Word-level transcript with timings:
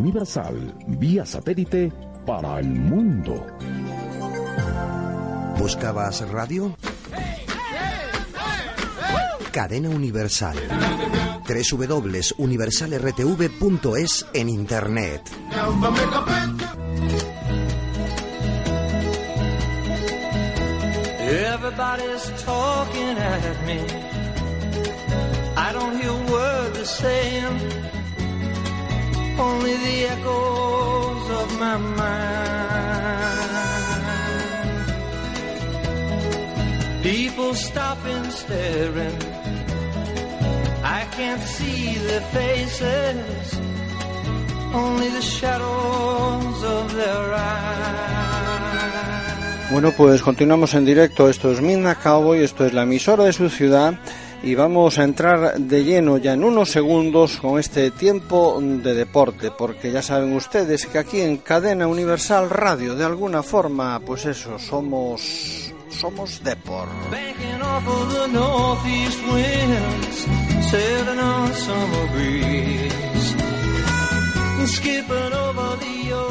universal 0.00 0.74
vía 0.86 1.26
satélite 1.26 1.92
para 2.26 2.58
el 2.58 2.68
mundo. 2.68 3.46
¿Buscabas 5.58 6.26
radio? 6.30 6.74
Cadena 9.52 9.90
Universal. 9.90 10.56
www.universalrtv.es 11.46 14.26
en 14.32 14.48
Internet. 14.48 15.20
Everybody's 21.30 22.42
talking 22.44 23.16
at 23.18 23.66
me. 23.66 23.80
I 25.56 25.72
don't 25.72 25.96
hear 26.00 26.10
a 26.10 26.32
word 26.32 26.74
they're 26.74 26.84
saying, 26.84 27.60
only 29.40 29.74
the 29.86 29.96
echoes 30.14 31.26
of 31.40 31.48
my 31.58 31.76
mind. 31.78 32.40
People 37.02 37.54
stop 37.54 37.98
and 38.04 38.30
staring. 38.30 39.18
I 40.98 41.06
can't 41.16 41.42
see 41.42 41.94
their 42.06 42.24
faces, 42.38 43.60
only 44.74 45.08
the 45.08 45.22
shadows 45.22 46.64
of 46.64 46.94
their 46.94 47.34
eyes. 47.34 48.10
Bueno, 49.70 49.92
pues 49.96 50.20
continuamos 50.20 50.74
en 50.74 50.84
directo. 50.84 51.28
Esto 51.28 51.52
es 51.52 51.60
Midnight 51.60 51.98
Cowboy, 52.02 52.42
esto 52.42 52.66
es 52.66 52.72
la 52.72 52.82
emisora 52.82 53.24
de 53.24 53.32
su 53.32 53.48
ciudad 53.48 53.94
y 54.42 54.54
vamos 54.54 54.98
a 54.98 55.04
entrar 55.04 55.58
de 55.58 55.84
lleno 55.84 56.16
ya 56.16 56.32
en 56.32 56.44
unos 56.44 56.70
segundos 56.70 57.36
con 57.36 57.58
este 57.58 57.90
tiempo 57.90 58.58
de 58.60 58.94
deporte, 58.94 59.50
porque 59.50 59.92
ya 59.92 60.02
saben 60.02 60.32
ustedes 60.34 60.86
que 60.86 60.98
aquí 60.98 61.20
en 61.20 61.38
Cadena 61.38 61.86
Universal 61.86 62.48
Radio, 62.48 62.94
de 62.94 63.04
alguna 63.04 63.42
forma, 63.42 64.00
pues 64.00 64.26
eso, 64.26 64.58
somos 64.58 65.72
somos 65.90 66.42
Depor. 66.42 66.88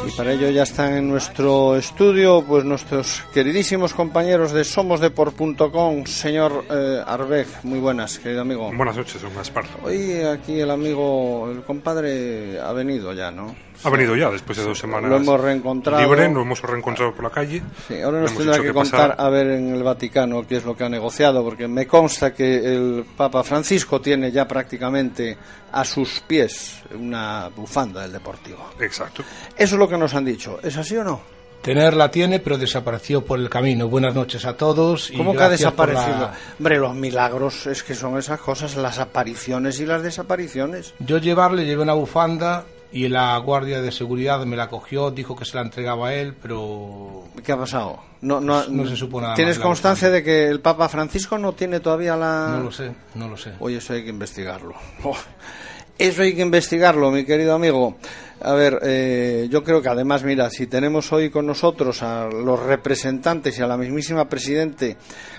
Y 0.08 0.11
para 0.11 0.33
ello 0.33 0.49
ya 0.52 0.63
están 0.63 0.94
en 0.94 1.09
nuestro 1.09 1.75
estudio 1.75 2.44
pues 2.47 2.63
nuestros 2.63 3.23
queridísimos 3.33 3.94
compañeros 3.94 4.52
de 4.52 4.63
somosdepor.com, 4.63 6.05
señor 6.05 6.66
eh, 6.69 7.02
Arbeck, 7.05 7.63
muy 7.63 7.80
buenas, 7.80 8.19
querido 8.19 8.41
amigo. 8.41 8.72
Buenas 8.75 8.97
noches, 8.97 9.22
Gaspar. 9.35 9.66
Hoy 9.83 10.22
aquí 10.22 10.59
el 10.59 10.69
amigo, 10.69 11.50
el 11.52 11.63
compadre 11.63 12.59
ha 12.59 12.72
venido 12.72 13.13
ya, 13.13 13.31
¿no? 13.31 13.55
Ha 13.83 13.89
venido 13.89 14.16
ya 14.16 14.30
después 14.30 14.58
de 14.58 14.63
dos 14.66 14.77
semanas. 14.77 15.09
Lo 15.09 15.17
hemos 15.17 15.39
reencontrado. 15.39 16.02
Libre, 16.02 16.27
nos 16.30 16.44
hemos 16.44 16.61
reencontrado 16.61 17.13
por 17.13 17.23
la 17.23 17.30
calle. 17.30 17.61
Sí, 17.88 18.02
ahora 18.02 18.22
nos 18.22 18.35
tendrá 18.35 18.58
que 18.58 18.63
que 18.63 18.73
contar 18.73 19.11
pasara. 19.11 19.13
a 19.27 19.30
ver 19.30 19.47
en 19.52 19.73
el 19.73 19.83
Vaticano 19.83 20.45
qué 20.47 20.58
es 20.58 20.66
lo 20.66 20.75
que 20.75 20.83
ha 20.83 20.89
negociado, 20.89 21.44
porque 21.44 21.67
me 21.67 21.88
consta 21.88 22.33
que 22.33 22.57
el 22.57 23.05
Papa 23.16 23.44
Francisco 23.44 24.02
tiene 24.02 24.31
ya 24.31 24.47
prácticamente 24.47 25.38
a 25.72 25.85
sus 25.85 26.19
pies 26.22 26.81
una 26.94 27.50
bufanda 27.55 28.02
del 28.02 28.11
Deportivo. 28.11 28.69
Exacto. 28.81 29.23
Eso 29.55 29.75
es 29.75 29.80
lo 29.80 29.88
que 29.88 29.97
nos 29.97 30.13
han 30.13 30.25
dicho. 30.25 30.59
¿Es 30.61 30.75
así 30.77 30.97
o 30.97 31.03
no? 31.03 31.22
Tenerla 31.61 32.09
tiene, 32.09 32.39
pero 32.39 32.57
desapareció 32.57 33.23
por 33.25 33.38
el 33.38 33.50
camino. 33.50 33.89
Buenas 33.89 34.16
noches 34.16 34.45
a 34.45 34.55
todos. 34.55 35.09
y 35.11 35.17
¿Cómo 35.17 35.33
que 35.35 35.44
ha 35.44 35.50
desaparecido? 35.50 36.07
la- 36.19 36.33
Hombre, 36.57 36.77
los 36.80 36.95
milagros 36.95 37.67
es 37.67 37.83
que 37.83 37.95
son 37.95 38.17
esas 38.17 38.39
cosas, 38.39 38.77
las 38.77 38.97
apariciones 39.00 39.80
y 39.81 39.85
las 39.85 40.02
desapariciones. 40.02 40.94
Yo 41.00 41.17
llevarle, 41.17 41.66
llevé 41.66 41.83
una 41.83 41.94
bufanda 41.94 42.63
y 42.92 43.08
la 43.08 43.38
guardia 43.38 43.82
de 43.82 43.92
seguridad 43.92 44.45
me 44.45 44.56
la 44.56 44.68
cogió, 44.68 45.12
dijo 45.12 45.36
que 45.36 45.45
se 45.45 45.56
la 45.56 45.62
entregaba 45.62 46.09
a 46.09 46.14
él, 46.14 46.36
pero 46.42 47.26
¿Qué 47.44 47.52
ha 47.52 47.58
pasado? 47.58 48.00
No, 48.22 48.41
no, 48.41 48.68
No 48.68 48.88
se 48.88 48.96
supo 48.96 49.22
nada 49.22 49.36
¿Tienes 49.36 49.58
más 49.58 49.66
constancia 49.66 50.09
de 50.09 50.24
que 50.24 50.47
el 50.47 50.59
Papa 50.59 50.90
Francisco 50.90 51.38
no 51.38 51.53
tiene 51.53 51.80
todavía 51.80 52.16
la...? 52.16 52.56
no 52.58 52.63
lo 52.63 52.72
sé, 52.72 52.91
no 53.16 53.28
lo 53.28 53.38
sé. 53.38 53.53
Oye, 53.59 53.78
eso 53.78 53.94
hay 53.94 54.03
que 54.03 54.09
investigarlo. 54.09 54.74
Oh, 55.03 55.16
Eso 56.00 56.22
hay 56.22 56.34
que 56.34 56.41
investigarlo, 56.41 57.12
mi 57.12 57.25
querido 57.25 57.53
amigo. 57.53 57.97
A 58.41 58.53
ver, 58.53 58.79
eh, 58.83 59.47
yo 59.50 59.63
creo 59.63 59.81
que 59.81 59.89
además, 59.89 60.23
mira, 60.23 60.50
si 60.50 60.67
tenemos 60.67 61.11
hoy 61.11 61.29
con 61.29 61.45
nosotros 61.45 62.01
a 62.03 62.29
los 62.29 62.57
representantes 62.61 63.59
y 63.59 63.61
a 63.61 63.67
la 63.67 63.75
mismísima 63.75 64.29
presidente 64.29 64.95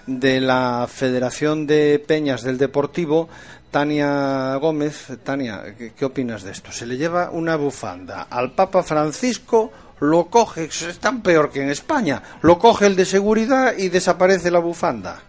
de 0.07 0.41
la 0.41 0.87
Federación 0.87 1.67
de 1.67 2.03
Peñas 2.07 2.43
del 2.43 2.59
Deportivo, 2.59 3.31
Tania 3.71 4.55
Gómez. 4.57 5.07
Tania, 5.25 5.75
¿qué, 5.79 5.93
qué 5.95 6.05
opinas 6.05 6.43
de 6.43 6.53
esto? 6.53 6.73
Se 6.73 6.85
le 6.85 6.99
lleva 6.99 7.31
una 7.31 7.57
bufanda 7.57 8.27
al 8.29 8.53
Papa 8.53 8.83
Francisco, 8.83 9.73
lo 10.01 10.27
coge, 10.27 10.65
es 10.65 10.99
tan 10.99 11.23
peor 11.23 11.51
que 11.51 11.63
en 11.63 11.71
España, 11.71 12.23
lo 12.43 12.59
coge 12.59 12.87
el 12.87 12.97
de 12.97 13.07
seguridad 13.07 13.75
y 13.79 13.89
desaparece 13.89 14.51
la 14.51 14.59
bufanda. 14.59 15.23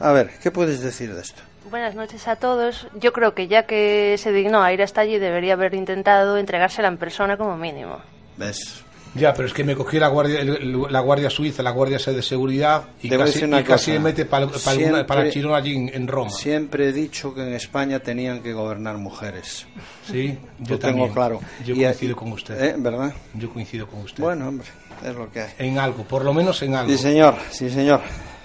A 0.00 0.10
ver, 0.10 0.30
¿qué 0.42 0.50
puedes 0.50 0.80
decir 0.80 1.14
de 1.14 1.20
esto? 1.20 1.42
Buenas 1.72 1.94
noches 1.94 2.28
a 2.28 2.36
todos. 2.36 2.86
Yo 3.00 3.14
creo 3.14 3.34
que 3.34 3.48
ya 3.48 3.64
que 3.64 4.16
se 4.18 4.30
dignó 4.30 4.62
a 4.62 4.74
ir 4.74 4.82
hasta 4.82 5.00
allí, 5.00 5.18
debería 5.18 5.54
haber 5.54 5.72
intentado 5.72 6.36
entregársela 6.36 6.86
en 6.88 6.98
persona 6.98 7.38
como 7.38 7.56
mínimo. 7.56 7.96
¿Ves? 8.36 8.82
Ya, 9.14 9.32
pero 9.32 9.48
es 9.48 9.54
que 9.54 9.64
me 9.64 9.74
cogió 9.74 9.98
la 9.98 10.08
guardia, 10.08 10.40
el- 10.40 10.86
la 10.90 11.00
guardia 11.00 11.30
suiza, 11.30 11.62
la 11.62 11.70
guardia 11.70 11.96
de 11.96 12.20
seguridad 12.22 12.84
y 13.02 13.08
casi, 13.08 13.44
y 13.46 13.62
casi 13.62 13.92
me 13.92 13.98
mete 14.00 14.26
para 14.26 14.50
Siempre- 14.58 15.04
para 15.04 15.30
Chirón 15.30 15.54
allí 15.54 15.74
en, 15.74 15.90
en 15.94 16.08
Roma. 16.08 16.28
Siempre 16.30 16.88
he 16.90 16.92
dicho 16.92 17.32
que 17.34 17.40
en 17.40 17.54
España 17.54 18.00
tenían 18.00 18.42
que 18.42 18.52
gobernar 18.52 18.98
mujeres. 18.98 19.66
Sí, 20.06 20.38
yo 20.58 20.74
Lo 20.74 20.78
también. 20.78 21.04
tengo 21.04 21.14
claro. 21.14 21.40
Yo 21.64 21.74
Y- 21.74 21.84
coincido 21.84 22.14
con 22.16 22.32
usted. 22.32 22.62
¿Eh? 22.62 22.74
¿Verdad? 22.76 23.14
Yo 23.32 23.50
coincido 23.50 23.86
con 23.86 24.00
usted. 24.00 24.22
Bueno, 24.22 24.46
hombre, 24.48 24.68
es 25.02 25.14
lo 25.14 25.30
que 25.32 25.40
hay. 25.40 25.50
En 25.58 25.78
algo, 25.78 26.04
por 26.04 26.22
lo 26.22 26.34
menos 26.34 26.60
en 26.62 26.74
algo. 26.74 26.90
Sí, 26.92 26.98
señor, 26.98 27.34
sí, 27.50 27.70
señor. 27.70 28.00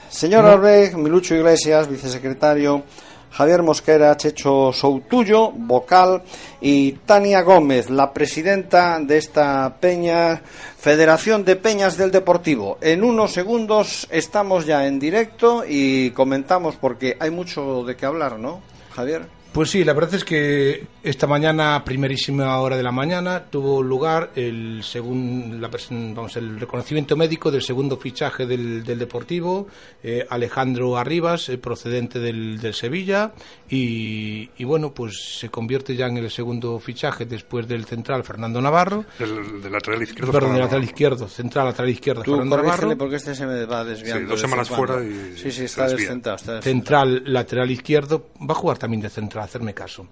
Señor 0.10 0.46
Arbeck, 0.46 0.94
Milucho 0.96 1.36
Iglesias, 1.36 1.90
vicesecretario, 1.90 2.84
Javier 3.32 3.64
Mosquera, 3.64 4.18
Checho 4.18 4.72
Soutullo, 4.74 5.52
vocal, 5.52 6.24
y 6.62 6.94
Tania 7.06 7.42
Gómez, 7.42 7.90
la 7.90 8.14
presidenta 8.14 9.00
de 9.00 9.18
esta 9.18 9.78
peña, 9.80 10.42
Federación 10.78 11.46
de 11.46 11.56
Peñas 11.56 11.98
del 11.98 12.12
Deportivo. 12.12 12.78
En 12.82 13.04
unos 13.04 13.32
segundos 13.34 14.08
estamos 14.12 14.66
ya 14.66 14.88
en 14.88 15.00
directo 15.00 15.64
y 15.68 16.12
comentamos 16.12 16.76
porque 16.76 17.18
hay 17.20 17.30
mucho 17.30 17.84
de 17.84 17.96
qué 17.96 18.06
hablar, 18.06 18.40
¿no, 18.40 18.62
Javier? 18.96 19.37
Pues 19.54 19.72
sí, 19.72 19.84
la 19.84 19.94
verdad 19.94 20.14
es 20.14 20.24
que 20.24 20.86
esta 21.02 21.26
mañana, 21.26 21.84
primerísima 21.84 22.60
hora 22.60 22.78
de 22.78 22.84
la 22.84 22.92
mañana, 22.92 23.46
tuvo 23.50 23.82
lugar 23.82 24.30
el 24.36 24.84
segun- 24.84 25.60
la 25.60 25.70
vamos, 26.14 26.36
el 26.38 26.60
reconocimiento 26.60 27.16
médico 27.18 27.50
del 27.50 27.64
segundo 27.64 27.98
fichaje 27.98 28.46
del, 28.46 28.84
del 28.84 29.00
Deportivo, 29.00 29.68
eh, 30.04 30.24
Alejandro 30.30 30.96
Arribas, 30.96 31.50
eh, 31.50 31.58
procedente 31.58 32.20
del, 32.20 32.60
del 32.60 32.76
Sevilla, 32.76 33.34
y, 33.68 34.48
y 34.58 34.64
bueno, 34.64 34.94
pues 34.94 35.38
se 35.40 35.50
convierte 35.50 35.96
ya 35.96 36.06
en 36.06 36.18
el 36.18 36.30
segundo 36.30 36.80
fichaje 36.80 37.26
después 37.26 37.68
del 37.68 37.86
central 37.86 38.24
Fernando 38.24 38.62
Navarro, 38.62 39.06
Del, 39.18 39.60
del 39.62 39.72
lateral 39.72 40.04
izquierdo. 40.04 40.32
perdón, 40.32 40.34
del 40.34 40.42
Fernando. 40.42 40.60
lateral 40.66 40.84
izquierdo, 40.84 41.28
central 41.30 41.66
lateral 41.66 41.90
izquierdo 41.90 42.22
Tú 42.22 42.32
Fernando 42.32 42.58
Navarro. 42.58 42.98
porque 42.98 43.16
este 43.16 43.34
se 43.34 43.48
me 43.48 43.66
va 43.66 43.84
desviando. 43.84 44.22
Sí, 44.26 44.30
dos 44.30 44.40
semanas 44.42 44.70
fuera 44.70 45.04
y 45.04 45.36
Sí, 45.36 45.52
sí, 45.52 45.64
está 45.64 45.84
desvía. 45.86 46.02
descentrado. 46.02 46.36
Está 46.38 46.54
descentrado. 46.56 47.06
central, 47.08 47.34
lateral 47.34 47.72
izquierdo, 47.72 48.28
va 48.40 48.52
a 48.52 48.56
jugar 48.56 48.78
también 48.78 49.02
de 49.02 49.10
central, 49.10 49.37
hacerme 49.44 49.74
caso. 49.74 50.08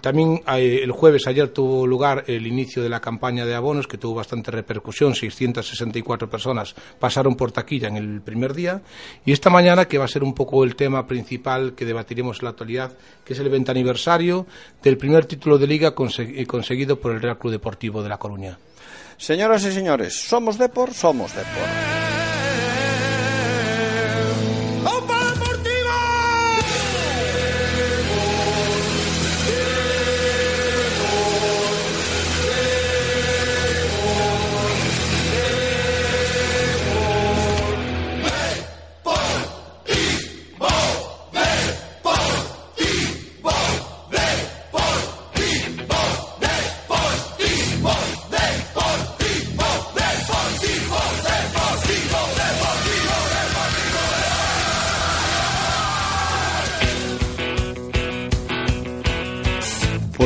También 0.00 0.42
eh, 0.56 0.80
el 0.82 0.92
jueves 0.92 1.26
ayer 1.26 1.48
tuvo 1.48 1.86
lugar 1.86 2.24
el 2.26 2.46
inicio 2.46 2.82
de 2.82 2.88
la 2.88 3.00
campaña 3.00 3.44
de 3.44 3.54
abonos 3.54 3.86
que 3.86 3.98
tuvo 3.98 4.14
bastante 4.14 4.50
repercusión, 4.50 5.14
664 5.14 6.30
personas 6.30 6.74
pasaron 6.98 7.36
por 7.36 7.52
taquilla 7.52 7.88
en 7.88 7.96
el 7.96 8.20
primer 8.22 8.54
día 8.54 8.82
y 9.24 9.32
esta 9.32 9.50
mañana 9.50 9.86
que 9.86 9.98
va 9.98 10.06
a 10.06 10.08
ser 10.08 10.22
un 10.22 10.34
poco 10.34 10.64
el 10.64 10.76
tema 10.76 11.06
principal 11.06 11.74
que 11.74 11.84
debatiremos 11.84 12.38
en 12.38 12.44
la 12.44 12.50
actualidad, 12.50 12.96
que 13.24 13.34
es 13.34 13.38
el 13.38 13.46
evento 13.46 13.70
aniversario 13.70 14.46
del 14.82 14.96
primer 14.96 15.26
título 15.26 15.58
de 15.58 15.66
liga 15.66 15.94
eh, 16.18 16.46
conseguido 16.46 16.98
por 16.98 17.12
el 17.12 17.20
Real 17.20 17.38
Club 17.38 17.52
Deportivo 17.52 18.02
de 18.02 18.08
La 18.08 18.18
Coruña. 18.18 18.58
Señoras 19.18 19.64
y 19.64 19.72
señores, 19.72 20.20
somos 20.28 20.58
Depor, 20.58 20.92
somos 20.92 21.34
Depor. 21.34 22.05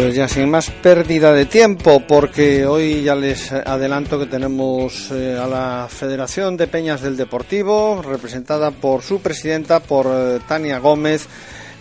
Pues 0.00 0.14
ya 0.14 0.29
sin 0.29 0.49
más 0.50 0.70
pérdida 0.70 1.31
de 1.35 1.44
tiempo, 1.44 2.00
porque 2.08 2.64
hoy 2.64 3.02
ya 3.02 3.14
les 3.14 3.52
adelanto 3.52 4.19
que 4.19 4.25
tenemos 4.25 5.11
eh, 5.11 5.38
a 5.38 5.47
la 5.47 5.88
Federación 5.91 6.56
de 6.56 6.69
Peñas 6.69 7.02
del 7.02 7.19
Deportivo, 7.19 8.00
representada 8.00 8.70
por 8.70 9.02
su 9.02 9.20
presidenta, 9.20 9.81
por 9.81 10.06
eh, 10.06 10.41
Tania 10.49 10.79
Gómez, 10.79 11.29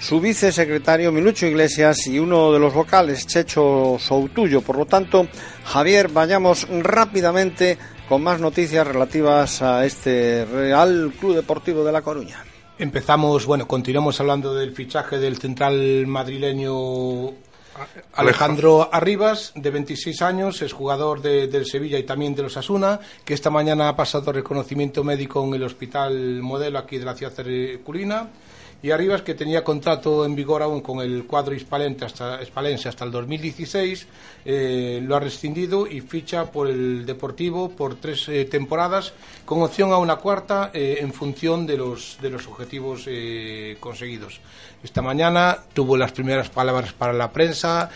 su 0.02 0.20
vicesecretario 0.20 1.14
Milucho 1.14 1.46
Iglesias 1.46 2.08
y 2.08 2.20
uno 2.20 2.52
de 2.52 2.60
los 2.60 2.74
vocales, 2.74 3.26
Checho 3.26 3.96
Soutullo. 3.98 4.60
Por 4.64 4.78
lo 4.78 4.86
tanto, 4.86 5.26
Javier, 5.64 6.10
vayamos 6.10 6.68
rápidamente 6.68 7.78
con 8.10 8.22
más 8.22 8.42
noticias 8.42 8.86
relativas 8.86 9.62
a 9.62 9.86
este 9.86 10.44
Real 10.44 11.14
Club 11.18 11.36
Deportivo 11.36 11.86
de 11.86 11.94
La 11.94 12.02
Coruña. 12.02 12.44
Empezamos, 12.78 13.46
bueno, 13.46 13.66
continuamos 13.66 14.20
hablando 14.20 14.54
del 14.54 14.74
fichaje 14.74 15.20
del 15.20 15.38
central 15.38 16.06
madrileño 16.06 17.48
Alejandro 18.14 18.90
Arribas, 18.92 19.52
de 19.56 19.70
26 19.70 20.22
años, 20.22 20.62
es 20.62 20.74
jugador 20.74 21.22
de, 21.22 21.48
del 21.48 21.66
Sevilla 21.66 21.98
y 21.98 22.04
también 22.04 22.36
de 22.36 22.44
los 22.44 22.58
Asuna, 22.58 23.00
que 23.24 23.34
esta 23.34 23.50
mañana 23.50 23.90
ha 23.90 23.96
pasado 23.96 24.32
reconocimiento 24.32 25.04
médico 25.04 25.44
en 25.44 25.54
el 25.54 25.64
Hospital 25.64 26.42
Modelo 26.42 26.80
aquí 26.80 26.98
de 26.98 27.06
la 27.06 27.16
ciudad 27.16 27.34
curina 27.84 28.30
y 28.82 28.92
Arribas, 28.92 29.24
que 29.24 29.36
tenía 29.36 29.64
contrato 29.64 30.26
en 30.26 30.36
vigor 30.36 30.62
aún 30.62 30.80
con 30.80 31.00
el 31.02 31.26
cuadro 31.26 31.54
hispalense 31.54 32.06
hasta, 32.06 32.40
hasta 32.40 33.06
el 33.06 33.12
2016, 33.12 34.08
eh, 34.46 35.02
lo 35.04 35.16
ha 35.18 35.20
rescindido 35.20 35.86
y 35.86 36.00
ficha 36.00 36.50
por 36.50 36.68
el 36.68 37.06
Deportivo 37.06 37.70
por 37.70 37.96
tres 37.96 38.30
eh, 38.30 38.46
temporadas, 38.46 39.14
con 39.50 39.64
opción 39.64 39.92
a 39.92 39.98
una 39.98 40.18
cuarta 40.18 40.70
eh, 40.76 41.00
en 41.02 41.12
función 41.12 41.66
de 41.66 41.76
los, 41.76 42.20
de 42.22 42.30
los 42.30 42.46
objetivos 42.46 43.10
conseguidos. 43.80 44.42
Esta 44.84 45.02
mañana 45.02 45.58
tuvo 45.74 45.98
las 45.98 46.12
primeras 46.12 46.50
palabras 46.50 46.94
para 46.94 47.14
la 47.14 47.32
prensa, 47.32 47.90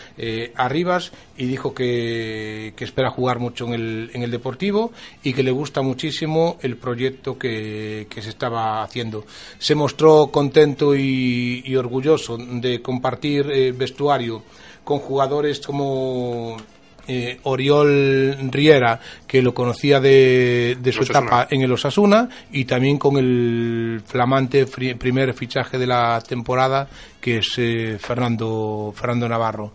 Arribas, 0.56 1.12
y 1.36 1.46
dijo 1.46 1.72
que, 1.72 2.74
que, 2.76 2.84
espera 2.84 3.10
jugar 3.10 3.38
mucho 3.38 3.66
en 3.66 3.74
el, 3.74 4.10
en 4.14 4.22
el 4.24 4.32
Deportivo 4.32 4.90
y 5.22 5.32
que 5.32 5.44
le 5.44 5.52
gusta 5.52 5.80
muchísimo 5.80 6.58
el 6.60 6.76
proyecto 6.76 7.38
que, 7.38 8.08
que 8.10 8.20
se 8.20 8.30
estaba 8.30 8.82
haciendo. 8.82 9.24
Se 9.58 9.76
mostró 9.76 10.30
contento 10.32 10.94
y, 10.96 11.74
orgulloso 11.76 12.36
de 12.36 12.82
compartir 12.82 13.48
eh, 13.48 13.72
vestuario 13.72 14.42
con 14.82 14.98
jugadores 14.98 15.60
como 15.60 16.56
eh, 17.06 17.38
Oriol 17.44 18.36
Riera, 18.50 19.00
que 19.26 19.42
lo 19.42 19.52
conocía 19.54 20.00
de, 20.00 20.76
su 20.92 21.02
etapa 21.02 21.46
en 21.50 21.62
el 21.62 21.72
Osasuna, 21.72 22.28
y 22.52 22.64
también 22.64 22.98
con 22.98 23.16
el 23.16 24.02
flamante 24.04 24.66
primer 24.66 25.34
fichaje 25.34 25.78
de 25.78 25.86
la 25.86 26.20
temporada, 26.20 26.88
que 27.20 27.38
es 27.38 27.54
eh, 27.58 27.98
Fernando, 27.98 28.92
Fernando 28.96 29.28
Navarro. 29.28 29.72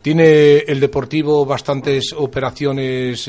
Tiene 0.00 0.58
el 0.58 0.78
Deportivo 0.80 1.44
bastantes 1.44 2.14
operaciones 2.16 3.28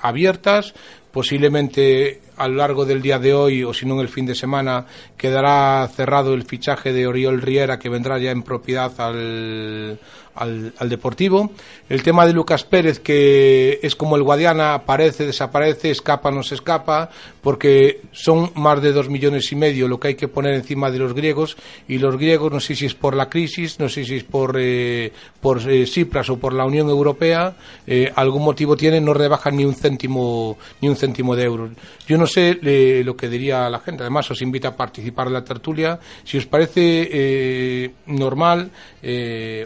abiertas, 0.00 0.72
posiblemente 1.10 2.20
a 2.36 2.46
lo 2.46 2.56
largo 2.56 2.84
del 2.84 3.00
día 3.00 3.18
de 3.18 3.32
hoy 3.32 3.64
o 3.64 3.72
si 3.72 3.86
no 3.86 3.94
en 3.94 4.00
el 4.00 4.08
fin 4.08 4.26
de 4.26 4.34
semana 4.34 4.84
quedará 5.16 5.88
cerrado 5.88 6.34
el 6.34 6.44
fichaje 6.44 6.92
de 6.92 7.06
Oriol 7.06 7.40
Riera 7.42 7.78
que 7.78 7.88
vendrá 7.88 8.18
ya 8.18 8.30
en 8.30 8.42
propiedad 8.42 8.92
al, 9.00 9.98
al, 10.36 10.88
Deportivo. 10.88 11.50
El 11.88 12.02
tema 12.02 12.26
de 12.26 12.32
Lucas 12.32 12.64
Pérez, 12.64 13.00
que 13.00 13.80
es 13.82 13.96
como 13.96 14.16
el 14.16 14.22
Guadiana, 14.22 14.74
aparece, 14.74 15.26
desaparece, 15.26 15.90
escapa, 15.90 16.30
no 16.30 16.42
se 16.42 16.54
escapa, 16.54 17.10
porque 17.40 18.02
son 18.12 18.52
más 18.54 18.80
de 18.82 18.92
dos 18.92 19.08
millones 19.08 19.50
y 19.52 19.56
medio 19.56 19.88
lo 19.88 19.98
que 19.98 20.08
hay 20.08 20.14
que 20.14 20.28
poner 20.28 20.54
encima 20.54 20.90
de 20.90 20.98
los 20.98 21.14
griegos, 21.14 21.56
y 21.88 21.98
los 21.98 22.16
griegos, 22.16 22.52
no 22.52 22.60
sé 22.60 22.74
si 22.74 22.86
es 22.86 22.94
por 22.94 23.16
la 23.16 23.28
crisis, 23.28 23.78
no 23.80 23.88
sé 23.88 24.04
si 24.04 24.16
es 24.16 24.24
por, 24.24 24.56
eh, 24.58 25.12
por 25.40 25.58
eh, 25.70 25.86
Cipras 25.86 26.28
o 26.30 26.38
por 26.38 26.52
la 26.52 26.64
Unión 26.64 26.88
Europea, 26.88 27.56
eh, 27.86 28.12
algún 28.14 28.44
motivo 28.44 28.76
tienen, 28.76 29.04
no 29.04 29.14
rebajan 29.14 29.56
ni 29.56 29.64
un 29.64 29.74
céntimo, 29.74 30.58
ni 30.80 30.88
un 30.88 30.96
céntimo 30.96 31.34
de 31.34 31.44
euros. 31.44 31.70
Yo 32.06 32.18
no 32.18 32.26
sé 32.26 32.58
lo 33.04 33.16
que 33.16 33.28
diría 33.28 33.68
la 33.68 33.80
gente, 33.80 34.02
además 34.02 34.30
os 34.30 34.42
invita 34.42 34.68
a 34.68 34.76
participar 34.76 35.05
en 35.14 35.32
la 35.32 35.44
tertulia, 35.44 35.98
si 36.24 36.38
os 36.38 36.46
parece 36.46 37.92
normal, 38.06 38.70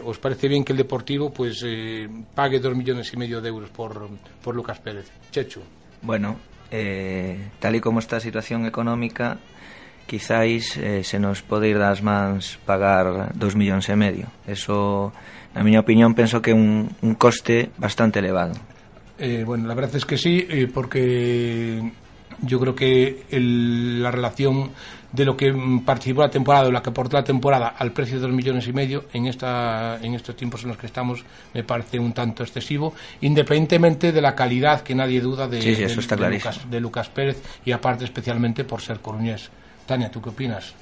os 0.03 0.17
parece 0.19 0.47
bien 0.47 0.63
que 0.63 0.73
el 0.73 0.77
Deportivo 0.77 1.31
pues 1.31 1.63
eh, 1.65 2.07
pague 2.35 2.59
dos 2.59 2.75
millones 2.75 3.11
y 3.13 3.17
medio 3.17 3.41
de 3.41 3.49
euros 3.49 3.69
por, 3.69 4.09
por 4.43 4.55
Lucas 4.55 4.79
Pérez. 4.79 5.11
Chechu. 5.31 5.61
Bueno, 6.01 6.37
eh, 6.71 7.49
tal 7.59 7.75
y 7.75 7.79
como 7.79 7.99
está 7.99 8.17
a 8.17 8.19
situación 8.19 8.65
económica, 8.65 9.37
quizáis 10.07 10.77
eh, 10.77 11.03
se 11.03 11.19
nos 11.19 11.41
pode 11.41 11.69
ir 11.69 11.77
das 11.77 12.01
mans 12.01 12.59
pagar 12.65 13.31
dos 13.37 13.55
millóns 13.55 13.87
e 13.87 13.95
medio. 13.95 14.27
Eso, 14.43 15.13
na 15.55 15.63
miña 15.63 15.79
opinión, 15.79 16.17
penso 16.17 16.41
que 16.41 16.51
é 16.51 16.57
un, 16.57 16.91
un 16.99 17.13
coste 17.15 17.71
bastante 17.77 18.19
elevado. 18.19 18.57
Eh, 19.21 19.43
bueno, 19.45 19.67
la 19.67 19.75
verdad 19.75 19.95
es 19.95 20.05
que 20.05 20.17
sí, 20.17 20.47
eh, 20.49 20.67
porque 20.67 21.79
yo 22.41 22.59
creo 22.59 22.73
que 22.73 23.23
el, 23.29 24.01
la 24.01 24.11
relación 24.11 24.71
de 25.11 25.25
lo 25.25 25.35
que 25.35 25.53
participó 25.85 26.21
la 26.21 26.29
temporada 26.29 26.67
o 26.67 26.71
la 26.71 26.81
que 26.81 26.89
aportó 26.89 27.17
la 27.17 27.23
temporada 27.23 27.75
al 27.77 27.91
precio 27.91 28.15
de 28.15 28.21
dos 28.21 28.31
millones 28.31 28.67
y 28.67 28.73
medio 28.73 29.05
en, 29.13 29.27
esta, 29.27 29.99
en 30.01 30.13
estos 30.13 30.35
tiempos 30.35 30.63
en 30.63 30.69
los 30.69 30.77
que 30.77 30.85
estamos 30.85 31.23
me 31.53 31.63
parece 31.63 31.99
un 31.99 32.13
tanto 32.13 32.43
excesivo, 32.43 32.93
independientemente 33.21 34.11
de 34.11 34.21
la 34.21 34.35
calidad 34.35 34.81
que 34.81 34.95
nadie 34.95 35.19
duda 35.21 35.47
de, 35.47 35.59
Lucas, 36.29 36.69
de 36.69 36.79
Lucas 36.79 37.09
Pérez 37.09 37.41
y 37.65 37.71
aparte 37.71 38.05
especialmente 38.05 38.63
por 38.63 38.81
ser 38.81 38.99
coruñés. 38.99 39.49
Tania, 39.85 40.09
¿tú 40.09 40.21
qué 40.21 40.29
opinas? 40.29 40.73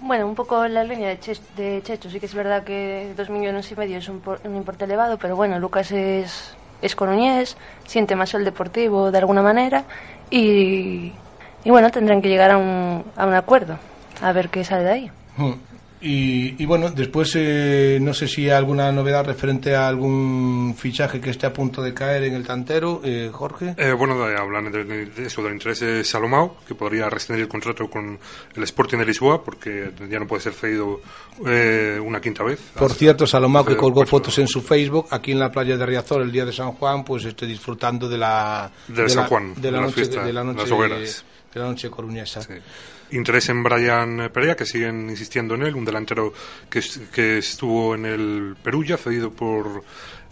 Bueno, 0.00 0.26
un 0.26 0.34
poco 0.34 0.66
la 0.68 0.84
línea 0.84 1.08
de, 1.08 1.38
de 1.56 1.82
Checho. 1.82 2.10
Sí 2.10 2.20
que 2.20 2.26
es 2.26 2.34
verdad 2.34 2.64
que 2.64 3.12
dos 3.16 3.30
millones 3.30 3.70
y 3.70 3.76
medio 3.76 3.98
es 3.98 4.08
un, 4.08 4.22
un 4.44 4.56
importe 4.56 4.84
elevado, 4.84 5.18
pero 5.18 5.36
bueno, 5.36 5.58
Lucas 5.58 5.92
es, 5.92 6.54
es 6.82 6.94
coruñés, 6.94 7.56
siente 7.86 8.14
más 8.14 8.34
el 8.34 8.44
deportivo 8.44 9.10
de 9.10 9.18
alguna 9.18 9.42
manera 9.42 9.84
y 10.30 11.12
y 11.64 11.70
bueno, 11.70 11.90
tendrán 11.90 12.20
que 12.20 12.28
llegar 12.28 12.50
a 12.50 12.58
un, 12.58 13.04
a 13.16 13.26
un 13.26 13.34
acuerdo, 13.34 13.78
a 14.20 14.32
ver 14.32 14.48
qué 14.50 14.64
sale 14.64 14.84
de 14.84 14.90
ahí. 14.90 15.10
Hmm. 15.36 15.54
Y, 16.06 16.62
y, 16.62 16.66
bueno, 16.66 16.90
después 16.90 17.32
eh, 17.34 17.98
no 17.98 18.12
sé 18.12 18.28
si 18.28 18.44
hay 18.44 18.50
alguna 18.50 18.92
novedad 18.92 19.24
referente 19.24 19.74
a 19.74 19.88
algún 19.88 20.74
fichaje 20.76 21.18
que 21.18 21.30
esté 21.30 21.46
a 21.46 21.52
punto 21.54 21.80
de 21.80 21.94
caer 21.94 22.24
en 22.24 22.34
el 22.34 22.46
tantero, 22.46 23.00
eh, 23.02 23.30
Jorge. 23.32 23.74
Eh, 23.78 23.92
bueno, 23.92 24.22
hablan 24.22 24.70
de, 24.70 25.10
eso, 25.24 25.42
del 25.42 25.54
interés 25.54 25.80
de 25.80 26.04
Salomao, 26.04 26.58
que 26.68 26.74
podría 26.74 27.08
rescindir 27.08 27.44
el 27.44 27.48
contrato 27.48 27.88
con 27.88 28.18
el 28.54 28.62
Sporting 28.64 28.98
de 28.98 29.06
Lisboa, 29.06 29.42
porque 29.42 29.92
ya 30.10 30.18
no 30.18 30.26
puede 30.26 30.42
ser 30.42 30.52
cedido 30.52 31.00
eh, 31.46 31.98
una 32.04 32.20
quinta 32.20 32.44
vez. 32.44 32.60
Por 32.78 32.92
cierto, 32.92 33.26
Salomao, 33.26 33.64
que 33.64 33.74
colgó 33.74 34.04
fotos 34.04 34.38
en 34.40 34.46
su 34.46 34.60
Facebook, 34.60 35.06
aquí 35.10 35.32
en 35.32 35.38
la 35.38 35.50
playa 35.50 35.78
de 35.78 35.86
Riazor 35.86 36.20
el 36.20 36.30
día 36.30 36.44
de 36.44 36.52
San 36.52 36.72
Juan, 36.72 37.02
pues 37.02 37.24
estoy 37.24 37.48
disfrutando 37.48 38.10
de 38.10 38.18
la... 38.18 38.70
De, 38.88 39.08
San 39.08 39.26
Juan, 39.26 39.54
de 39.56 39.70
la, 39.70 39.80
noche, 39.80 40.06
de 40.06 40.32
la 40.34 40.44
noche, 40.44 40.66
las 40.68 41.24
Interés 43.10 43.48
en 43.48 43.62
Brian 43.62 44.30
Perea, 44.32 44.56
que 44.56 44.66
siguen 44.66 45.08
insistiendo 45.08 45.54
en 45.54 45.62
él, 45.62 45.74
un 45.74 45.84
delantero 45.84 46.32
que, 46.68 46.82
que 47.12 47.38
estuvo 47.38 47.94
en 47.94 48.06
el 48.06 48.56
Perugia, 48.62 48.96
cedido 48.96 49.30
por, 49.30 49.84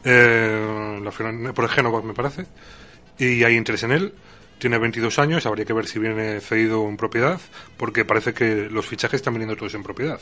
eh, 0.05 1.01
la, 1.03 1.53
por 1.53 1.65
el 1.65 1.71
Génova, 1.71 2.03
me 2.03 2.15
parece, 2.15 2.47
y 3.19 3.45
hay 3.45 3.57
interés 3.57 3.83
en 3.85 3.93
él. 3.93 4.13
Tiene 4.59 4.79
22 4.79 5.19
años, 5.19 5.45
habría 5.47 5.65
que 5.65 5.73
ver 5.73 5.87
si 5.87 5.99
viene 5.99 6.41
cedido 6.41 6.89
en 6.89 6.97
propiedad, 6.97 7.41
porque 7.77 8.05
parece 8.05 8.33
que 8.33 8.69
los 8.71 8.87
fichajes 8.87 9.19
están 9.19 9.35
viniendo 9.35 9.57
todos 9.57 9.75
en 9.75 9.83
propiedad. 9.83 10.21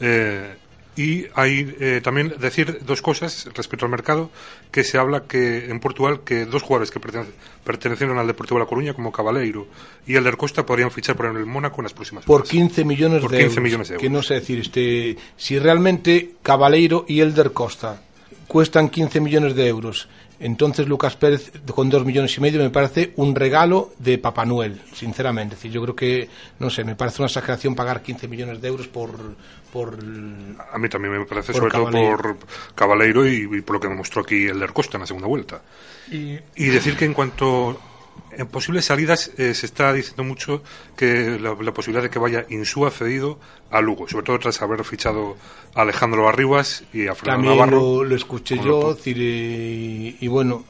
Eh, 0.00 0.54
y 0.96 1.26
hay 1.34 1.76
eh, 1.78 2.00
también 2.02 2.34
decir 2.40 2.80
dos 2.84 3.02
cosas 3.02 3.48
respecto 3.54 3.84
al 3.84 3.90
mercado, 3.90 4.30
que 4.70 4.82
se 4.82 4.98
habla 4.98 5.24
que 5.24 5.66
en 5.70 5.78
Portugal 5.78 6.20
que 6.24 6.46
dos 6.46 6.62
jugadores 6.62 6.90
que 6.90 7.00
pertenecieron 7.64 8.18
al 8.18 8.26
Deportivo 8.26 8.58
de 8.58 8.64
La 8.64 8.68
Coruña, 8.68 8.94
como 8.94 9.12
Cabaleiro 9.12 9.66
y 10.06 10.16
Elder 10.16 10.36
Costa, 10.36 10.64
podrían 10.64 10.90
fichar 10.90 11.14
por 11.14 11.26
el 11.26 11.46
Mónaco 11.46 11.80
en 11.80 11.84
las 11.84 11.92
próximas 11.92 12.24
Por 12.24 12.44
15 12.44 12.84
millones, 12.84 13.20
por 13.20 13.30
de, 13.30 13.38
15 13.38 13.50
euros, 13.50 13.62
millones 13.62 13.88
de 13.88 13.94
euros. 13.94 14.02
Que 14.02 14.10
no 14.10 14.22
sé 14.22 14.34
decir, 14.34 14.58
este, 14.58 15.16
si 15.36 15.58
realmente 15.58 16.36
Cabaleiro 16.42 17.04
y 17.06 17.20
Elder 17.20 17.52
Costa 17.52 18.02
cuestan 18.48 18.88
15 18.88 19.20
millones 19.20 19.54
de 19.54 19.68
euros 19.68 20.08
entonces 20.38 20.86
Lucas 20.86 21.16
Pérez 21.16 21.50
con 21.74 21.88
dos 21.88 22.04
millones 22.04 22.36
y 22.36 22.40
medio 22.40 22.60
me 22.60 22.70
parece 22.70 23.12
un 23.16 23.34
regalo 23.34 23.92
de 23.98 24.18
Papá 24.18 24.44
Noel, 24.44 24.80
sinceramente. 24.92 25.54
Es 25.54 25.60
decir, 25.60 25.72
yo 25.72 25.82
creo 25.82 25.96
que, 25.96 26.28
no 26.58 26.68
sé, 26.68 26.84
me 26.84 26.94
parece 26.94 27.22
una 27.22 27.26
exageración 27.26 27.74
pagar 27.74 28.02
15 28.02 28.28
millones 28.28 28.60
de 28.60 28.68
euros 28.68 28.88
por... 28.88 29.36
por 29.76 29.98
a 30.72 30.78
mí 30.78 30.88
también 30.88 31.18
me 31.18 31.26
parece, 31.26 31.52
sobre 31.52 31.70
todo 31.70 31.90
por 31.90 32.38
Cabaleiro 32.74 33.26
y, 33.28 33.60
por 33.60 33.74
lo 33.74 33.80
que 33.80 33.88
me 33.88 33.94
mostró 33.94 34.22
aquí 34.22 34.46
el 34.46 34.72
Costa 34.72 34.96
en 34.96 35.02
la 35.02 35.06
segunda 35.06 35.28
vuelta. 35.28 35.60
Y, 36.10 36.38
y 36.54 36.66
decir 36.66 36.96
que 36.96 37.04
en 37.04 37.12
cuanto 37.12 37.78
en 38.32 38.46
posibles 38.46 38.86
salidas 38.86 39.32
eh, 39.36 39.52
se 39.52 39.66
está 39.66 39.92
diciendo 39.92 40.24
mucho 40.24 40.62
que 40.96 41.38
la, 41.38 41.54
posibilidad 41.72 42.02
de 42.02 42.10
que 42.10 42.18
vaya 42.18 42.46
Insúa 42.48 42.90
cedido 42.90 43.38
a 43.70 43.82
Lugo, 43.82 44.08
sobre 44.08 44.24
todo 44.24 44.38
tras 44.38 44.62
haber 44.62 44.82
fichado 44.84 45.36
a 45.74 45.82
Alejandro 45.82 46.26
Arribas 46.26 46.84
y 46.94 47.06
a 47.06 47.14
Fernando 47.14 47.50
También 47.50 47.56
Navarro. 47.56 47.80
Lo, 47.80 48.04
lo 48.04 48.16
escuché 48.16 48.58
yo, 48.58 48.94
decir, 48.94 49.18
y, 49.18 50.16
y, 50.20 50.28
bueno, 50.28 50.64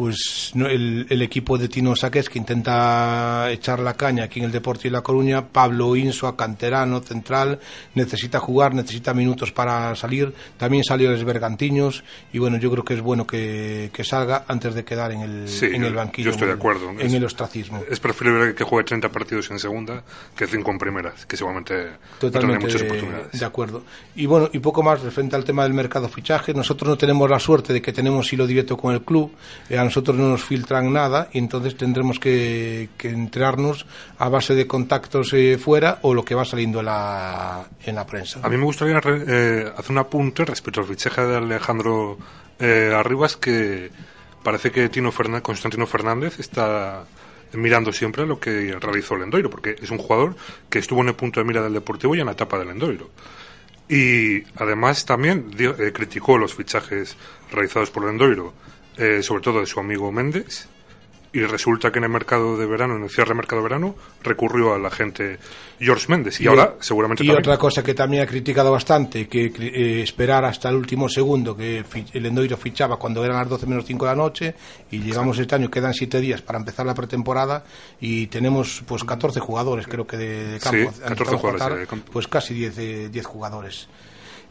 pues 0.00 0.52
no, 0.54 0.66
el, 0.66 1.06
el 1.10 1.20
equipo 1.20 1.58
de 1.58 1.68
Tino 1.68 1.94
Saqués 1.94 2.30
que 2.30 2.38
intenta 2.38 3.50
echar 3.50 3.80
la 3.80 3.92
caña 3.98 4.24
aquí 4.24 4.38
en 4.38 4.46
el 4.46 4.50
Deporte 4.50 4.88
y 4.88 4.90
La 4.90 5.02
Coruña, 5.02 5.46
Pablo 5.48 5.94
Insua, 5.94 6.38
canterano, 6.38 7.00
central, 7.00 7.60
necesita 7.94 8.40
jugar, 8.40 8.72
necesita 8.72 9.12
minutos 9.12 9.52
para 9.52 9.94
salir, 9.96 10.32
también 10.56 10.84
salió 10.84 11.10
los 11.10 11.22
Bergantiños 11.22 12.02
y 12.32 12.38
bueno, 12.38 12.56
yo 12.56 12.70
creo 12.70 12.82
que 12.82 12.94
es 12.94 13.02
bueno 13.02 13.26
que, 13.26 13.90
que 13.92 14.02
salga 14.02 14.46
antes 14.48 14.74
de 14.74 14.84
quedar 14.86 15.12
en 15.12 15.20
el, 15.20 15.48
Sí, 15.48 15.66
en 15.66 15.84
el 15.84 15.92
banquillo, 15.94 16.26
yo 16.26 16.30
estoy 16.30 16.48
de 16.48 16.54
acuerdo. 16.54 16.88
en 16.92 17.00
Es- 17.02 17.12
el 17.12 17.24
ostracismo. 17.26 17.82
Es 17.90 18.00
preferible 18.00 18.54
que 18.54 18.64
juegue 18.64 18.86
30 18.86 19.10
partidos 19.10 19.50
en 19.50 19.58
segunda 19.58 20.02
que 20.34 20.46
5 20.46 20.70
en 20.70 20.78
primera, 20.78 21.12
que 21.28 21.36
seguramente 21.36 21.74
no 21.74 22.18
Totalmente 22.20 22.64
muchas 22.64 22.80
de, 22.80 22.86
oportunidades. 22.88 23.38
de 23.38 23.44
acuerdo. 23.44 23.82
Y 24.16 24.24
bueno, 24.24 24.48
y 24.50 24.60
poco 24.60 24.82
más 24.82 25.02
referente 25.02 25.36
al 25.36 25.44
tema 25.44 25.64
del 25.64 25.74
mercado 25.74 26.08
fichaje. 26.08 26.54
Nosotros 26.54 26.88
no 26.88 26.96
tenemos 26.96 27.28
la 27.28 27.38
suerte 27.38 27.74
de 27.74 27.82
que 27.82 27.92
tenemos 27.92 28.32
hilo 28.32 28.46
directo 28.46 28.78
con 28.78 28.94
el 28.94 29.02
club. 29.02 29.32
eh, 29.68 29.76
nosotros 29.90 30.16
no 30.16 30.28
nos 30.30 30.42
filtran 30.44 30.92
nada 30.92 31.28
y 31.32 31.38
entonces 31.38 31.76
tendremos 31.76 32.18
que, 32.18 32.88
que 32.96 33.08
enterarnos 33.10 33.86
a 34.18 34.28
base 34.28 34.54
de 34.54 34.66
contactos 34.66 35.32
eh, 35.34 35.58
fuera 35.58 35.98
o 36.02 36.14
lo 36.14 36.24
que 36.24 36.34
va 36.34 36.44
saliendo 36.44 36.78
en 36.78 36.86
la, 36.86 37.66
en 37.84 37.94
la 37.96 38.06
prensa. 38.06 38.38
A 38.42 38.48
mí 38.48 38.56
me 38.56 38.64
gustaría 38.64 39.00
eh, 39.04 39.72
hacer 39.76 39.90
un 39.90 39.98
apunte 39.98 40.44
respecto 40.44 40.80
al 40.80 40.86
fichaje 40.86 41.20
de 41.26 41.36
Alejandro 41.36 42.16
eh, 42.58 42.94
Arribas, 42.96 43.36
que 43.36 43.90
parece 44.42 44.70
que 44.70 44.88
Tino 44.88 45.10
Fernández, 45.12 45.42
Constantino 45.42 45.86
Fernández 45.86 46.38
está 46.38 47.04
mirando 47.52 47.92
siempre 47.92 48.24
lo 48.26 48.38
que 48.38 48.76
realizó 48.80 49.16
el 49.16 49.22
Endoiro, 49.22 49.50
porque 49.50 49.74
es 49.82 49.90
un 49.90 49.98
jugador 49.98 50.36
que 50.70 50.78
estuvo 50.78 51.00
en 51.02 51.08
el 51.08 51.14
punto 51.14 51.40
de 51.40 51.44
mira 51.46 51.60
del 51.62 51.72
Deportivo 51.74 52.14
y 52.14 52.20
en 52.20 52.26
la 52.26 52.32
etapa 52.32 52.58
del 52.58 52.68
Endoiro. 52.70 53.10
Y 53.88 54.44
además 54.56 55.04
también 55.04 55.50
dio- 55.50 55.76
eh, 55.82 55.92
criticó 55.92 56.38
los 56.38 56.54
fichajes 56.54 57.16
realizados 57.50 57.90
por 57.90 58.04
el 58.04 58.10
Endoiro, 58.10 58.54
eh, 58.96 59.22
sobre 59.22 59.42
todo 59.42 59.60
de 59.60 59.66
su 59.66 59.80
amigo 59.80 60.10
Méndez, 60.12 60.68
y 61.32 61.42
resulta 61.42 61.92
que 61.92 61.98
en 61.98 62.04
el 62.04 62.10
mercado 62.10 62.56
de 62.56 62.66
verano, 62.66 62.96
en 62.96 63.04
el 63.04 63.10
cierre 63.10 63.30
de 63.30 63.34
mercado 63.34 63.62
de 63.62 63.68
verano, 63.68 63.94
recurrió 64.22 64.74
al 64.74 64.84
agente 64.84 65.38
George 65.78 66.06
Méndez. 66.08 66.40
Y, 66.40 66.48
ahora, 66.48 66.74
seguramente 66.80 67.22
y 67.22 67.28
también. 67.28 67.40
otra 67.40 67.56
cosa 67.56 67.84
que 67.84 67.94
también 67.94 68.24
ha 68.24 68.26
criticado 68.26 68.72
bastante, 68.72 69.28
que 69.28 69.46
eh, 69.46 70.02
esperar 70.02 70.44
hasta 70.44 70.68
el 70.70 70.74
último 70.74 71.08
segundo, 71.08 71.56
que 71.56 71.84
el 72.12 72.26
Endoiro 72.26 72.56
fichaba 72.56 72.96
cuando 72.96 73.24
eran 73.24 73.36
las 73.36 73.48
12 73.48 73.66
menos 73.66 73.84
5 73.86 74.04
de 74.04 74.10
la 74.10 74.16
noche, 74.16 74.54
y 74.90 74.98
llegamos 74.98 75.38
este 75.38 75.54
año, 75.54 75.70
quedan 75.70 75.94
7 75.94 76.20
días 76.20 76.42
para 76.42 76.58
empezar 76.58 76.84
la 76.84 76.94
pretemporada, 76.94 77.64
y 78.00 78.26
tenemos 78.26 78.82
pues 78.86 79.04
14 79.04 79.38
jugadores, 79.38 79.86
creo 79.86 80.06
que 80.06 80.16
de, 80.16 80.48
de 80.48 80.58
campo. 80.58 80.92
Sí, 80.92 81.02
han 81.04 81.10
14 81.10 81.12
empezado 81.12 81.36
a 81.36 81.38
jugadores 81.38 81.78
de 81.78 81.86
campo. 81.86 82.12
Pues 82.12 82.26
casi 82.26 82.54
10, 82.54 82.78
eh, 82.78 83.08
10 83.08 83.26
jugadores. 83.26 83.88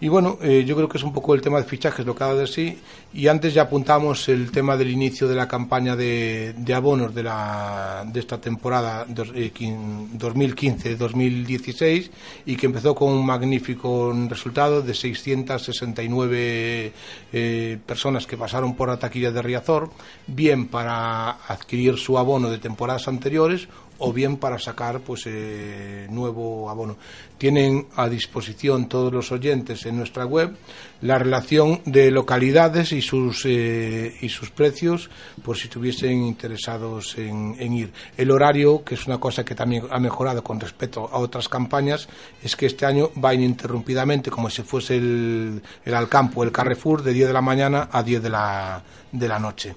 Y 0.02 0.08
bueno, 0.08 0.38
eh, 0.42 0.64
yo 0.66 0.78
creo 0.78 0.88
que 0.88 0.98
es 0.98 1.04
un 1.04 1.12
poco 1.12 1.36
el 1.36 1.42
tema 1.42 1.58
de 1.58 1.66
fichajes 1.66 2.06
lo 2.06 2.16
que 2.16 2.24
ha 2.24 2.28
dado 2.28 2.40
de 2.40 2.48
sí. 2.48 2.78
Y 3.14 3.28
antes 3.28 3.54
ya 3.54 3.64
apuntamos 3.64 4.30
el 4.30 4.50
tema 4.50 4.78
del 4.78 4.92
inicio 4.92 5.28
de 5.28 5.36
la 5.36 5.46
campaña 5.48 5.96
de, 5.98 6.54
abonos 6.74 7.14
de, 7.14 7.24
la, 7.24 8.06
de 8.08 8.20
esta 8.20 8.40
temporada 8.40 9.06
eh, 9.36 9.52
quin- 9.54 10.18
2015-2016 10.18 12.10
y 12.46 12.56
que 12.56 12.68
empezó 12.68 12.96
con 12.96 13.12
un 13.12 13.26
magnífico 13.26 14.14
resultado 14.30 14.82
de 14.82 14.94
669 14.94 16.94
eh, 17.34 17.78
personas 17.86 18.26
que 18.26 18.38
pasaron 18.38 18.76
por 18.76 18.90
la 18.90 18.98
taquilla 19.00 19.32
de 19.32 19.42
Riazor, 19.42 19.90
bien 20.28 20.68
para 20.68 21.32
adquirir 21.48 21.98
su 21.98 22.18
abono 22.18 22.50
de 22.50 22.60
temporadas 22.60 23.08
anteriores 23.08 23.68
o 24.00 24.12
bien 24.12 24.38
para 24.38 24.60
sacar 24.60 25.02
pues 25.02 25.24
eh, 25.26 26.08
nuevo 26.10 26.70
abono. 26.70 26.98
Tienen 27.38 27.88
a 27.96 28.10
disposición 28.10 28.90
todos 28.90 29.14
los 29.14 29.32
oyentes 29.32 29.86
en 29.86 29.98
nuestra 29.98 30.26
web 30.26 30.56
la 31.02 31.18
relación 31.18 31.82
de 31.86 32.12
localidades 32.12 32.92
y 32.92 33.02
sus 33.02 33.46
eh, 33.46 34.18
y 34.22 34.30
sus 34.30 34.50
precios 34.50 35.10
por 35.44 35.56
si 35.56 35.64
estuviesen 35.64 36.24
interesados 36.24 37.18
en, 37.18 37.56
en 37.60 37.74
ir. 37.74 37.94
El 38.18 38.32
horario, 38.32 38.84
que 38.84 38.96
es 38.96 39.08
una 39.08 39.20
cosa 39.20 39.46
que 39.46 39.56
también 39.56 39.84
ha 39.90 40.00
mejorado 40.00 40.44
con 40.44 40.60
respecto 40.60 41.10
a 41.12 41.18
otras 41.18 41.48
campañas, 41.48 42.10
es 42.44 42.56
que 42.56 42.66
este 42.66 42.86
año 42.86 43.12
va 43.24 43.34
ininterrumpidamente 43.34 44.30
como 44.30 44.50
si 44.50 44.64
fuese 44.64 44.98
el, 44.98 45.62
el 45.86 45.94
Alcampo, 45.94 46.44
el 46.44 46.52
Carrefour, 46.52 47.04
de 47.04 47.14
10 47.14 47.28
de 47.28 47.34
la 47.34 47.42
mañana 47.42 47.90
a 47.92 48.04
10 48.04 48.22
de 48.22 48.30
la, 48.30 48.84
de 49.12 49.28
la 49.28 49.40
noche. 49.40 49.76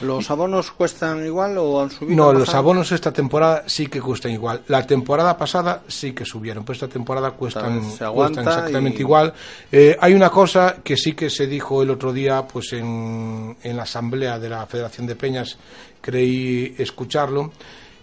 ¿Los 0.00 0.28
abonos 0.30 0.72
cuestan 0.72 1.24
igual 1.24 1.56
o 1.58 1.80
han 1.80 1.90
subido? 1.90 2.16
No, 2.16 2.32
los 2.32 2.52
abonos 2.54 2.90
esta 2.90 3.12
temporada 3.12 3.64
sí 3.66 3.86
que 3.86 4.00
cuestan 4.00 4.32
igual. 4.32 4.62
La 4.68 4.84
temporada 4.84 5.36
pasada 5.36 5.82
sí 5.86 6.12
que 6.12 6.24
subieron, 6.24 6.64
pero 6.64 6.74
esta 6.74 6.88
temporada 6.88 7.30
cuestan, 7.32 7.80
cuestan 8.12 8.46
exactamente 8.48 8.98
y- 8.98 9.00
igual. 9.02 9.32
Eh, 9.70 9.96
hay 10.00 10.14
una 10.14 10.28
cosa 10.30 10.76
que 10.82 10.96
sí 10.96 11.12
que 11.14 11.30
se 11.30 11.46
dijo 11.46 11.82
el 11.82 11.90
otro 11.90 12.12
día 12.12 12.42
pues 12.46 12.72
en, 12.72 13.56
en 13.62 13.76
la 13.76 13.84
asamblea 13.84 14.38
de 14.40 14.48
la 14.48 14.66
Federación 14.66 15.06
de 15.06 15.14
Peñas, 15.16 15.56
creí 16.00 16.74
escucharlo, 16.78 17.52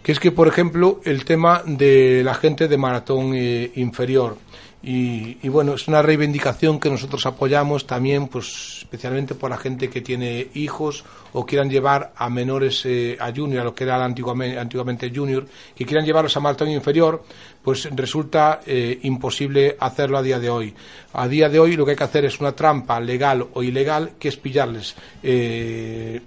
que 0.02 0.14
es 0.14 0.20
que, 0.20 0.32
por 0.32 0.48
ejemplo, 0.48 1.02
el 1.04 1.26
tema 1.26 1.64
de 1.66 2.22
la 2.24 2.34
gente 2.34 2.68
de 2.70 2.78
maratón 2.78 3.34
eh, 3.36 3.72
inferior. 3.76 4.38
Y, 4.82 5.38
y 5.42 5.50
bueno, 5.50 5.74
es 5.74 5.88
una 5.90 6.02
reivindicación 6.02 6.80
que 6.80 6.90
nosotros 6.90 7.26
apoyamos 7.26 7.86
también, 7.86 8.28
pues 8.28 8.78
especialmente 8.80 9.36
por 9.36 9.50
la 9.50 9.58
gente 9.58 9.90
que 9.90 10.02
tiene 10.02 10.48
hijos 10.54 11.04
o 11.34 11.46
quieran 11.46 11.70
llevar 11.70 12.14
a 12.16 12.30
menores 12.30 12.86
eh, 12.86 13.18
a 13.20 13.32
junior, 13.34 13.62
a 13.62 13.66
lo 13.66 13.76
que 13.76 13.84
era 13.84 14.04
antiguamente, 14.04 14.58
antiguamente 14.58 15.12
junior, 15.14 15.46
que 15.76 15.86
quieran 15.86 16.06
llevarlos 16.06 16.36
a 16.38 16.40
maratón 16.40 16.70
inferior, 16.70 17.24
pues 17.62 17.90
resulta 17.94 18.62
eh, 18.66 19.00
imposible 19.04 19.76
hacerlo 19.80 20.18
a 20.18 20.22
día 20.22 20.40
de 20.40 20.50
hoy. 20.50 20.74
A 21.14 21.28
día 21.28 21.50
de 21.50 21.60
hoy 21.60 21.76
lo 21.76 21.86
que 21.86 21.92
hay 21.92 21.98
que 21.98 22.04
hacer 22.06 22.26
es 22.26 22.40
una 22.40 22.54
trampa 22.54 23.00
legal 23.00 23.46
o 23.54 23.62
ilegal, 23.62 24.14
que 24.18 24.30
es 24.30 24.38
pillarles 24.38 24.96
eh, 25.22 26.22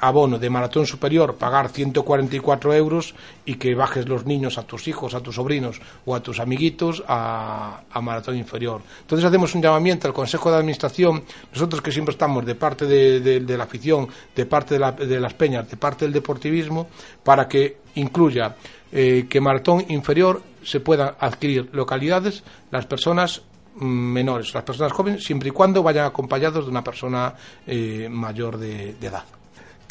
abono 0.00 0.38
de 0.38 0.50
maratón 0.50 0.86
superior, 0.86 1.36
pagar 1.36 1.68
144 1.68 2.74
euros 2.74 3.14
y 3.44 3.54
que 3.54 3.74
bajes 3.74 4.08
los 4.08 4.26
niños 4.26 4.58
a 4.58 4.62
tus 4.64 4.88
hijos, 4.88 5.14
a 5.14 5.20
tus 5.20 5.36
sobrinos 5.36 5.80
o 6.04 6.14
a 6.16 6.20
tus 6.22 6.40
amiguitos 6.40 7.02
a, 7.06 7.82
maratón 8.02 8.36
inferior. 8.36 8.82
Entonces 9.02 9.24
hacemos 9.24 9.54
un 9.54 9.62
llamamiento 9.62 10.08
al 10.08 10.14
Consejo 10.14 10.50
de 10.50 10.56
Administración, 10.58 11.22
nosotros 11.52 11.80
que 11.80 11.92
siempre 11.92 12.12
estamos 12.12 12.44
de 12.44 12.54
parte 12.56 12.86
de, 12.86 13.56
la 13.56 13.64
afición, 13.64 14.08
de 14.34 14.46
parte 14.46 14.74
de, 14.74 14.80
la- 14.80 14.92
de 14.92 15.20
las 15.20 15.34
peñas, 15.34 15.70
de 15.70 15.76
parte 15.76 16.04
del 16.04 16.12
deportivismo, 16.12 16.88
para 17.22 17.46
que 17.46 17.78
incluya 17.94 18.56
eh, 18.90 19.26
que 19.28 19.40
maratón 19.40 19.84
inferior 19.88 20.42
se 20.64 20.80
puedan 20.80 21.14
adquirir 21.20 21.68
localidades 21.72 22.42
las 22.70 22.86
personas 22.86 23.42
mm, 23.76 23.84
menores, 23.84 24.52
las 24.54 24.64
personas 24.64 24.92
jóvenes, 24.92 25.24
siempre 25.24 25.48
y 25.48 25.52
cuando 25.52 25.82
vayan 25.82 26.06
acompañados 26.06 26.64
de 26.64 26.70
una 26.70 26.82
persona 26.82 27.34
eh, 27.66 28.08
mayor 28.10 28.58
de 28.58 28.90
edad. 29.00 29.24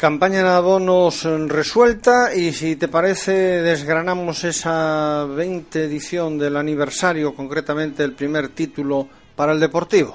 Campaña 0.02 0.42
de 0.42 0.48
abonos 0.48 1.22
resuelta 1.46 2.34
y 2.34 2.50
si 2.52 2.74
te 2.74 2.88
parece 2.88 3.30
desgranamos 3.62 4.42
esa 4.42 5.24
20 5.26 5.84
edición 5.84 6.38
del 6.38 6.56
aniversario, 6.56 7.36
concretamente 7.36 8.02
el 8.02 8.10
primer 8.10 8.48
título 8.48 9.06
para 9.36 9.52
el 9.52 9.60
Deportivo. 9.60 10.12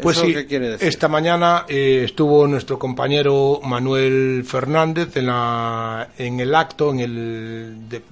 Pues 0.00 0.16
¿Eso 0.18 0.26
sí, 0.26 0.32
qué 0.32 0.46
quiere 0.46 0.68
decir? 0.70 0.86
esta 0.86 1.08
mañana 1.08 1.64
eh, 1.66 2.02
estuvo 2.04 2.46
nuestro 2.46 2.78
compañero 2.78 3.60
Manuel 3.64 4.44
Fernández 4.46 5.16
en, 5.16 5.26
la, 5.26 6.08
en 6.18 6.38
el 6.38 6.54
acto, 6.54 6.92
en 6.92 7.00
el 7.00 7.88
de- 7.88 8.02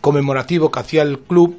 conmemorativo 0.00 0.70
que 0.70 0.78
hacía 0.78 1.02
el 1.02 1.18
club, 1.18 1.58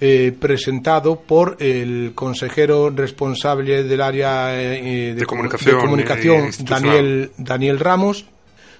eh, 0.00 0.34
presentado 0.36 1.20
por 1.20 1.58
el 1.60 2.10
consejero 2.12 2.90
responsable 2.90 3.84
del 3.84 4.00
área 4.00 4.60
eh, 4.60 5.14
De 5.16 5.26
comunicación, 5.26 5.76
de 5.76 5.80
comunicación. 5.80 6.50
Daniel, 6.64 7.30
Daniel 7.38 7.78
Ramos, 7.78 8.26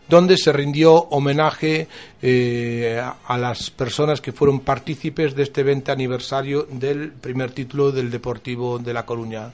donde 0.08 0.36
se 0.36 0.52
rindió 0.52 0.94
homenaje 0.94 1.86
eh, 2.22 3.00
a- 3.26 3.38
las 3.38 3.70
personas 3.70 4.20
que 4.20 4.32
fueron 4.32 4.60
partícipes 4.60 5.34
de 5.34 5.42
este 5.42 5.62
20 5.62 5.92
aniversario 5.92 6.66
del 6.70 7.12
primer 7.12 7.50
título 7.52 7.92
del 7.92 8.10
Deportivo 8.10 8.78
de 8.78 8.94
La 8.94 9.04
Coruña. 9.04 9.52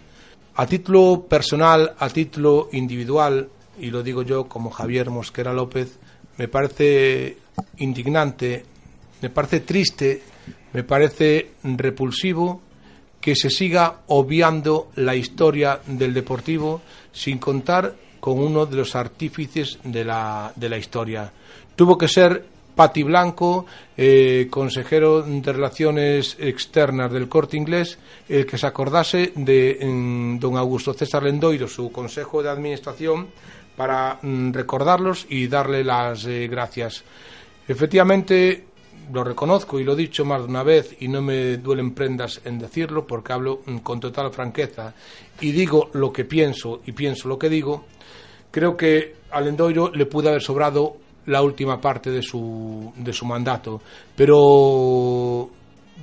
A 0.57 0.67
título 0.67 1.27
personal, 1.29 1.95
a 1.99 2.09
título 2.09 2.69
individual, 2.73 3.49
y 3.81 3.91
lo 3.91 4.03
digo 4.03 4.23
yo 4.23 4.45
como 4.47 4.71
Javier 4.71 5.11
Mosquera 5.11 5.53
López, 5.53 5.99
me 6.39 6.47
parece 6.49 7.37
indignante, 7.79 8.65
me 9.21 9.31
parece 9.31 9.61
triste, 9.61 10.23
me 10.73 10.85
parece 10.85 11.51
repulsivo 11.65 12.63
que 13.21 13.35
se 13.35 13.51
siga 13.51 14.01
obviando 14.09 14.91
la 14.97 15.17
historia 15.17 15.81
del 15.87 16.13
Deportivo 16.15 16.83
sin 17.13 17.39
contar 17.39 17.95
con 18.25 18.39
uno 18.39 18.65
de 18.65 18.77
los 18.77 18.97
artífices 18.97 19.79
de 19.85 20.03
la, 20.03 20.51
de 20.57 20.71
la 20.71 20.79
historia. 20.79 21.31
Tuvo 21.77 21.99
que 21.99 22.09
ser 22.09 22.43
Pati 22.75 23.03
Blanco, 23.03 23.67
eh, 23.99 24.49
consejero 24.49 25.21
de 25.21 25.53
Relaciones 25.53 26.35
Externas 26.41 27.13
del 27.13 27.29
Corte 27.29 27.59
Inglés, 27.59 27.99
el 28.27 28.47
que 28.47 28.57
se 28.57 28.67
acordase 28.67 29.35
de 29.37 29.79
mm, 29.79 30.39
don 30.39 30.57
Augusto 30.57 30.95
César 30.95 31.23
Lendoiro, 31.23 31.69
su 31.69 31.93
consejo 31.93 32.43
de 32.43 32.49
administración, 32.49 33.27
para 33.77 34.19
mm, 34.23 34.53
recordarlos 34.53 35.27
y 35.29 35.47
darle 35.47 35.85
las 35.85 36.25
eh, 36.25 36.49
gracias. 36.49 37.05
Efectivamente, 37.69 38.65
lo 39.13 39.23
reconozco 39.23 39.79
y 39.79 39.85
lo 39.85 39.93
he 39.93 39.97
dicho 39.97 40.25
más 40.25 40.41
de 40.41 40.49
una 40.49 40.63
vez 40.63 40.97
y 41.01 41.09
no 41.09 41.21
me 41.21 41.59
duelen 41.59 41.93
prendas 41.93 42.41
en 42.47 42.59
decirlo 42.59 43.07
porque 43.07 43.35
hablo 43.35 43.61
mm, 43.67 43.79
con 43.81 44.01
total 44.01 44.33
franqueza 44.33 44.95
y 45.43 45.53
digo 45.53 45.91
lo 45.93 46.11
que 46.11 46.25
pienso 46.25 46.81
y 46.87 46.93
pienso 46.93 47.29
lo 47.29 47.39
que 47.39 47.51
digo, 47.51 47.85
Creo 48.55 48.77
que 48.77 49.17
al 49.33 49.49
Endoiro 49.49 49.91
le 49.93 50.07
pudo 50.07 50.29
haber 50.29 50.41
sobrado 50.41 50.97
la 51.27 51.43
última 51.43 51.81
parte 51.81 52.13
de 52.13 52.23
su, 52.23 52.93
de 52.95 53.13
su 53.13 53.27
mandato, 53.27 53.83
pero 54.15 55.51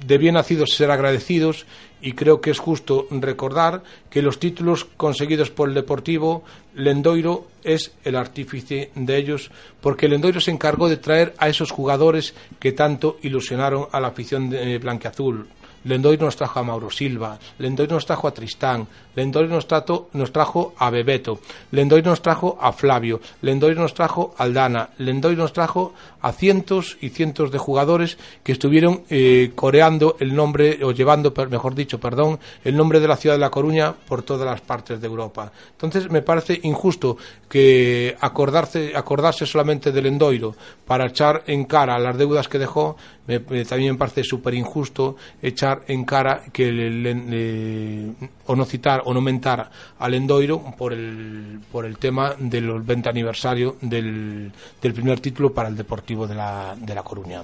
de 0.05 0.17
bien 0.17 0.33
nacidos 0.33 0.71
ser 0.75 0.91
agradecidos 0.91 1.65
y 2.01 2.11
creo 2.11 2.41
que 2.41 2.51
es 2.51 2.59
justo 2.59 3.07
recordar 3.09 3.83
que 4.09 4.21
los 4.21 4.37
títulos 4.37 4.83
conseguidos 4.83 5.49
por 5.49 5.69
el 5.69 5.75
Deportivo, 5.75 6.43
Lendoiro 6.75 7.47
es 7.63 7.93
el 8.03 8.17
artífice 8.17 8.91
de 8.95 9.15
ellos, 9.15 9.49
porque 9.79 10.09
Lendoiro 10.09 10.41
se 10.41 10.51
encargó 10.51 10.89
de 10.89 10.97
traer 10.97 11.33
a 11.37 11.47
esos 11.47 11.71
jugadores 11.71 12.33
que 12.59 12.73
tanto 12.73 13.17
ilusionaron 13.21 13.87
a 13.93 14.01
la 14.01 14.09
afición 14.09 14.49
de 14.49 14.77
Blanqueazul. 14.77 15.47
Lendoiro 15.83 16.25
nos 16.25 16.35
trajo 16.35 16.59
a 16.59 16.63
Mauro 16.63 16.89
Silva, 16.89 17.39
Lendoiro 17.57 17.95
nos 17.95 18.05
trajo 18.05 18.27
a 18.27 18.33
Tristán, 18.33 18.87
Lendoiro 19.15 19.49
nos, 19.49 19.67
trato, 19.67 20.09
nos 20.13 20.31
trajo 20.31 20.73
a 20.77 20.89
Bebeto, 20.89 21.39
Lendoiro 21.71 22.09
nos 22.09 22.21
trajo 22.21 22.57
a 22.61 22.71
Flavio, 22.71 23.19
Lendoiro 23.41 23.81
nos 23.81 23.93
trajo 23.93 24.33
a 24.37 24.43
Aldana, 24.43 24.89
Lendoiro 24.99 25.41
nos 25.41 25.53
trajo 25.53 25.93
a 26.21 26.31
cientos 26.31 26.97
y 27.01 27.09
cientos 27.09 27.51
de 27.51 27.57
jugadores 27.57 28.17
que 28.43 28.51
estuvieron 28.51 29.03
eh, 29.09 29.51
coreando 29.55 30.17
el 30.19 30.35
nombre, 30.35 30.83
o 30.83 30.91
llevando, 30.91 31.33
mejor 31.49 31.75
dicho, 31.75 31.99
perdón, 31.99 32.39
el 32.63 32.77
nombre 32.77 32.99
de 32.99 33.07
la 33.07 33.17
ciudad 33.17 33.35
de 33.35 33.41
La 33.41 33.49
Coruña 33.49 33.93
por 33.93 34.23
todas 34.23 34.45
las 34.45 34.61
partes 34.61 35.01
de 35.01 35.07
Europa. 35.07 35.51
Entonces 35.71 36.09
me 36.09 36.21
parece 36.21 36.59
injusto 36.63 37.17
que 37.49 38.15
acordarse, 38.19 38.93
acordarse 38.95 39.45
solamente 39.45 39.91
del 39.91 40.05
Lendoiro 40.05 40.55
para 40.85 41.07
echar 41.07 41.43
en 41.47 41.65
cara 41.65 41.97
las 41.99 42.17
deudas 42.17 42.47
que 42.47 42.59
dejó, 42.59 42.97
me, 43.27 43.39
también 43.65 43.93
me 43.93 43.97
parece 43.97 44.23
súper 44.23 44.53
injusto 44.53 45.15
echar 45.41 45.70
en 45.87 46.05
cara 46.05 46.43
que 46.51 46.71
le, 46.71 48.11
o 48.45 48.55
no 48.55 48.65
citar 48.65 49.01
o 49.05 49.13
no 49.13 49.21
mentar 49.21 49.69
al 49.99 50.13
Endoiro 50.13 50.61
por 50.77 50.93
el, 50.93 51.59
por 51.71 51.85
el 51.85 51.97
tema 51.97 52.35
del 52.37 52.81
20 52.81 53.09
aniversario 53.09 53.77
del, 53.81 54.51
del 54.81 54.93
primer 54.93 55.19
título 55.19 55.53
para 55.53 55.69
el 55.69 55.75
Deportivo 55.75 56.27
de 56.27 56.35
la, 56.35 56.75
de 56.77 56.95
la 56.95 57.03
Coruña. 57.03 57.41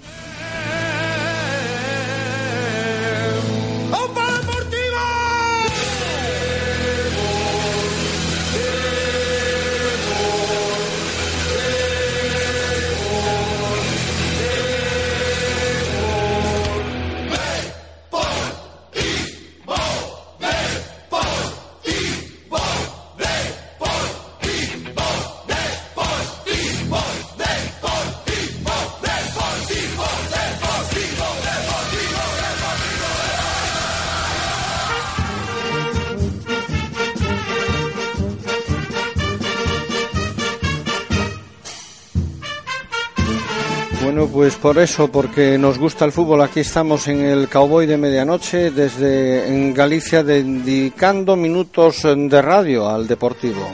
Bueno, 44.17 44.33
pues 44.33 44.55
por 44.55 44.79
eso, 44.79 45.11
porque 45.11 45.59
nos 45.59 45.77
gusta 45.77 46.03
el 46.03 46.11
fútbol, 46.11 46.41
aquí 46.41 46.61
estamos 46.61 47.07
en 47.07 47.21
el 47.21 47.47
Cowboy 47.47 47.85
de 47.85 47.97
Medianoche, 47.97 48.71
desde 48.71 49.47
en 49.47 49.75
Galicia, 49.75 50.23
dedicando 50.23 51.35
minutos 51.35 52.01
de 52.01 52.41
radio 52.41 52.89
al 52.89 53.07
Deportivo. 53.07 53.69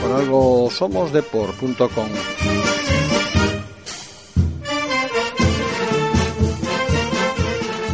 Por 0.00 0.12
algo 0.12 0.70
somos 0.70 1.12
deport.com. 1.12 2.61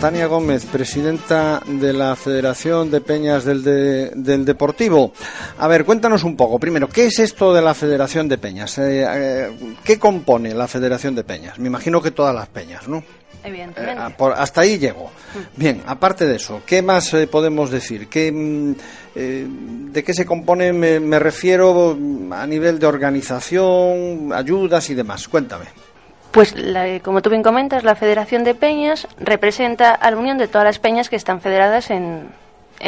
Tania 0.00 0.26
Gómez, 0.26 0.64
presidenta 0.64 1.60
de 1.66 1.92
la 1.92 2.14
Federación 2.14 2.88
de 2.88 3.00
Peñas 3.00 3.44
del, 3.44 3.64
del, 3.64 4.44
Deportivo. 4.44 5.12
A 5.58 5.66
ver, 5.66 5.84
cuéntanos 5.84 6.22
un 6.22 6.36
poco. 6.36 6.60
Primero, 6.60 6.88
¿qué 6.88 7.06
es 7.06 7.18
esto 7.18 7.52
de 7.52 7.60
la 7.62 7.74
Federación 7.74 8.28
de 8.28 8.38
Peñas? 8.38 8.78
Eh, 8.78 9.04
eh, 9.08 9.50
¿Qué 9.82 9.98
compone 9.98 10.54
la 10.54 10.68
Federación 10.68 11.16
de 11.16 11.24
Peñas? 11.24 11.58
Me 11.58 11.66
imagino 11.66 12.00
que 12.00 12.12
todas 12.12 12.32
las 12.32 12.46
peñas, 12.46 12.86
¿no? 12.86 13.02
Evidentemente. 13.42 14.00
Eh, 14.00 14.14
por, 14.16 14.34
hasta 14.34 14.60
ahí 14.60 14.78
llego. 14.78 15.10
Bien, 15.56 15.82
aparte 15.84 16.26
de 16.26 16.36
eso, 16.36 16.62
¿qué 16.64 16.80
más 16.80 17.16
podemos 17.28 17.68
decir? 17.68 18.06
¿Qué, 18.06 18.30
mm, 18.30 19.92
¿De 19.92 20.04
qué 20.04 20.14
se 20.14 20.24
compone? 20.24 20.72
Me, 20.72 21.00
me 21.00 21.18
refiero 21.18 21.98
a 22.30 22.46
nivel 22.46 22.78
de 22.78 22.86
organización, 22.86 24.32
ayudas 24.32 24.90
y 24.90 24.94
demás. 24.94 25.26
Cuéntame. 25.26 25.87
Pues, 26.32 26.54
como 27.02 27.22
tú 27.22 27.30
bien 27.30 27.42
comentas, 27.42 27.84
la 27.84 27.94
Federación 27.94 28.44
de 28.44 28.54
Peñas 28.54 29.08
representa 29.18 29.94
a 29.94 30.10
la 30.10 30.16
unión 30.18 30.36
de 30.38 30.46
todas 30.46 30.66
las 30.66 30.78
peñas 30.78 31.08
que 31.08 31.16
están 31.16 31.40
federadas 31.40 31.90
en, 31.90 32.28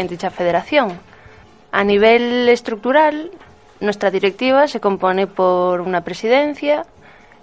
dicha 0.08 0.30
federación. 0.30 1.00
A 1.72 1.82
nivel 1.82 2.48
estructural, 2.48 3.30
nuestra 3.80 4.10
directiva 4.10 4.68
se 4.68 4.80
compone 4.80 5.26
por 5.26 5.80
una 5.80 6.02
presidencia, 6.02 6.84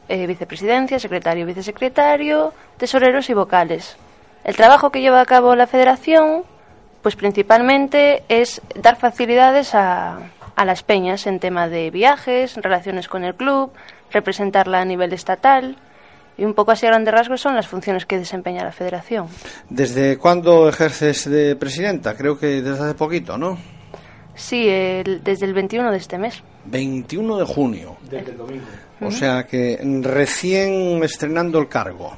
eh, 0.07 0.27
vicepresidencia, 0.27 0.99
secretario, 0.99 1.45
vicesecretario, 1.45 2.53
tesoreros 2.77 3.29
y 3.29 3.33
vocales. 3.33 3.97
El 4.43 4.55
trabajo 4.55 4.91
que 4.91 5.01
lleva 5.01 5.19
a 5.19 5.25
cabo 5.25 5.55
la 5.55 5.67
federación, 5.67 6.43
pues 7.01 7.15
principalmente 7.15 8.23
es 8.29 8.61
dar 8.75 8.97
facilidades 8.97 9.73
a, 9.73 10.19
a 10.55 10.65
las 10.65 10.83
peñas 10.83 11.25
en 11.25 11.39
tema 11.39 11.67
de 11.67 11.89
viajes, 11.89 12.55
relaciones 12.55 13.07
con 13.07 13.23
el 13.23 13.35
club, 13.35 13.71
representarla 14.11 14.79
a 14.81 14.85
nivel 14.85 15.11
estatal, 15.11 15.77
y 16.37 16.45
un 16.45 16.53
poco 16.53 16.71
así 16.71 16.85
a 16.85 16.89
grandes 16.89 17.13
rasgos 17.13 17.41
son 17.41 17.55
las 17.55 17.67
funciones 17.67 18.05
que 18.05 18.17
desempeña 18.17 18.63
la 18.63 18.71
Federación. 18.71 19.27
¿Desde 19.69 20.17
cuándo 20.17 20.69
ejerces 20.69 21.29
de 21.29 21.55
presidenta? 21.55 22.15
Creo 22.15 22.37
que 22.37 22.61
desde 22.61 22.83
hace 22.83 22.93
poquito, 22.93 23.37
¿no? 23.37 23.57
Sí, 24.35 24.67
desde 24.67 25.45
el 25.45 25.53
21 25.53 25.91
de 25.91 25.97
este 25.97 26.19
mes. 26.19 26.43
21 26.65 27.37
de 27.37 27.45
junio. 27.45 27.97
Desde 28.03 28.31
el 28.31 28.37
domingo. 28.37 28.65
O 29.01 29.11
sea 29.11 29.45
que 29.45 29.79
recién 30.01 31.03
estrenando 31.03 31.59
el 31.59 31.67
cargo. 31.67 32.17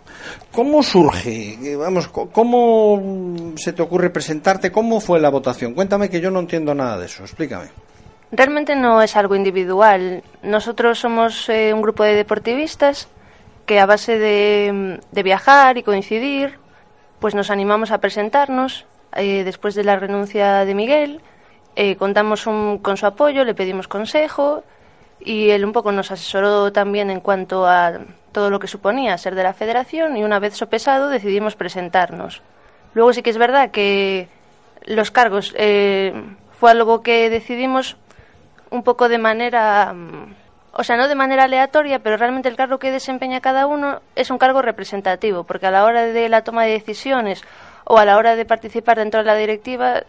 ¿Cómo 0.51 0.83
surge? 0.83 1.75
Vamos, 1.77 2.07
¿cómo 2.07 3.53
se 3.55 3.73
te 3.73 3.81
ocurre 3.81 4.09
presentarte? 4.09 4.71
¿Cómo 4.71 4.99
fue 4.99 5.19
la 5.19 5.29
votación? 5.29 5.73
Cuéntame 5.73 6.09
que 6.09 6.21
yo 6.21 6.31
no 6.31 6.39
entiendo 6.39 6.73
nada 6.73 6.97
de 6.97 7.05
eso. 7.05 7.23
Explícame. 7.23 7.67
Realmente 8.31 8.75
no 8.75 9.01
es 9.01 9.15
algo 9.15 9.35
individual. 9.35 10.23
Nosotros 10.43 10.99
somos 10.99 11.49
eh, 11.49 11.73
un 11.73 11.81
grupo 11.81 12.03
de 12.03 12.15
deportivistas 12.15 13.07
que 13.69 13.79
a 13.79 13.85
base 13.85 14.17
de, 14.17 15.23
viajar 15.23 15.77
y 15.77 15.83
coincidir, 15.83 16.57
pues 17.19 17.35
nos 17.35 17.51
animamos 17.51 17.91
a 17.91 17.99
presentarnos 17.99 18.87
eh, 19.15 19.43
después 19.43 19.75
de 19.75 19.83
la 19.83 19.95
renuncia 19.95 20.65
de 20.65 20.73
Miguel. 20.73 21.21
Eh, 21.75 21.95
contamos 21.95 22.45
con 22.45 22.97
su 22.97 23.05
apoyo, 23.05 23.43
le 23.43 23.53
pedimos 23.53 23.87
consejo 23.87 24.63
y 25.19 25.51
él 25.51 25.65
un 25.65 25.71
poco 25.71 25.91
nos 25.91 26.09
asesoró 26.09 26.73
también 26.73 27.11
en 27.11 27.19
cuanto 27.19 27.67
a 27.67 27.99
todo 28.31 28.49
lo 28.49 28.59
que 28.59 28.65
suponía 28.65 29.15
ser 29.19 29.35
de 29.35 29.43
la 29.43 29.53
federación 29.53 30.17
y 30.17 30.23
una 30.23 30.39
vez 30.39 30.55
sopesado 30.55 31.07
decidimos 31.07 31.55
presentarnos. 31.55 32.41
Luego 32.95 33.13
sí 33.13 33.21
que 33.21 33.29
es 33.29 33.37
verdad 33.37 33.69
que 33.69 34.29
los 34.85 35.11
cargos 35.11 35.53
eh, 35.55 36.11
fue 36.59 36.71
algo 36.71 37.03
que 37.03 37.29
decidimos 37.29 37.97
un 38.71 38.81
poco 38.81 39.09
de 39.09 39.19
manera 39.19 39.93
mm, 39.93 40.38
o 40.79 40.83
sea, 40.85 40.95
no 40.95 41.09
de 41.09 41.15
manera 41.15 41.43
aleatoria, 41.43 41.99
pero 41.99 42.15
realmente 42.15 42.47
el 42.47 42.55
cargo 42.55 42.79
que 42.79 42.89
desempeña 42.89 43.41
cada 43.41 43.67
uno 43.67 43.99
es 44.15 44.31
un 44.31 44.37
cargo 44.37 44.61
representativo, 44.61 45.43
porque 45.43 45.65
a 45.65 45.71
la 45.71 45.83
hora 45.83 46.03
de 46.05 46.29
la 46.29 46.41
toma 46.45 46.63
de 46.63 46.71
decisiones 46.71 47.41
o 47.83 47.97
a 47.97 48.05
la 48.05 48.15
hora 48.15 48.37
de 48.37 48.45
participar 48.45 48.97
dentro 48.97 49.19
de 49.19 49.25
la 49.25 49.35
directiva, 49.35 50.03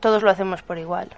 todos 0.00 0.24
lo 0.24 0.30
hacemos 0.30 0.62
por 0.62 0.76
igual. 0.76 1.08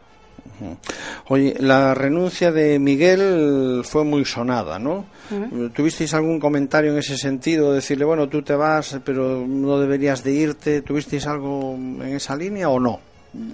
Oye, 1.29 1.57
la 1.61 1.95
renuncia 1.95 2.53
de 2.53 2.79
Miguel 2.79 3.81
fue 3.85 4.05
muy 4.05 4.27
sonada, 4.27 4.79
¿no? 4.79 5.07
¿Tuvisteis 5.75 6.13
algún 6.13 6.39
comentario 6.39 6.93
en 6.93 6.99
ese 6.99 7.17
sentido? 7.17 7.73
Decirle, 7.73 8.05
bueno, 8.05 8.29
tú 8.29 8.43
te 8.43 8.55
vas, 8.55 9.01
pero 9.03 9.47
no 9.47 9.79
deberías 9.79 10.23
de 10.23 10.33
irte. 10.33 10.83
¿Tuvisteis 10.83 11.27
algo 11.27 11.73
en 11.75 12.17
esa 12.17 12.37
línea 12.37 12.69
o 12.69 12.79
no? 12.79 13.01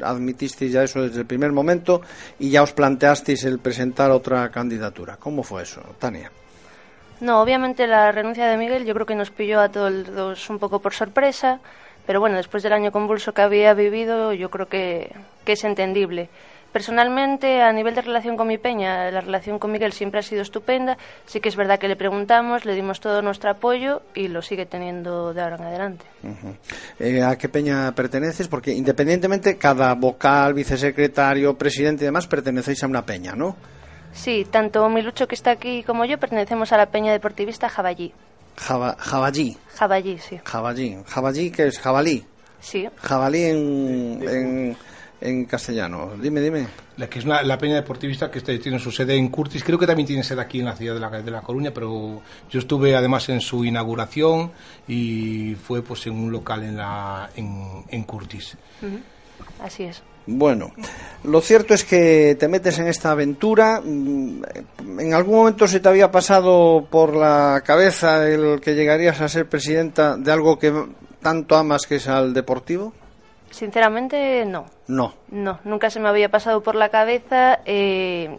Admitisteis 0.02 0.72
ya 0.72 0.82
eso 0.82 1.02
desde 1.02 1.20
el 1.20 1.26
primer 1.26 1.52
momento 1.52 2.00
y 2.38 2.50
ya 2.50 2.62
os 2.62 2.72
planteasteis 2.72 3.44
el 3.44 3.58
presentar 3.58 4.10
otra 4.10 4.50
candidatura. 4.50 5.16
¿Cómo 5.16 5.42
fue 5.42 5.62
eso, 5.62 5.82
Tania? 5.98 6.30
No, 7.20 7.40
obviamente 7.40 7.86
la 7.86 8.12
renuncia 8.12 8.46
de 8.46 8.56
Miguel 8.56 8.84
yo 8.84 8.92
creo 8.92 9.06
que 9.06 9.14
nos 9.14 9.30
pilló 9.30 9.60
a 9.60 9.70
todos 9.70 10.50
un 10.50 10.58
poco 10.58 10.80
por 10.80 10.92
sorpresa, 10.92 11.60
pero 12.06 12.20
bueno, 12.20 12.36
después 12.36 12.62
del 12.62 12.74
año 12.74 12.92
convulso 12.92 13.32
que 13.32 13.42
había 13.42 13.72
vivido 13.72 14.32
yo 14.34 14.50
creo 14.50 14.68
que, 14.68 15.14
es 15.46 15.64
entendible. 15.64 16.28
Personalmente, 16.80 17.62
a 17.62 17.72
nivel 17.72 17.94
de 17.94 18.02
relación 18.02 18.36
con 18.36 18.46
mi 18.46 18.58
peña, 18.58 19.10
la 19.10 19.22
relación 19.22 19.58
con 19.58 19.72
Miguel 19.72 19.94
siempre 19.94 20.20
ha 20.20 20.22
sido 20.22 20.42
estupenda. 20.42 20.98
Sí 21.24 21.40
que 21.40 21.48
es 21.48 21.56
verdad 21.56 21.78
que 21.78 21.88
le 21.88 21.96
preguntamos, 21.96 22.66
le 22.66 22.74
dimos 22.74 23.00
todo 23.00 23.22
nuestro 23.22 23.48
apoyo 23.50 24.02
y 24.14 24.28
lo 24.28 24.42
sigue 24.42 24.66
teniendo 24.66 25.32
de 25.32 25.40
ahora 25.40 25.56
en 25.56 25.62
adelante. 25.62 26.04
Ujú. 26.22 26.54
Eh, 27.00 27.22
¿A 27.22 27.38
qué 27.38 27.48
peña 27.48 27.92
perteneces? 27.94 28.46
Porque 28.48 28.72
independientemente, 28.74 29.56
cada 29.56 29.94
vocal, 29.94 30.52
vicesecretario, 30.52 31.56
presidente 31.56 32.04
y 32.04 32.08
demás 32.08 32.26
pertenecéis 32.26 32.84
a 32.84 32.86
una 32.88 33.06
peña, 33.06 33.32
¿no? 33.34 33.56
Sí, 34.12 34.46
tanto 34.50 34.86
Milucho 34.90 35.26
que 35.26 35.34
está 35.34 35.52
aquí 35.52 35.82
como 35.82 36.04
yo 36.04 36.18
pertenecemos 36.18 36.72
a 36.72 36.76
la 36.76 36.86
peña 36.90 37.10
deportivista 37.12 37.70
Jaballí. 37.70 38.12
Jaba- 38.58 38.96
jabalí, 38.98 39.56
Jaballí, 39.74 40.18
sí. 40.18 40.38
jabalí. 40.44 40.98
Jabalí, 41.06 41.50
que 41.50 41.68
es 41.68 41.78
jabalí. 41.78 42.22
Sí. 42.60 42.86
Jabalí 43.02 43.42
en, 43.44 44.22
en, 44.28 44.76
en 45.20 45.44
castellano. 45.46 46.12
Dime, 46.20 46.40
dime. 46.40 46.66
La 46.96 47.08
que 47.08 47.18
es 47.18 47.24
la, 47.24 47.42
la 47.42 47.58
peña 47.58 47.74
deportivista 47.76 48.30
que 48.30 48.40
tiene 48.40 48.78
su 48.78 48.90
sede 48.90 49.14
en 49.16 49.28
Curtis, 49.28 49.64
creo 49.64 49.78
que 49.78 49.86
también 49.86 50.06
tiene 50.06 50.22
sede 50.22 50.40
aquí 50.40 50.60
en 50.60 50.66
la 50.66 50.76
ciudad 50.76 50.94
de 50.94 51.00
la, 51.00 51.10
de 51.10 51.30
la 51.30 51.42
Coruña, 51.42 51.72
pero 51.72 52.22
yo 52.50 52.58
estuve 52.58 52.96
además 52.96 53.28
en 53.28 53.40
su 53.40 53.64
inauguración 53.64 54.52
y 54.88 55.54
fue 55.54 55.82
pues 55.82 56.06
en 56.06 56.14
un 56.14 56.32
local 56.32 56.62
en 56.62 56.76
la 56.76 57.30
en, 57.36 57.84
en 57.88 58.02
Curtis. 58.04 58.56
Así 59.62 59.84
es. 59.84 60.02
Bueno, 60.28 60.72
lo 61.22 61.40
cierto 61.40 61.72
es 61.72 61.84
que 61.84 62.36
te 62.38 62.48
metes 62.48 62.78
en 62.80 62.88
esta 62.88 63.12
aventura. 63.12 63.80
mm, 63.84 64.42
¿En 64.98 65.14
algún 65.14 65.36
momento 65.36 65.68
se 65.68 65.78
te 65.78 65.88
había 65.88 66.10
pasado 66.10 66.86
por 66.90 67.14
la 67.14 67.62
cabeza 67.64 68.28
el 68.28 68.60
que 68.60 68.74
llegarías 68.74 69.20
a 69.20 69.28
ser 69.28 69.48
presidenta 69.48 70.16
de 70.16 70.32
algo 70.32 70.58
que 70.58 70.72
tanto 71.22 71.56
amas 71.56 71.86
que 71.86 71.96
es 71.96 72.08
al 72.08 72.34
deportivo? 72.34 72.92
Sinceramente, 73.56 74.44
no. 74.44 74.66
No. 74.86 75.14
No, 75.30 75.60
nunca 75.64 75.88
se 75.88 75.98
me 75.98 76.10
había 76.10 76.28
pasado 76.28 76.62
por 76.62 76.74
la 76.74 76.90
cabeza 76.90 77.60
eh, 77.64 78.36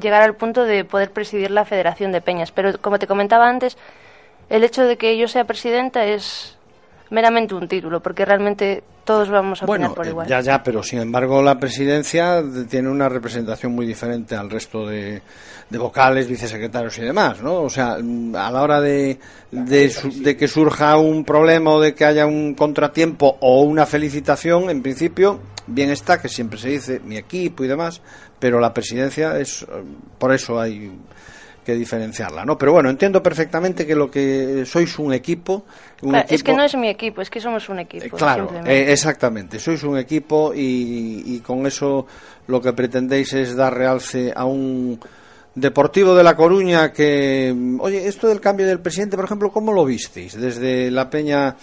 llegar 0.00 0.22
al 0.22 0.34
punto 0.34 0.64
de 0.64 0.84
poder 0.84 1.12
presidir 1.12 1.52
la 1.52 1.64
Federación 1.64 2.10
de 2.10 2.20
Peñas. 2.20 2.50
Pero 2.50 2.76
como 2.80 2.98
te 2.98 3.06
comentaba 3.06 3.48
antes, 3.48 3.78
el 4.48 4.64
hecho 4.64 4.82
de 4.82 4.96
que 4.96 5.16
yo 5.16 5.28
sea 5.28 5.44
presidenta 5.44 6.04
es 6.04 6.55
meramente 7.10 7.54
un 7.54 7.68
título, 7.68 8.00
porque 8.00 8.24
realmente 8.24 8.82
todos 9.04 9.28
vamos 9.30 9.62
a 9.62 9.64
opinar 9.66 9.78
Bueno, 9.80 9.94
por 9.94 10.06
eh, 10.06 10.10
igual. 10.10 10.26
ya, 10.26 10.40
ya, 10.40 10.62
pero 10.62 10.82
sin 10.82 10.98
embargo 11.00 11.40
la 11.42 11.58
presidencia 11.58 12.42
de- 12.42 12.64
tiene 12.64 12.88
una 12.88 13.08
representación 13.08 13.72
muy 13.72 13.86
diferente 13.86 14.34
al 14.34 14.50
resto 14.50 14.86
de, 14.86 15.22
de 15.70 15.78
vocales, 15.78 16.26
vicesecretarios 16.28 16.98
y 16.98 17.02
demás, 17.02 17.40
¿no? 17.40 17.62
O 17.62 17.70
sea, 17.70 17.98
mm, 18.02 18.34
a 18.34 18.50
la 18.50 18.62
hora 18.62 18.80
de, 18.80 19.18
de, 19.52 19.94
de 20.16 20.36
que 20.36 20.48
surja 20.48 20.96
un 20.96 21.24
problema 21.24 21.70
o 21.72 21.80
de 21.80 21.94
que 21.94 22.04
haya 22.04 22.26
un 22.26 22.54
contratiempo 22.54 23.36
o 23.40 23.62
una 23.62 23.86
felicitación, 23.86 24.68
en 24.70 24.82
principio, 24.82 25.38
bien 25.68 25.90
está, 25.90 26.20
que 26.20 26.28
siempre 26.28 26.58
se 26.58 26.70
dice 26.70 27.00
mi 27.04 27.16
equipo 27.16 27.64
y 27.64 27.68
demás, 27.68 28.00
pero 28.40 28.58
la 28.60 28.74
presidencia 28.74 29.38
es, 29.38 29.62
eh, 29.62 29.66
por 30.18 30.32
eso 30.34 30.60
hay 30.60 30.90
que 31.66 31.74
diferenciarla, 31.74 32.44
¿no? 32.44 32.56
Pero 32.56 32.72
bueno, 32.72 32.88
entiendo 32.88 33.20
perfectamente 33.20 33.84
que 33.84 33.96
lo 33.96 34.08
que 34.08 34.64
sois 34.64 34.96
un 35.00 35.12
equipo, 35.12 35.64
un 36.02 36.10
Claro, 36.10 36.26
es 36.30 36.44
que 36.44 36.54
no 36.54 36.62
es 36.62 36.76
mi 36.76 36.88
equipo, 36.88 37.20
es 37.20 37.28
que 37.28 37.40
somos 37.40 37.68
un 37.68 37.80
equipo. 37.80 38.04
eh, 38.06 38.10
Claro, 38.10 38.48
eh, 38.64 38.92
exactamente. 38.92 39.58
Sois 39.58 39.82
un 39.82 39.98
equipo 39.98 40.54
y, 40.54 41.24
y 41.26 41.40
con 41.40 41.66
eso 41.66 42.06
lo 42.46 42.60
que 42.60 42.72
pretendéis 42.72 43.32
es 43.32 43.56
dar 43.56 43.74
realce 43.74 44.32
a 44.34 44.44
un 44.44 44.98
Deportivo 45.56 46.14
de 46.14 46.22
La 46.22 46.36
Coruña 46.36 46.92
que, 46.92 47.54
oye, 47.80 48.06
esto 48.06 48.28
del 48.28 48.42
cambio 48.42 48.66
del 48.66 48.80
presidente, 48.80 49.16
por 49.16 49.24
ejemplo, 49.24 49.50
¿cómo 49.50 49.72
lo 49.72 49.86
visteis? 49.86 50.38
Desde 50.38 50.90
la 50.90 51.08
Peña 51.08 51.56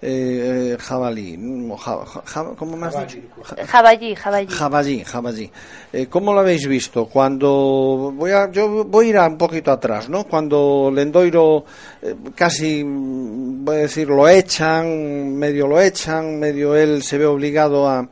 eh, 0.00 0.74
eh, 0.74 0.76
Jabalí, 0.80 1.36
mm, 1.36 1.72
ja- 1.76 2.04
ja- 2.06 2.22
ja- 2.24 2.54
¿cómo 2.56 2.76
me 2.76 2.86
has 2.86 2.94
dicho? 3.00 3.18
Ja- 3.42 3.66
Jaballí, 3.66 4.14
Jaballí. 4.14 4.46
Jaballí, 4.52 5.04
Jaballí. 5.04 5.50
Eh, 5.92 6.06
¿Cómo 6.06 6.32
lo 6.32 6.40
habéis 6.40 6.66
visto? 6.68 7.06
Cuando 7.06 8.12
voy 8.14 8.30
a, 8.30 8.50
yo 8.50 8.84
voy 8.84 9.06
a 9.06 9.08
ir 9.08 9.16
a 9.18 9.26
un 9.26 9.36
poquito 9.38 9.72
atrás, 9.72 10.08
¿no? 10.08 10.24
Cuando 10.24 10.90
Lendoiro 10.94 11.64
eh, 12.02 12.14
casi, 12.34 12.84
mm, 12.84 13.64
voy 13.64 13.76
a 13.76 13.78
decir, 13.80 14.08
lo 14.08 14.28
echan, 14.28 15.34
medio 15.34 15.66
lo 15.66 15.80
echan, 15.80 16.38
medio 16.38 16.76
él 16.76 17.02
se 17.02 17.18
ve 17.18 17.26
obligado 17.26 17.88
a, 17.88 18.08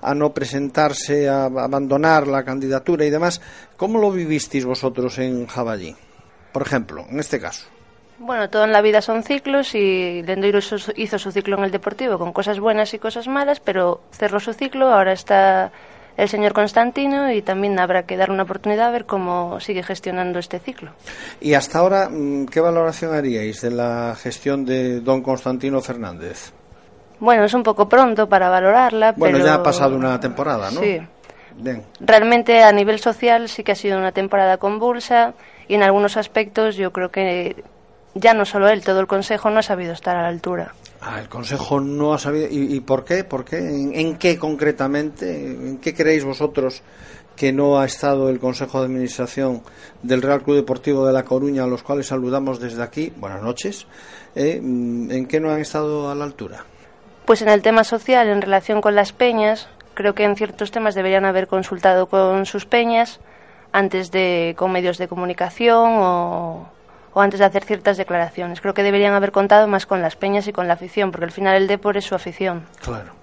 a 0.00 0.14
no 0.14 0.32
presentarse, 0.32 1.28
a 1.28 1.44
abandonar 1.44 2.26
la 2.28 2.44
candidatura 2.44 3.04
y 3.04 3.10
demás. 3.10 3.40
¿Cómo 3.76 3.98
lo 3.98 4.10
vivisteis 4.10 4.64
vosotros 4.64 5.18
en 5.18 5.46
Jaballí? 5.46 5.94
Por 6.52 6.62
ejemplo, 6.62 7.04
en 7.10 7.20
este 7.20 7.38
caso. 7.38 7.66
Bueno, 8.18 8.48
todo 8.48 8.64
en 8.64 8.72
la 8.72 8.80
vida 8.80 9.02
son 9.02 9.22
ciclos 9.22 9.74
y 9.74 10.22
Lendoiro 10.22 10.58
hizo 10.58 11.18
su- 11.18 11.32
ciclo 11.32 11.58
en 11.58 11.64
el 11.64 11.70
Deportivo 11.70 12.18
con 12.18 12.32
cosas 12.32 12.58
buenas 12.60 12.94
y 12.94 12.98
cosas 12.98 13.28
malas, 13.28 13.60
pero 13.60 14.00
cerró 14.10 14.40
su 14.40 14.54
ciclo, 14.54 14.90
ahora 14.90 15.12
está 15.12 15.70
el 16.16 16.28
señor 16.30 16.54
Constantino 16.54 17.30
y 17.30 17.42
también 17.42 17.78
habrá 17.78 18.04
que 18.04 18.16
dar 18.16 18.30
una 18.30 18.44
oportunidad 18.44 18.86
a 18.88 18.90
ver 18.90 19.04
cómo 19.04 19.60
sigue 19.60 19.82
gestionando 19.82 20.38
este 20.38 20.58
ciclo. 20.60 20.92
Y 21.42 21.52
hasta 21.52 21.78
ahora, 21.80 22.08
mm, 22.10 22.46
¿qué 22.46 22.60
valoración 22.60 23.14
haríais 23.14 23.60
de 23.60 23.70
la 23.70 24.16
gestión 24.18 24.64
de 24.64 25.00
don 25.00 25.20
Constantino 25.22 25.82
Fernández? 25.82 26.52
Bueno, 27.20 27.44
es 27.44 27.52
un 27.52 27.62
poco 27.62 27.86
pronto 27.86 28.28
para 28.30 28.48
valorarla, 28.48 29.12
Bueno, 29.12 29.36
pero... 29.36 29.46
ya 29.46 29.54
ha 29.56 29.62
pasado 29.62 29.94
una 29.94 30.18
temporada, 30.18 30.70
¿no? 30.70 30.80
Sí. 30.80 30.98
Bien. 31.58 31.82
Realmente 32.00 32.62
a 32.62 32.72
nivel 32.72 32.98
social 32.98 33.48
sí 33.50 33.62
que 33.62 33.72
ha 33.72 33.76
sido 33.76 33.98
una 33.98 34.12
temporada 34.12 34.56
convulsa 34.58 35.34
y 35.68 35.74
en 35.74 35.82
algunos 35.82 36.16
aspectos 36.18 36.76
yo 36.76 36.92
creo 36.92 37.10
que 37.10 37.62
ya 38.16 38.34
no 38.34 38.44
solo 38.44 38.68
él, 38.68 38.82
todo 38.82 39.00
el 39.00 39.06
Consejo 39.06 39.50
no 39.50 39.58
ha 39.58 39.62
sabido 39.62 39.92
estar 39.92 40.16
a 40.16 40.22
la 40.22 40.28
altura. 40.28 40.74
Ah, 41.00 41.20
el 41.20 41.28
Consejo 41.28 41.80
no 41.80 42.14
ha 42.14 42.18
sabido. 42.18 42.48
¿Y, 42.50 42.74
y 42.74 42.80
por 42.80 43.04
qué? 43.04 43.24
¿Por 43.24 43.44
qué? 43.44 43.58
¿En, 43.58 43.94
en 43.94 44.16
qué 44.16 44.38
concretamente? 44.38 45.46
¿En 45.46 45.78
qué 45.78 45.94
creéis 45.94 46.24
vosotros 46.24 46.82
que 47.36 47.52
no 47.52 47.78
ha 47.78 47.84
estado 47.84 48.30
el 48.30 48.40
Consejo 48.40 48.80
de 48.80 48.86
Administración 48.86 49.62
del 50.02 50.22
Real 50.22 50.42
Club 50.42 50.56
Deportivo 50.56 51.06
de 51.06 51.12
La 51.12 51.24
Coruña, 51.24 51.64
a 51.64 51.66
los 51.66 51.82
cuales 51.82 52.06
saludamos 52.06 52.58
desde 52.58 52.82
aquí? 52.82 53.12
Buenas 53.16 53.42
noches. 53.42 53.86
Eh, 54.34 54.58
mm, 54.62 55.10
¿En 55.10 55.26
qué 55.26 55.38
no 55.38 55.50
han 55.50 55.60
estado 55.60 56.10
a 56.10 56.14
la 56.14 56.24
altura? 56.24 56.64
Pues 57.26 57.42
en 57.42 57.48
el 57.48 57.60
tema 57.60 57.84
social, 57.84 58.28
en 58.28 58.40
relación 58.40 58.80
con 58.80 58.94
las 58.94 59.12
peñas, 59.12 59.68
creo 59.94 60.14
que 60.14 60.24
en 60.24 60.36
ciertos 60.36 60.70
temas 60.70 60.94
deberían 60.94 61.24
haber 61.24 61.46
consultado 61.48 62.06
con 62.06 62.46
sus 62.46 62.64
peñas 62.66 63.20
antes 63.72 64.10
de 64.10 64.54
con 64.56 64.72
medios 64.72 64.96
de 64.96 65.08
comunicación 65.08 65.96
o, 65.96 66.68
o 67.16 67.20
antes 67.22 67.40
de 67.40 67.46
hacer 67.46 67.64
ciertas 67.64 67.96
declaraciones. 67.96 68.60
Creo 68.60 68.74
que 68.74 68.82
deberían 68.82 69.14
haber 69.14 69.32
contado 69.32 69.66
más 69.66 69.86
con 69.86 70.02
las 70.02 70.16
peñas 70.16 70.48
y 70.48 70.52
con 70.52 70.68
la 70.68 70.74
afición, 70.74 71.12
porque 71.12 71.24
al 71.24 71.32
final 71.32 71.56
el 71.56 71.66
Depor 71.66 71.96
es 71.96 72.04
su 72.04 72.14
afición. 72.14 72.66
Claro. 72.82 73.14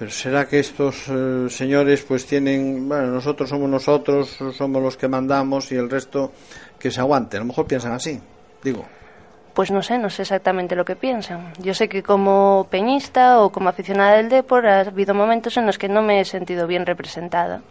Pero 0.00 0.10
será 0.10 0.48
que 0.48 0.58
estos 0.58 1.04
eh, 1.08 1.46
señores 1.48 2.02
pues 2.02 2.26
tienen, 2.26 2.88
bueno, 2.88 3.06
nosotros 3.06 3.48
somos 3.48 3.70
nosotros, 3.70 4.36
somos 4.56 4.82
los 4.82 4.96
que 4.96 5.06
mandamos 5.06 5.70
y 5.70 5.76
el 5.76 5.88
resto 5.88 6.32
que 6.76 6.90
se 6.90 6.98
aguante. 6.98 7.36
A 7.36 7.40
lo 7.40 7.46
mejor 7.46 7.68
piensan 7.68 7.92
así, 7.92 8.20
digo. 8.64 8.84
Pues 9.54 9.70
no 9.70 9.80
sé, 9.80 9.96
no 9.98 10.10
sé 10.10 10.22
exactamente 10.22 10.74
lo 10.74 10.84
que 10.84 10.96
piensan. 10.96 11.52
Yo 11.60 11.72
sé 11.72 11.88
que 11.88 12.02
como 12.02 12.66
peñista 12.68 13.38
o 13.42 13.52
como 13.52 13.68
aficionada 13.68 14.16
del 14.16 14.28
Depor 14.28 14.66
ha 14.66 14.80
habido 14.80 15.14
momentos 15.14 15.56
en 15.56 15.66
los 15.66 15.78
que 15.78 15.88
no 15.88 16.02
me 16.02 16.20
he 16.20 16.24
sentido 16.24 16.66
bien 16.66 16.84
representada. 16.84 17.62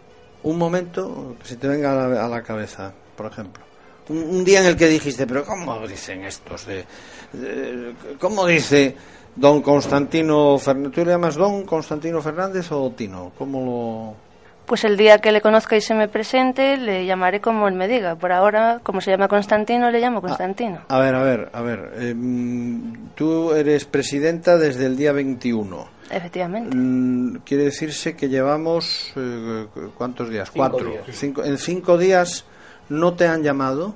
Un 0.42 0.56
momento 0.56 1.36
que 1.42 1.48
se 1.48 1.56
te 1.56 1.68
venga 1.68 1.92
a 1.92 2.08
la, 2.08 2.24
a 2.24 2.28
la 2.28 2.42
cabeza, 2.42 2.94
por 3.14 3.26
ejemplo. 3.26 3.69
Un, 4.10 4.18
un 4.36 4.44
día 4.44 4.60
en 4.60 4.66
el 4.66 4.76
que 4.76 4.88
dijiste, 4.88 5.26
pero 5.26 5.44
¿cómo 5.44 5.86
dicen 5.86 6.24
estos? 6.24 6.66
De, 6.66 6.84
de- 7.32 7.94
¿Cómo 8.18 8.44
dice 8.46 8.94
don 9.36 9.62
Constantino 9.62 10.58
Fernández? 10.58 10.92
¿Tú 10.92 11.04
le 11.04 11.12
llamas 11.12 11.36
don 11.36 11.64
Constantino 11.64 12.20
Fernández 12.20 12.70
o 12.72 12.90
Tino? 12.90 13.32
¿Cómo 13.38 13.64
lo...? 13.64 14.30
Pues 14.66 14.84
el 14.84 14.96
día 14.96 15.18
que 15.18 15.32
le 15.32 15.40
conozca 15.40 15.76
y 15.76 15.80
se 15.80 15.94
me 15.94 16.06
presente, 16.06 16.76
le 16.76 17.04
llamaré 17.04 17.40
como 17.40 17.66
él 17.66 17.74
me 17.74 17.88
diga. 17.88 18.14
Por 18.14 18.30
ahora, 18.30 18.78
como 18.84 19.00
se 19.00 19.10
llama 19.10 19.26
Constantino, 19.26 19.90
le 19.90 19.98
llamo 20.00 20.20
Constantino. 20.20 20.82
A 20.86 20.98
ver, 21.00 21.14
a 21.16 21.22
ver, 21.24 21.50
a 21.52 21.60
ver. 21.62 21.92
eh, 21.96 22.14
mm, 22.16 23.08
tú 23.16 23.52
eres 23.52 23.84
presidenta 23.84 24.58
desde 24.58 24.86
el 24.86 24.96
día 24.96 25.10
21. 25.10 25.88
Efectivamente. 26.12 26.76
Mm, 26.76 27.38
Quiere 27.44 27.64
decirse 27.64 28.14
que 28.14 28.28
llevamos... 28.28 29.12
eh, 29.16 29.66
¿Cuántos 29.98 30.30
días? 30.30 30.50
Cinco 30.52 30.68
Cuatro. 30.68 30.88
días. 30.90 31.02
Cinco- 31.12 31.42
en 31.44 31.58
cinco 31.58 31.98
días 31.98 32.44
no 32.90 33.14
te 33.14 33.26
han 33.26 33.42
llamado. 33.42 33.94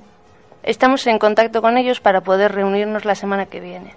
Estamos 0.63 1.05
en 1.05 1.19
contacto 1.19 1.61
con 1.61 1.77
ellos 1.77 1.99
para 1.99 2.21
poder 2.21 2.53
reunirnos 2.53 3.05
la 3.05 3.13
semana 3.13 3.45
que 3.45 3.59
viene. 3.59 3.93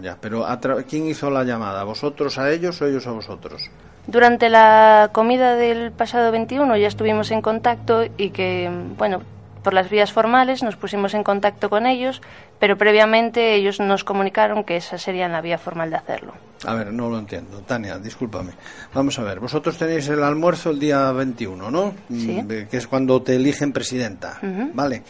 Ya, 0.00 0.16
pero 0.20 0.46
a 0.46 0.60
¿quién 0.88 1.06
hizo 1.06 1.30
la 1.30 1.42
llamada? 1.42 1.82
¿Vosotros 1.82 2.38
a 2.38 2.50
ellos 2.50 2.80
o 2.80 2.86
ellos 2.86 3.06
a 3.08 3.10
vosotros? 3.10 3.68
Durante 4.06 4.48
la 4.48 5.10
comida 5.12 5.56
del 5.56 5.90
pasado 5.90 6.30
21 6.30 6.76
ya 6.76 6.88
estuvimos 6.88 7.30
en 7.30 7.42
contacto 7.42 8.04
y 8.16 8.30
que, 8.30 8.70
bueno, 8.96 9.22
por 9.62 9.74
las 9.74 9.88
vías 9.90 10.12
formales 10.12 10.62
nos 10.62 10.76
pusimos 10.76 11.14
en 11.14 11.22
contacto 11.24 11.70
con 11.70 11.86
ellos, 11.86 12.20
pero 12.58 12.76
previamente 12.76 13.54
ellos 13.54 13.80
nos 13.80 14.04
comunicaron 14.04 14.64
que 14.64 14.76
esa 14.76 14.98
sería 14.98 15.28
la 15.28 15.40
vía 15.40 15.58
formal 15.58 15.90
de 15.90 15.96
hacerlo. 15.96 16.32
A 16.64 16.74
ver, 16.74 16.92
no 16.92 17.08
lo 17.10 17.18
entiendo. 17.18 17.58
Tania, 17.62 17.98
discúlpame. 17.98 18.52
Vamos 18.94 19.18
a 19.18 19.22
ver, 19.24 19.40
vosotros 19.40 19.76
tenéis 19.76 20.08
el 20.08 20.22
almuerzo 20.22 20.70
el 20.70 20.78
día 20.78 21.10
21, 21.10 21.70
¿no? 21.70 21.92
Sí. 22.08 22.40
Mm, 22.42 22.68
Que 22.68 22.76
es 22.76 22.86
cuando 22.86 23.20
te 23.22 23.34
eligen 23.36 23.72
presidenta. 23.72 24.38
¿vale? 24.74 25.02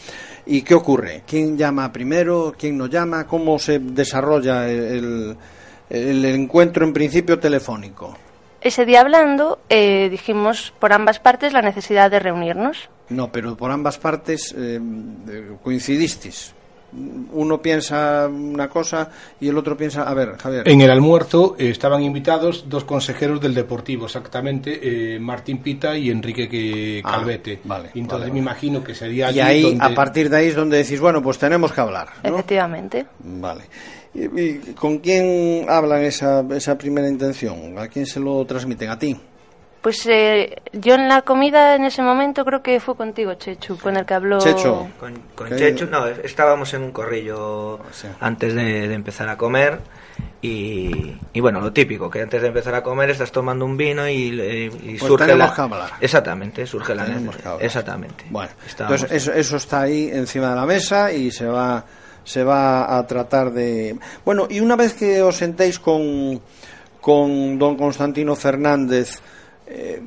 ¿Y 0.46 0.62
qué 0.62 0.74
ocurre? 0.74 1.22
¿Quién 1.26 1.56
llama 1.58 1.92
primero? 1.92 2.54
¿Quién 2.58 2.78
no 2.78 2.86
llama? 2.86 3.26
¿Cómo 3.26 3.58
se 3.58 3.78
desarrolla 3.80 4.68
el, 4.68 5.36
el- 5.90 6.24
el 6.24 6.24
encuentro 6.24 6.86
en 6.86 6.92
principio 6.92 7.38
telefónico? 7.38 8.16
ese 8.62 8.86
día 8.86 9.00
hablando 9.00 9.58
eh, 9.68 10.08
dijimos 10.08 10.72
por 10.78 10.92
ambas 10.92 11.18
partes 11.18 11.52
la 11.52 11.62
necesidad 11.62 12.10
de 12.12 12.20
reunirnos. 12.20 12.88
No, 13.10 13.30
pero 13.30 13.56
por 13.56 13.70
ambas 13.70 13.98
partes 13.98 14.54
eh, 14.56 14.80
coincidisteis. 15.62 16.52
Uno 17.32 17.62
piensa 17.62 18.28
una 18.28 18.68
cosa 18.68 19.08
y 19.40 19.48
el 19.48 19.56
otro 19.56 19.74
piensa. 19.78 20.02
A 20.02 20.12
ver, 20.12 20.36
Javier. 20.36 20.68
En 20.68 20.82
el 20.82 20.90
almuerzo 20.90 21.56
eh, 21.58 21.70
estaban 21.70 22.02
invitados 22.02 22.66
dos 22.68 22.84
consejeros 22.84 23.40
del 23.40 23.54
Deportivo, 23.54 24.04
exactamente, 24.04 25.14
eh, 25.14 25.18
Martín 25.18 25.58
Pita 25.62 25.96
y 25.96 26.10
Enrique 26.10 26.50
que- 26.50 27.00
Ah, 27.02 27.12
Calvete. 27.12 27.60
vale, 27.64 27.90
Y 27.94 28.00
entonces 28.00 28.28
vale, 28.28 28.32
me 28.34 28.40
imagino 28.40 28.84
que 28.84 28.94
sería 28.94 29.30
Y 29.32 29.40
ahí, 29.40 29.62
donde- 29.62 29.84
a 29.86 29.94
partir 29.94 30.28
de 30.28 30.36
ahí 30.36 30.48
es 30.48 30.54
donde 30.54 30.76
decís, 30.76 31.00
bueno, 31.00 31.22
pues 31.22 31.38
tenemos 31.38 31.72
que 31.72 31.80
hablar. 31.80 32.08
¿no? 32.24 32.28
Efectivamente. 32.28 33.06
Vale. 33.20 33.62
¿Y, 34.14 34.24
y 34.24 34.58
con 34.74 34.98
quién 34.98 35.64
hablan 35.70 36.02
esa, 36.02 36.44
esa 36.54 36.76
primera 36.76 37.08
intención? 37.08 37.78
¿A 37.78 37.88
quién 37.88 38.04
se 38.04 38.20
lo 38.20 38.44
transmiten? 38.44 38.90
¿A 38.90 38.98
ti? 38.98 39.16
Pues 39.83 40.07
eh, 40.07 40.62
yo 40.73 40.95
en 40.95 41.09
la 41.09 41.23
comida 41.23 41.75
en 41.75 41.85
ese 41.85 42.03
momento 42.03 42.45
creo 42.45 42.62
que 42.62 42.79
fue 42.79 42.95
contigo, 42.95 43.35
Chechu, 43.35 43.77
con 43.79 43.97
el 43.97 44.07
que 44.07 44.14
habló. 44.14 44.38
Checho. 44.38 44.88
Con, 45.01 45.14
con. 45.35 45.49
Chechu, 45.57 45.87
no, 45.87 46.07
estábamos 46.07 46.73
en 46.75 46.83
un 46.83 46.92
corrillo 46.92 47.81
Sí. 47.90 48.07
antes 48.21 48.55
de, 48.55 48.87
de 48.88 48.95
empezar 48.95 49.29
a 49.29 49.37
comer. 49.37 49.81
Y, 50.40 51.16
y 51.33 51.40
bueno, 51.40 51.61
lo 51.61 51.73
típico, 51.73 52.11
que 52.11 52.21
antes 52.23 52.42
de 52.42 52.49
empezar 52.49 52.75
a 52.75 52.83
comer 52.83 53.11
estás 53.11 53.31
tomando 53.33 53.64
un 53.64 53.77
vino 53.77 54.09
y, 54.09 54.12
y- 54.12 54.64
y 54.64 54.97
Pues 54.99 55.01
surge 55.03 55.35
la... 55.37 55.53
que 55.55 55.61
hablar. 55.61 55.90
Exactamente, 56.01 56.66
surge 56.66 56.95
la 56.95 57.05
Tenemos 57.05 57.27
necesidad. 57.27 57.42
que 57.42 57.49
hablar. 57.49 57.64
Exactamente. 57.66 58.25
Bueno, 58.31 58.51
Estábamos- 58.66 59.03
entonces 59.03 59.23
eso, 59.29 59.33
eso 59.38 59.57
está 59.57 59.81
ahí 59.83 60.11
encima 60.12 60.51
de 60.51 60.57
la 60.57 60.66
mesa 60.66 61.12
y 61.12 61.31
se 61.31 61.47
va 61.47 61.85
se 62.25 62.45
va 62.45 62.99
a 62.99 63.05
tratar 63.07 63.51
de 63.53 63.97
bueno 64.25 64.47
y 64.49 64.61
una 64.61 64.77
vez 64.77 64.95
que 64.95 65.23
os 65.23 65.37
sentéis 65.37 65.79
con 65.81 66.40
con 67.01 67.59
don 67.59 67.77
Constantino 67.77 68.37
Fernández 68.37 69.21
eh, 69.74 70.02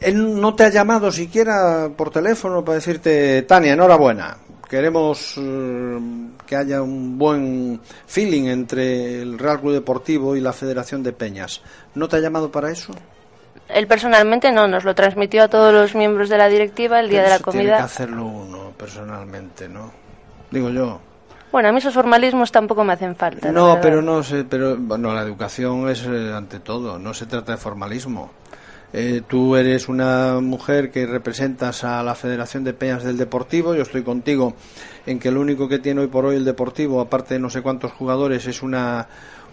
él 0.00 0.40
no 0.40 0.54
te 0.54 0.64
ha 0.64 0.68
llamado 0.68 1.10
siquiera 1.10 1.90
por 1.96 2.10
teléfono 2.10 2.64
para 2.64 2.76
decirte 2.76 3.42
Tania 3.42 3.72
enhorabuena 3.72 4.36
queremos 4.68 5.34
eh, 5.36 5.98
que 6.46 6.56
haya 6.56 6.80
un 6.80 7.18
buen 7.18 7.80
feeling 8.06 8.44
entre 8.44 9.20
el 9.22 9.38
Real 9.38 9.60
Club 9.60 9.72
Deportivo 9.72 10.36
y 10.36 10.40
la 10.40 10.52
Federación 10.52 11.02
de 11.02 11.12
Peñas 11.12 11.60
no 11.94 12.08
te 12.08 12.16
ha 12.16 12.20
llamado 12.20 12.50
para 12.52 12.70
eso 12.70 12.92
Él 13.68 13.86
personalmente 13.86 14.52
no, 14.52 14.68
nos 14.68 14.84
lo 14.84 14.94
transmitió 14.94 15.42
a 15.44 15.48
todos 15.48 15.72
los 15.74 15.94
miembros 15.94 16.28
de 16.28 16.38
la 16.38 16.48
directiva 16.48 17.00
el 17.00 17.08
día 17.08 17.22
de 17.22 17.30
la 17.30 17.36
Eso 17.36 17.50
Tiene 17.50 17.66
que 17.66 17.70
comida. 17.72 17.84
hacerlo 17.84 18.24
uno 18.26 18.72
personalmente, 18.76 19.68
¿no? 19.68 19.90
Digo 20.50 20.70
yo. 20.70 21.00
Bueno, 21.52 21.68
a 21.68 21.72
mí 21.72 21.78
esos 21.78 21.94
formalismos 21.94 22.52
tampoco 22.52 22.84
me 22.84 22.92
hacen 22.92 23.16
falta. 23.16 23.50
No, 23.50 23.78
pero 23.80 24.00
no 24.00 24.22
sé, 24.22 24.44
pero 24.44 24.76
bueno, 24.78 25.12
la 25.12 25.22
educación 25.22 25.88
es 25.88 26.04
eh, 26.06 26.32
ante 26.32 26.60
todo, 26.60 26.98
no 26.98 27.12
se 27.12 27.26
trata 27.26 27.52
de 27.52 27.58
formalismo. 27.58 28.30
Eh, 28.92 29.22
tú 29.28 29.54
eres 29.54 29.88
una 29.88 30.40
mujer 30.40 30.90
que 30.90 31.06
representas 31.06 31.84
a 31.84 32.02
la 32.02 32.16
Federación 32.16 32.64
de 32.64 32.72
Peñas 32.72 33.04
del 33.04 33.16
Deportivo, 33.16 33.74
yo 33.74 33.82
estoy 33.82 34.02
contigo 34.02 34.54
en 35.06 35.20
que 35.20 35.30
lo 35.30 35.40
único 35.40 35.68
que 35.68 35.78
tiene 35.78 36.00
hoy 36.00 36.08
por 36.08 36.24
hoy 36.24 36.36
el 36.36 36.44
Deportivo, 36.44 37.00
aparte 37.00 37.34
de 37.34 37.40
no 37.40 37.50
sé 37.50 37.62
cuántos 37.62 37.92
jugadores, 37.92 38.46
es 38.46 38.62
una 38.62 39.06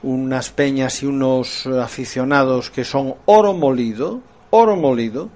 unas 0.04 0.52
peñas 0.52 1.02
y 1.02 1.06
unos 1.06 1.65
aficionados 1.67 2.69
que 2.69 2.84
son 2.84 3.15
oro 3.26 3.54
molido, 3.54 4.21
oro 4.52 4.76
molido, 4.76 5.30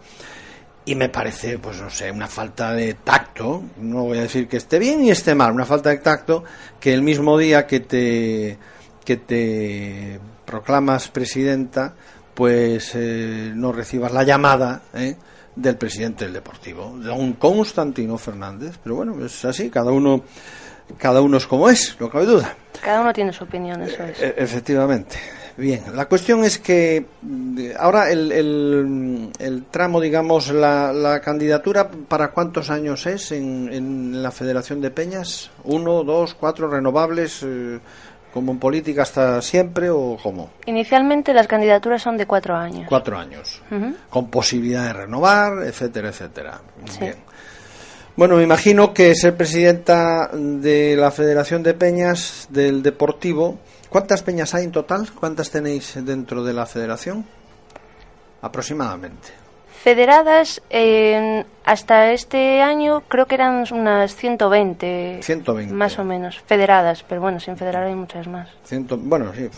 y 0.85 0.95
me 0.95 1.09
parece, 1.09 1.59
pues 1.59 1.79
no 1.81 1.89
sé, 1.89 2.11
una 2.11 2.27
falta 2.27 2.73
de 2.73 2.95
tacto, 2.95 3.63
no 3.77 4.03
voy 4.03 4.17
a 4.17 4.21
decir 4.21 4.47
que 4.47 4.57
esté 4.57 4.79
bien 4.79 5.03
y 5.03 5.11
esté 5.11 5.35
mal, 5.35 5.51
una 5.51 5.65
falta 5.65 5.89
de 5.89 5.97
tacto 5.97 6.43
que 6.79 6.93
el 6.93 7.01
mismo 7.01 7.37
día 7.37 7.67
que 7.67 7.79
te 7.79 8.57
que 9.05 9.17
te 9.17 10.19
proclamas 10.45 11.07
presidenta, 11.07 11.95
pues 12.34 12.91
eh, 12.96 13.52
no 13.56 13.72
recibas 13.72 14.12
la 14.12 14.24
llamada 14.24 14.82
¿eh? 14.94 15.15
del 15.56 15.76
presidente 15.78 16.26
del 16.26 16.34
Deportivo, 16.34 16.96
don 16.98 17.34
Constantino 17.34 18.17
Fernández, 18.17 18.78
pero 18.84 18.96
bueno, 18.96 19.24
es 19.26 19.44
así, 19.46 19.70
cada 19.70 19.91
uno 19.91 20.24
cada 20.98 21.22
uno 21.22 21.38
es 21.38 21.48
como 21.48 21.70
es, 21.70 21.96
no 22.02 22.10
cabe 22.10 22.26
duda. 22.26 22.56
Cada 22.84 23.00
uno 23.02 23.13
tiene 23.13 23.32
su 23.32 23.46
opinión, 23.46 23.82
eso 23.82 24.04
es. 24.04 24.22
E- 24.22 24.36
Efectivamente. 24.38 25.17
Bien, 25.58 25.84
la 25.96 26.08
cuestión 26.08 26.44
es 26.44 26.58
que 26.60 27.06
ahora 27.78 28.10
el, 28.10 28.32
el, 28.32 29.30
el 29.38 29.65
tramo, 29.65 30.00
digamos, 30.02 30.50
la, 30.50 30.91
la 30.94 31.20
candidatura, 31.22 31.89
¿para 31.89 32.32
cuántos 32.32 32.70
años 32.70 33.06
es 33.06 33.32
en, 33.34 33.72
en 33.72 34.24
la 34.24 34.32
Federación 34.32 34.82
de 34.82 34.91
Peñas? 34.91 35.50
¿Uno, 35.65 36.04
dos, 36.04 36.34
cuatro 36.34 36.70
renovables, 36.70 37.44
eh, 37.44 37.80
como 38.34 38.52
en 38.52 38.60
política 38.60 39.04
hasta 39.04 39.41
siempre 39.41 39.89
o 39.89 40.17
cómo? 40.22 40.52
Inicialmente 40.65 41.34
las 41.34 41.48
candidaturas 41.48 42.02
son 42.02 42.17
de 42.17 42.26
cuatro 42.26 42.56
años. 42.56 42.86
Cuatro 42.88 43.17
años, 43.17 43.62
con 44.10 44.30
posibilidad 44.30 44.86
de 44.86 44.94
renovar, 44.94 45.63
etcétera, 45.63 46.10
etcétera. 46.10 46.62
Sí. 46.89 47.00
Bien. 47.00 47.15
Bueno, 48.15 48.36
me 48.36 48.44
imagino 48.44 48.94
que 48.94 49.15
ser 49.15 49.36
presidenta 49.38 50.30
de 50.34 50.96
la 50.98 51.12
Federación 51.12 51.63
de 51.63 51.74
Peñas 51.74 52.48
del 52.50 52.84
Deportivo, 52.84 53.60
¿cuántas 53.89 54.22
peñas 54.22 54.54
hay 54.54 54.65
en 54.65 54.72
total? 54.72 55.10
¿Cuántas 55.13 55.50
tenéis 55.50 55.96
dentro 56.04 56.44
de 56.44 56.54
la 56.54 56.65
federación? 56.65 57.26
Aproximadamente. 58.41 59.40
Federadas, 59.84 60.62
eh, 60.70 61.44
hasta 61.65 62.12
este 62.12 62.62
año 62.62 63.02
creo 63.08 63.26
que 63.26 63.34
eran 63.34 63.63
unas 63.72 64.15
120. 64.15 65.22
120. 65.24 65.74
Más 65.74 65.98
o 65.98 66.04
menos. 66.04 66.39
Federadas, 66.46 67.04
pero 67.10 67.22
bueno, 67.22 67.39
sin 67.39 67.58
federar 67.58 67.86
hay 67.86 67.96
muchas 67.96 68.28
más. 68.28 68.48
Ciento- 68.63 68.98
bueno, 69.00 69.32
sí. 69.34 69.50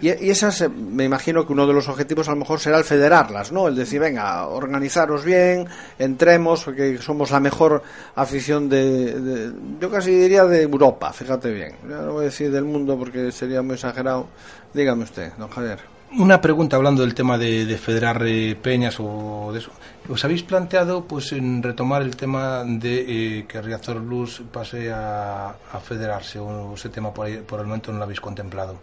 Y, 0.00 0.08
y 0.24 0.30
esas, 0.30 0.60
eh, 0.60 0.68
me 0.68 1.02
imagino 1.02 1.44
que 1.44 1.52
uno 1.52 1.66
de 1.66 1.72
los 1.72 1.88
objetivos 1.88 2.28
a 2.28 2.30
lo 2.30 2.36
mejor 2.36 2.60
será 2.60 2.78
el 2.78 2.84
federarlas, 2.84 3.50
¿no? 3.50 3.66
El 3.66 3.74
decir, 3.74 3.98
venga, 3.98 4.46
organizaros 4.46 5.24
bien, 5.24 5.66
entremos, 5.98 6.62
porque 6.62 6.98
somos 6.98 7.32
la 7.32 7.40
mejor 7.40 7.82
afición 8.14 8.68
de, 8.68 9.20
de- 9.20 9.52
yo 9.80 9.90
casi 9.90 10.12
diría 10.12 10.44
de 10.44 10.62
Europa, 10.62 11.12
fíjate 11.12 11.50
bien. 11.50 11.72
Ya 11.88 11.96
no 11.96 12.12
voy 12.12 12.22
a 12.22 12.24
decir 12.26 12.52
del 12.52 12.64
mundo 12.64 12.96
porque 12.96 13.32
sería 13.32 13.62
muy 13.62 13.74
exagerado. 13.74 14.28
Dígame 14.72 15.02
usted, 15.02 15.32
don 15.38 15.48
Javier. 15.48 15.78
Una 16.18 16.40
pregunta 16.42 16.76
hablando 16.76 17.02
del 17.02 17.14
tema 17.14 17.38
de, 17.38 17.64
de 17.64 17.78
federar 17.78 18.22
eh, 18.26 18.54
peñas 18.60 18.96
o 19.00 19.50
de 19.52 19.60
eso. 19.60 19.70
¿Os 20.10 20.22
habéis 20.24 20.42
planteado 20.42 21.04
pues 21.04 21.32
en 21.32 21.62
retomar 21.62 22.02
el 22.02 22.16
tema 22.16 22.64
de 22.64 23.38
eh, 23.38 23.46
que 23.46 23.62
Riazor 23.62 24.00
Blues 24.00 24.42
pase 24.52 24.92
a, 24.92 25.48
a 25.72 25.80
federarse 25.80 26.38
o 26.38 26.74
ese 26.74 26.90
tema 26.90 27.14
por, 27.14 27.26
ahí- 27.26 27.38
por 27.38 27.60
el 27.60 27.66
momento 27.66 27.92
no 27.92 27.98
lo 27.98 28.04
habéis 28.04 28.20
contemplado? 28.20 28.76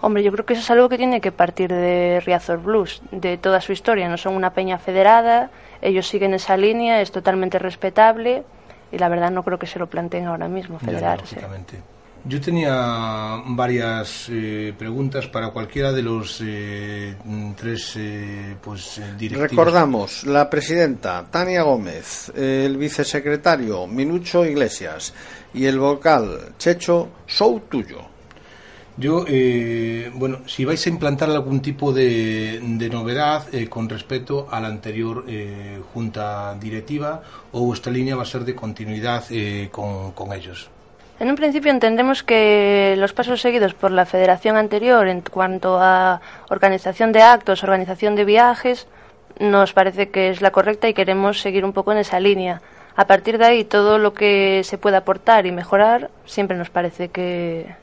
Hombre, 0.00 0.22
yo 0.24 0.32
creo 0.32 0.44
que 0.44 0.54
eso 0.54 0.62
es 0.62 0.70
algo 0.70 0.88
que 0.88 0.98
tiene 0.98 1.20
que 1.20 1.30
partir 1.32 1.70
de 1.70 2.20
Riazor 2.26 2.60
Blues, 2.60 3.02
de 3.12 3.38
toda 3.38 3.60
su 3.60 3.72
historia. 3.72 4.08
No 4.08 4.16
son 4.18 4.34
una 4.34 4.50
peña 4.52 4.78
federada, 4.78 5.50
ellos 5.80 6.08
siguen 6.08 6.34
esa 6.34 6.56
línea, 6.56 7.00
es 7.00 7.12
totalmente 7.12 7.58
respetable 7.60 8.42
y 8.90 8.98
la 8.98 9.08
verdad 9.08 9.30
no 9.30 9.44
creo 9.44 9.58
que 9.60 9.66
se 9.66 9.78
lo 9.78 9.86
planteen 9.86 10.26
ahora 10.26 10.48
mismo, 10.48 10.78
Ya, 10.80 10.86
federarse. 10.86 11.36
lógicamente. 11.36 11.78
Yo 12.26 12.40
tenía 12.40 13.42
varias 13.48 14.28
eh, 14.30 14.72
preguntas 14.78 15.26
para 15.26 15.50
cualquiera 15.50 15.92
de 15.92 16.02
los 16.02 16.40
eh, 16.42 17.14
tres 17.54 17.96
eh, 17.96 18.56
pues, 18.62 18.96
eh, 18.96 19.12
directivos. 19.18 19.50
Recordamos, 19.50 20.24
la 20.24 20.48
presidenta 20.48 21.26
Tania 21.30 21.62
Gómez, 21.62 22.32
el 22.34 22.78
vicesecretario 22.78 23.86
Minucho 23.86 24.42
Iglesias 24.46 25.12
y 25.52 25.66
el 25.66 25.78
vocal 25.78 26.54
Checho 26.58 27.10
Sou 27.26 27.60
Tuyo. 27.68 28.00
Yo, 28.96 29.26
eh, 29.28 30.10
bueno, 30.14 30.38
si 30.46 30.64
vais 30.64 30.86
a 30.86 30.88
implantar 30.88 31.28
algún 31.28 31.60
tipo 31.60 31.92
de, 31.92 32.58
de 32.62 32.88
novedad 32.88 33.52
eh, 33.52 33.68
con 33.68 33.86
respecto 33.86 34.48
a 34.50 34.60
la 34.60 34.68
anterior 34.68 35.26
eh, 35.28 35.78
junta 35.92 36.56
directiva 36.58 37.20
o 37.52 37.66
vuestra 37.66 37.92
línea 37.92 38.16
va 38.16 38.22
a 38.22 38.26
ser 38.26 38.46
de 38.46 38.54
continuidad 38.54 39.24
eh, 39.28 39.68
con, 39.70 40.12
con 40.12 40.32
ellos. 40.32 40.70
En 41.24 41.30
un 41.30 41.36
principio 41.36 41.70
entendemos 41.70 42.22
que 42.22 42.96
los 42.98 43.14
pasos 43.14 43.40
seguidos 43.40 43.72
por 43.72 43.90
la 43.90 44.04
federación 44.04 44.58
anterior 44.58 45.08
en 45.08 45.22
cuanto 45.22 45.78
a 45.80 46.20
organización 46.50 47.12
de 47.12 47.22
actos, 47.22 47.64
organización 47.64 48.14
de 48.14 48.26
viajes, 48.26 48.86
nos 49.40 49.72
parece 49.72 50.10
que 50.10 50.28
es 50.28 50.42
la 50.42 50.50
correcta 50.50 50.86
y 50.86 50.92
queremos 50.92 51.40
seguir 51.40 51.64
un 51.64 51.72
poco 51.72 51.92
en 51.92 51.96
esa 51.96 52.20
línea. 52.20 52.60
A 52.94 53.06
partir 53.06 53.38
de 53.38 53.46
ahí, 53.46 53.64
todo 53.64 53.96
lo 53.96 54.12
que 54.12 54.60
se 54.64 54.76
pueda 54.76 54.98
aportar 54.98 55.46
y 55.46 55.50
mejorar 55.50 56.10
siempre 56.26 56.58
nos 56.58 56.68
parece 56.68 57.08
que, 57.08 57.74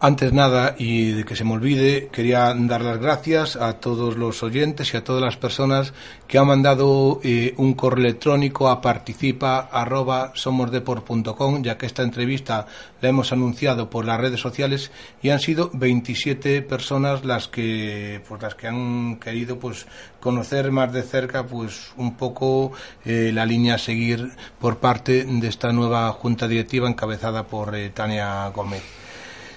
Antes 0.00 0.32
nada, 0.32 0.74
y 0.78 1.12
de 1.12 1.24
que 1.24 1.34
se 1.34 1.44
me 1.44 1.52
olvide, 1.52 2.08
quería 2.12 2.54
dar 2.54 2.82
las 2.82 2.98
gracias 2.98 3.56
a 3.56 3.80
todos 3.80 4.16
los 4.16 4.42
oyentes 4.42 4.92
y 4.92 4.98
a 4.98 5.04
todas 5.04 5.22
las 5.22 5.36
personas 5.36 5.94
que 6.28 6.36
han 6.38 6.46
mandado 6.46 7.20
eh, 7.22 7.54
un 7.56 7.72
correo 7.74 8.04
electrónico 8.04 8.68
a 8.68 8.82
participa@somosdeport.com, 8.82 11.62
ya 11.62 11.78
que 11.78 11.86
esta 11.86 12.02
entrevista 12.02 12.66
la 13.00 13.08
hemos 13.08 13.32
anunciado 13.32 13.88
por 13.88 14.04
las 14.04 14.20
redes 14.20 14.40
sociales 14.40 14.90
y 15.22 15.30
han 15.30 15.40
sido 15.40 15.70
27 15.72 16.60
personas 16.62 17.24
las 17.24 17.48
que 17.48 18.22
pues 18.28 18.42
las 18.42 18.54
que 18.54 18.68
han 18.68 19.16
querido 19.16 19.58
pues 19.58 19.86
conocer 20.20 20.70
más 20.70 20.92
de 20.92 21.02
cerca 21.02 21.46
pues 21.46 21.92
un 21.96 22.16
poco 22.16 22.72
eh, 23.04 23.30
la 23.32 23.46
línea 23.46 23.76
a 23.76 23.78
seguir 23.78 24.32
por 24.58 24.76
parte 24.78 25.24
de 25.24 25.48
esta 25.48 25.72
nueva 25.72 26.12
junta 26.12 26.46
directiva 26.46 26.86
encabezada 26.88 27.46
por 27.46 27.74
eh, 27.74 27.88
Tania 27.90 28.48
Gómez. 28.48 29.03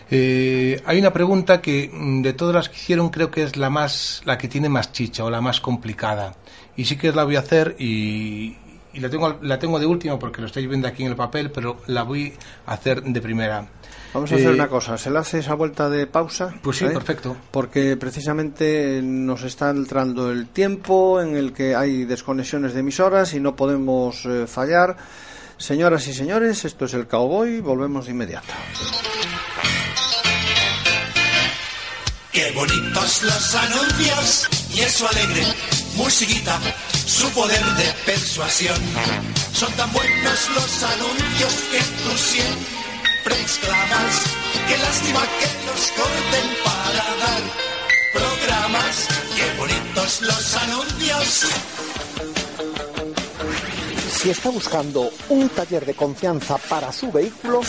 Eh, 0.09 0.81
hay 0.85 0.99
una 0.99 1.11
pregunta 1.11 1.61
que 1.61 1.89
mm, 1.93 2.21
de 2.21 2.33
todas 2.33 2.55
las 2.55 2.69
que 2.69 2.75
hicieron 2.77 3.09
creo 3.09 3.29
que 3.29 3.43
es 3.43 3.57
la 3.57 3.69
más, 3.69 4.21
la 4.25 4.37
que 4.37 4.47
tiene 4.47 4.69
más 4.69 4.91
chicha 4.91 5.23
o 5.23 5.29
la 5.29 5.41
más 5.41 5.59
complicada. 5.59 6.35
Y 6.75 6.85
sí 6.85 6.95
que 6.97 7.11
la 7.11 7.23
voy 7.23 7.35
a 7.35 7.39
hacer 7.39 7.75
y, 7.79 8.55
y 8.93 8.99
la 8.99 9.09
tengo, 9.09 9.37
la 9.41 9.59
tengo 9.59 9.79
de 9.79 9.85
último 9.85 10.17
porque 10.19 10.41
lo 10.41 10.47
estáis 10.47 10.67
viendo 10.67 10.87
aquí 10.87 11.03
en 11.03 11.09
el 11.09 11.15
papel, 11.15 11.51
pero 11.51 11.77
la 11.87 12.03
voy 12.03 12.33
a 12.65 12.73
hacer 12.73 13.01
de 13.03 13.21
primera. 13.21 13.67
Vamos 14.13 14.31
a 14.31 14.35
hacer 14.35 14.51
Eh, 14.51 14.53
una 14.53 14.69
cosa, 14.69 14.97
¿se 14.97 15.11
le 15.11 15.19
hace 15.19 15.39
esa 15.39 15.53
vuelta 15.55 15.89
de 15.89 16.07
pausa? 16.07 16.53
Pues 16.61 16.77
sí, 16.77 16.85
¿Eh? 16.85 16.89
perfecto. 16.89 17.35
Porque 17.51 17.97
precisamente 17.97 19.01
nos 19.03 19.43
está 19.43 19.69
entrando 19.69 20.31
el 20.31 20.47
tiempo 20.47 21.19
en 21.21 21.35
el 21.35 21.51
que 21.51 21.75
hay 21.75 22.05
desconexiones 22.05 22.73
de 22.73 22.79
emisoras 22.79 23.33
y 23.33 23.39
no 23.41 23.55
podemos 23.55 24.25
eh, 24.25 24.47
fallar. 24.47 24.95
Señoras 25.57 26.07
y 26.07 26.13
señores, 26.13 26.63
esto 26.63 26.85
es 26.85 26.93
el 26.93 27.07
Cowboy, 27.07 27.59
volvemos 27.59 28.05
de 28.05 28.11
inmediato. 28.11 28.53
Qué 32.37 32.51
bonitos 32.51 33.23
los 33.23 33.55
anuncios 33.55 34.47
y 34.71 34.81
eso 34.81 35.09
alegre, 35.09 35.41
musiquita, 35.95 36.59
su 37.07 37.27
poder 37.31 37.65
de 37.77 37.91
persuasión. 38.05 38.79
Son 39.53 39.73
tan 39.73 39.91
buenos 39.91 40.49
los 40.53 40.83
anuncios 40.83 41.53
que 41.71 41.79
tú 41.79 42.15
siempre 42.15 43.41
exclamas. 43.41 44.21
Qué 44.67 44.77
lástima 44.77 45.21
que 45.39 45.49
los 45.65 45.91
corten 45.97 46.47
para 46.63 47.15
dar 47.23 47.41
programas. 48.13 49.07
Qué 49.35 49.57
bonitos 49.57 50.21
los 50.21 50.55
anuncios. 50.57 51.47
Si 54.27 54.31
está 54.31 54.49
buscando 54.49 55.09
un 55.29 55.47
taller 55.47 55.85
de 55.85 55.93
confianza 55.93 56.57
para 56.57 56.91
su 56.91 57.09
vehículo, 57.13 57.61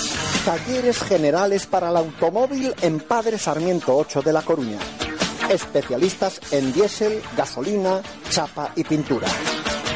Talleres 0.44 1.00
Generales 1.04 1.66
para 1.66 1.90
el 1.90 1.96
Automóvil 1.96 2.74
en 2.82 2.98
Padre 2.98 3.38
Sarmiento 3.38 3.96
8 3.96 4.22
de 4.22 4.32
La 4.32 4.42
Coruña. 4.42 4.80
Especialistas 5.48 6.40
en 6.50 6.72
diésel, 6.72 7.22
gasolina, 7.36 8.02
chapa 8.30 8.72
y 8.74 8.82
pintura. 8.82 9.28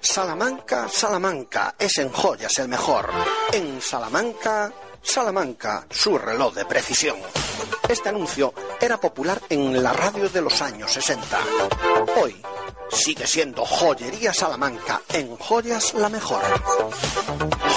Salamanca, 0.00 0.88
Salamanca, 0.88 1.74
es 1.78 1.98
en 1.98 2.10
joyas 2.10 2.58
el 2.58 2.68
mejor. 2.68 3.10
En 3.52 3.80
Salamanca, 3.80 4.72
Salamanca, 5.06 5.86
su 5.88 6.18
reloj 6.18 6.54
de 6.54 6.64
precisión. 6.66 7.16
Este 7.88 8.08
anuncio 8.08 8.52
era 8.80 8.98
popular 9.00 9.40
en 9.48 9.82
la 9.82 9.92
radio 9.92 10.28
de 10.28 10.40
los 10.42 10.60
años 10.60 10.92
60. 10.92 11.38
Hoy 12.20 12.36
sigue 12.90 13.26
siendo 13.26 13.64
Joyería 13.64 14.34
Salamanca, 14.34 15.00
en 15.12 15.36
joyas 15.36 15.94
la 15.94 16.08
mejor. 16.08 16.42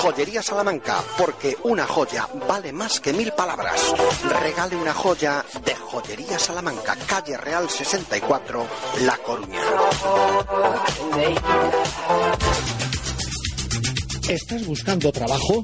Joyería 0.02 0.42
Salamanca, 0.42 1.04
porque 1.18 1.56
una 1.64 1.86
joya 1.86 2.28
vale 2.48 2.74
más 2.74 3.00
que 3.00 3.14
mil 3.14 3.32
palabras. 3.34 3.94
Regale 4.42 4.76
una 4.76 4.94
joya 4.94 5.46
de 5.64 5.76
Joyería 5.76 6.40
Salamanca, 6.40 6.98
calle 7.08 7.38
Real 7.38 7.70
64, 7.70 8.68
La 9.02 9.18
Coruña. 9.18 9.62
¿Estás 14.28 14.66
buscando 14.66 15.12
trabajo? 15.12 15.64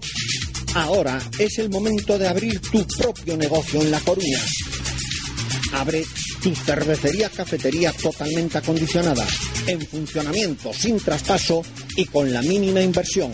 Ahora 0.76 1.18
es 1.40 1.58
el 1.60 1.70
momento 1.70 2.18
de 2.20 2.28
abrir 2.28 2.60
tu 2.60 2.86
propio 3.00 3.38
negocio 3.38 3.82
en 3.82 3.92
La 3.92 4.00
Coruña. 4.02 4.40
Abre 5.72 6.06
tu 6.44 6.54
cervecería 6.54 7.30
cafetería 7.30 7.94
totalmente 7.94 8.58
acondicionada, 8.58 9.26
en 9.68 9.80
funcionamiento, 9.88 10.74
sin 10.74 10.98
traspaso 10.98 11.62
y 11.96 12.06
con 12.06 12.32
la 12.32 12.42
mínima 12.42 12.82
inversión. 12.82 13.32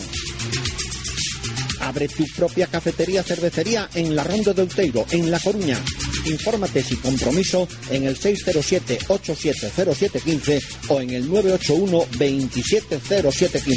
Abre 1.80 2.06
tu 2.06 2.24
propia 2.36 2.68
cafetería 2.68 3.24
cervecería 3.24 3.88
en 3.92 4.14
la 4.14 4.22
Ronda 4.22 4.52
de 4.52 4.62
Outeiro, 4.62 5.04
en 5.10 5.28
La 5.28 5.40
Coruña. 5.40 5.78
Infórmate 6.26 6.82
sin 6.82 6.98
compromiso 6.98 7.66
en 7.90 8.04
el 8.04 8.18
607-870715 8.18 10.62
o 10.88 11.00
en 11.00 11.10
el 11.10 11.28
981-270715. 11.28 13.72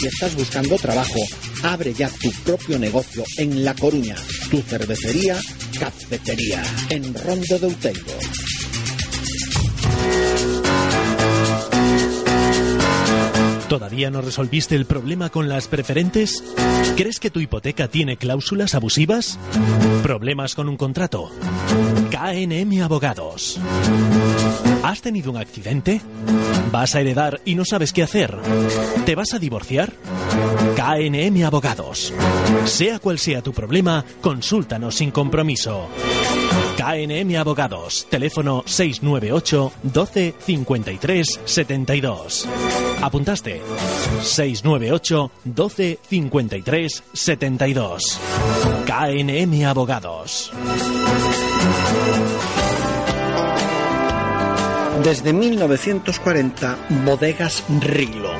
Si 0.00 0.06
estás 0.06 0.34
buscando 0.34 0.76
trabajo, 0.76 1.20
abre 1.62 1.92
ya 1.92 2.08
tu 2.08 2.30
propio 2.44 2.78
negocio 2.78 3.22
en 3.36 3.62
La 3.64 3.74
Coruña. 3.74 4.14
Tu 4.50 4.62
cervecería, 4.62 5.38
cafetería, 5.78 6.62
en 6.88 7.12
Ronda 7.14 7.58
de 7.58 7.66
Outeiro. 7.66 8.00
¿Todavía 13.70 14.10
no 14.10 14.20
resolviste 14.20 14.74
el 14.74 14.84
problema 14.84 15.30
con 15.30 15.48
las 15.48 15.68
preferentes? 15.68 16.42
¿Crees 16.96 17.20
que 17.20 17.30
tu 17.30 17.38
hipoteca 17.38 17.86
tiene 17.86 18.16
cláusulas 18.16 18.74
abusivas? 18.74 19.38
¿Problemas 20.02 20.56
con 20.56 20.68
un 20.68 20.76
contrato? 20.76 21.30
KNM 22.10 22.82
Abogados. 22.82 23.60
¿Has 24.82 25.02
tenido 25.02 25.30
un 25.30 25.36
accidente? 25.36 26.00
¿Vas 26.72 26.96
a 26.96 27.00
heredar 27.00 27.40
y 27.44 27.54
no 27.54 27.64
sabes 27.64 27.92
qué 27.92 28.02
hacer? 28.02 28.36
¿Te 29.06 29.14
vas 29.14 29.34
a 29.34 29.38
divorciar? 29.38 29.92
KNM 30.74 31.44
Abogados. 31.44 32.12
Sea 32.64 32.98
cual 32.98 33.20
sea 33.20 33.40
tu 33.40 33.52
problema, 33.52 34.04
consúltanos 34.20 34.96
sin 34.96 35.12
compromiso. 35.12 35.88
KNM 36.80 37.36
Abogados, 37.36 38.06
teléfono 38.08 38.62
698 38.64 39.72
12 39.82 40.34
53 40.38 41.40
72. 41.44 42.48
¿Apuntaste? 43.02 43.60
698 44.22 45.30
12 45.44 45.98
53 46.08 47.04
72. 47.12 48.18
KNM 48.86 49.66
Abogados. 49.66 50.50
Desde 55.04 55.34
1940, 55.34 56.78
Bodegas 57.04 57.62
Rilo. 57.80 58.32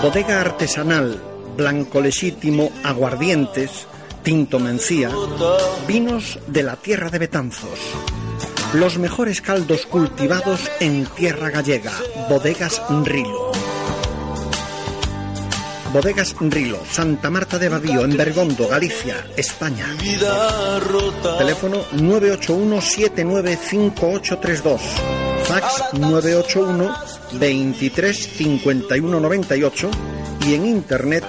Bodega 0.00 0.40
artesanal, 0.40 1.22
blanco 1.54 2.00
legítimo, 2.00 2.70
aguardientes, 2.82 3.86
tinto 4.28 4.58
mencía, 4.58 5.10
vinos 5.86 6.38
de 6.48 6.62
la 6.62 6.76
tierra 6.76 7.08
de 7.08 7.18
Betanzos. 7.18 7.78
Los 8.74 8.98
mejores 8.98 9.40
caldos 9.40 9.86
cultivados 9.86 10.70
en 10.80 11.06
tierra 11.06 11.48
gallega, 11.48 11.92
Bodegas 12.28 12.82
Rilo. 13.04 13.52
Bodegas 15.94 16.36
Rilo, 16.38 16.78
Santa 16.90 17.30
Marta 17.30 17.58
de 17.58 17.70
Badío, 17.70 18.04
en 18.04 18.18
Bergondo, 18.18 18.68
Galicia, 18.68 19.26
España. 19.34 19.86
Teléfono 21.38 21.86
981-795832. 21.94 24.78
Fax 25.44 25.94
981 25.94 26.94
23 27.32 28.28
51 28.36 29.20
98 29.20 29.90
y 30.46 30.52
en 30.52 30.66
internet 30.66 31.24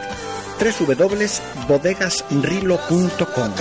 www.bodegasrilo.com. 0.60 3.52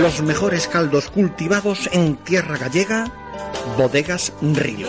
Los 0.00 0.22
mejores 0.22 0.68
caldos 0.68 1.08
cultivados 1.08 1.90
en 1.92 2.16
tierra 2.16 2.56
gallega, 2.56 3.12
Bodegas 3.76 4.32
Rilo. 4.40 4.88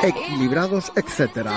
equilibrados, 0.02 0.92
etc. 0.96 1.48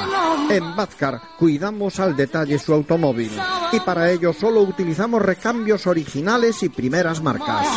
En 0.50 0.76
Vazcar, 0.76 1.22
cuidamos 1.38 2.00
al 2.00 2.16
detalle 2.16 2.58
su 2.60 2.74
automóvil. 2.74 3.32
Y 3.72 3.80
para 3.82 4.10
ello 4.10 4.34
solo 4.34 4.62
utilizamos 4.62 5.22
recambios 5.22 5.86
originales 5.86 6.64
y 6.64 6.70
primeras 6.70 7.22
marcas. 7.22 7.68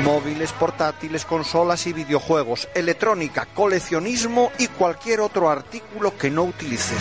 Móviles, 0.00 0.52
portátiles, 0.52 1.24
consolas 1.24 1.86
y 1.86 1.92
videojuegos, 1.92 2.68
electrónica, 2.74 3.46
coleccionismo 3.46 4.50
y 4.58 4.68
cualquier 4.68 5.20
otro 5.20 5.50
artículo 5.50 6.16
que 6.16 6.30
no 6.30 6.44
utilices. 6.44 6.98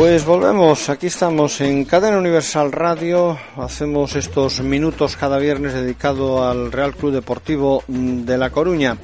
Pues 0.00 0.24
volvemos, 0.24 0.88
aquí 0.88 1.08
estamos 1.08 1.60
en 1.60 1.84
Cadena 1.84 2.16
Universal 2.16 2.72
Radio, 2.72 3.38
hacemos 3.56 4.16
estos 4.16 4.62
minutos 4.62 5.14
cada 5.14 5.36
viernes 5.36 5.74
dedicado 5.74 6.48
al 6.48 6.72
Real 6.72 6.96
Club 6.96 7.12
Deportivo 7.12 7.84
de 7.86 8.38
La 8.38 8.48
Coruña. 8.48 8.96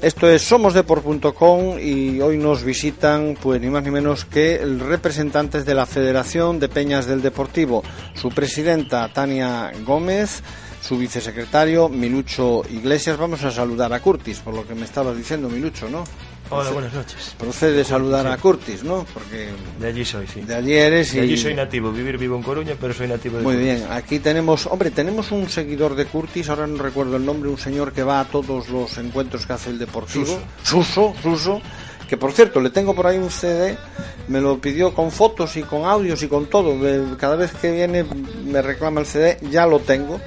Esto 0.00 0.30
es 0.30 0.42
somosdeport.com 0.42 1.80
y 1.80 2.20
hoy 2.20 2.38
nos 2.38 2.62
visitan 2.62 3.36
pues 3.42 3.60
ni 3.60 3.70
más 3.70 3.82
ni 3.82 3.90
menos 3.90 4.24
que 4.24 4.64
representantes 4.78 5.66
de 5.66 5.74
la 5.74 5.84
Federación 5.84 6.60
de 6.60 6.68
Peñas 6.68 7.06
del 7.06 7.22
Deportivo, 7.22 7.82
su 8.14 8.28
presidenta 8.28 9.12
Tania 9.12 9.72
Gómez, 9.84 10.44
su 10.80 10.96
vicesecretario 10.96 11.88
Minucho 11.88 12.62
Iglesias. 12.70 13.18
Vamos 13.18 13.42
a 13.42 13.50
saludar 13.50 13.92
a 13.92 13.98
Curtis, 13.98 14.38
por 14.38 14.54
lo 14.54 14.64
que 14.64 14.76
me 14.76 14.84
estabas 14.84 15.16
diciendo 15.16 15.48
Minucho, 15.48 15.90
¿no? 15.90 16.04
Hola, 16.52 16.70
buenas 16.70 16.92
noches. 16.92 17.34
Procede 17.38 17.84
saludar 17.84 18.26
a 18.26 18.36
Curtis, 18.36 18.82
¿no? 18.82 19.06
Porque 19.14 19.50
De 19.78 19.86
allí 19.86 20.04
soy, 20.04 20.26
sí. 20.26 20.40
de 20.40 20.56
allí 20.56 20.72
eres 20.74 21.14
y... 21.14 21.18
De 21.18 21.22
allí 21.22 21.36
soy 21.36 21.54
nativo. 21.54 21.92
Vivir 21.92 22.18
vivo 22.18 22.34
en 22.36 22.42
Coruña, 22.42 22.74
pero 22.80 22.92
soy 22.92 23.06
nativo 23.06 23.36
de 23.38 23.44
Muy 23.44 23.54
Curtis. 23.54 23.78
bien, 23.80 23.92
aquí 23.92 24.18
tenemos, 24.18 24.66
hombre, 24.66 24.90
tenemos 24.90 25.30
un 25.30 25.48
seguidor 25.48 25.94
de 25.94 26.06
Curtis, 26.06 26.48
ahora 26.48 26.66
no 26.66 26.82
recuerdo 26.82 27.16
el 27.16 27.24
nombre, 27.24 27.48
un 27.48 27.58
señor 27.58 27.92
que 27.92 28.02
va 28.02 28.18
a 28.18 28.24
todos 28.24 28.68
los 28.68 28.98
encuentros 28.98 29.46
que 29.46 29.52
hace 29.52 29.70
el 29.70 29.78
Deportivo. 29.78 30.40
Suso, 30.64 31.14
Suso, 31.22 31.62
que 32.08 32.16
por 32.16 32.32
cierto, 32.32 32.60
le 32.60 32.70
tengo 32.70 32.96
por 32.96 33.06
ahí 33.06 33.18
un 33.18 33.30
CD, 33.30 33.78
me 34.26 34.40
lo 34.40 34.58
pidió 34.60 34.92
con 34.92 35.12
fotos 35.12 35.56
y 35.56 35.62
con 35.62 35.84
audios 35.84 36.20
y 36.24 36.26
con 36.26 36.46
todo. 36.46 36.76
Cada 37.16 37.36
vez 37.36 37.52
que 37.52 37.70
viene 37.70 38.04
me 38.44 38.60
reclama 38.60 39.00
el 39.00 39.06
CD, 39.06 39.38
ya 39.52 39.66
lo 39.68 39.78
tengo. 39.78 40.20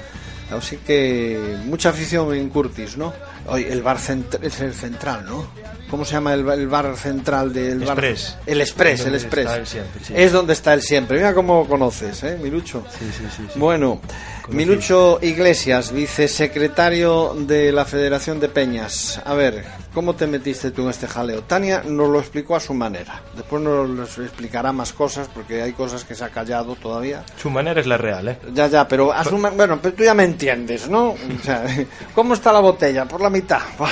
Así 0.51 0.77
que 0.77 1.57
mucha 1.65 1.89
afición 1.89 2.33
en 2.35 2.47
Curtis, 2.49 2.95
¿no? 2.95 3.11
Hoy 3.47 3.63
el 3.69 3.81
bar 3.81 3.97
cent- 3.97 4.39
es 4.41 4.59
el 4.61 4.73
central, 4.73 5.25
¿no? 5.25 5.47
¿Cómo 5.93 6.05
se 6.05 6.13
llama 6.13 6.33
el, 6.33 6.49
el 6.49 6.67
bar 6.67 6.97
central 6.97 7.53
del 7.53 7.77
bar? 7.81 7.89
Express. 7.89 8.35
El 8.47 8.61
Express, 8.61 9.05
el 9.05 9.13
Express. 9.13 9.51
él 9.51 9.67
siempre, 9.67 10.03
sí. 10.03 10.13
Es 10.17 10.31
donde 10.31 10.53
está 10.53 10.73
él 10.73 10.81
siempre. 10.81 11.17
Mira 11.17 11.35
cómo 11.35 11.67
conoces, 11.67 12.23
¿eh, 12.23 12.35
Milucho? 12.41 12.83
Sí, 12.89 13.05
sí, 13.15 13.23
sí. 13.37 13.43
sí. 13.53 13.59
Bueno, 13.59 14.01
Milucho 14.49 15.19
Iglesias, 15.21 15.91
vicesecretario 15.91 17.35
de 17.37 17.71
la 17.71 17.85
Federación 17.85 18.39
de 18.39 18.49
Peñas. 18.49 19.21
A 19.23 19.35
ver, 19.35 19.63
¿cómo 19.93 20.15
te 20.15 20.25
metiste 20.25 20.71
tú 20.71 20.81
en 20.81 20.89
este 20.89 21.07
jaleo? 21.07 21.43
Tania 21.43 21.83
nos 21.85 22.09
lo 22.09 22.19
explicó 22.19 22.55
a 22.55 22.59
su 22.59 22.73
manera. 22.73 23.21
Después 23.35 23.61
nos 23.61 24.17
explicará 24.17 24.71
más 24.71 24.93
cosas 24.93 25.29
porque 25.31 25.61
hay 25.61 25.73
cosas 25.73 26.03
que 26.05 26.15
se 26.15 26.23
ha 26.23 26.29
callado 26.29 26.73
todavía. 26.75 27.23
Su 27.37 27.51
manera 27.51 27.79
es 27.79 27.85
la 27.85 27.97
real, 27.97 28.29
¿eh? 28.29 28.39
Ya, 28.51 28.65
ya, 28.65 28.87
pero 28.87 29.13
a 29.13 29.23
su 29.23 29.37
ma- 29.37 29.51
bueno, 29.51 29.77
pero 29.79 29.93
tú 29.93 30.03
ya 30.03 30.15
me 30.15 30.23
entiendes, 30.23 30.89
¿no? 30.89 31.09
O 31.09 31.17
sea, 31.43 31.63
¿cómo 32.15 32.33
está 32.33 32.51
la 32.51 32.61
botella? 32.61 33.05
Por 33.05 33.21
la 33.21 33.29
mitad. 33.29 33.59
Buah. 33.77 33.91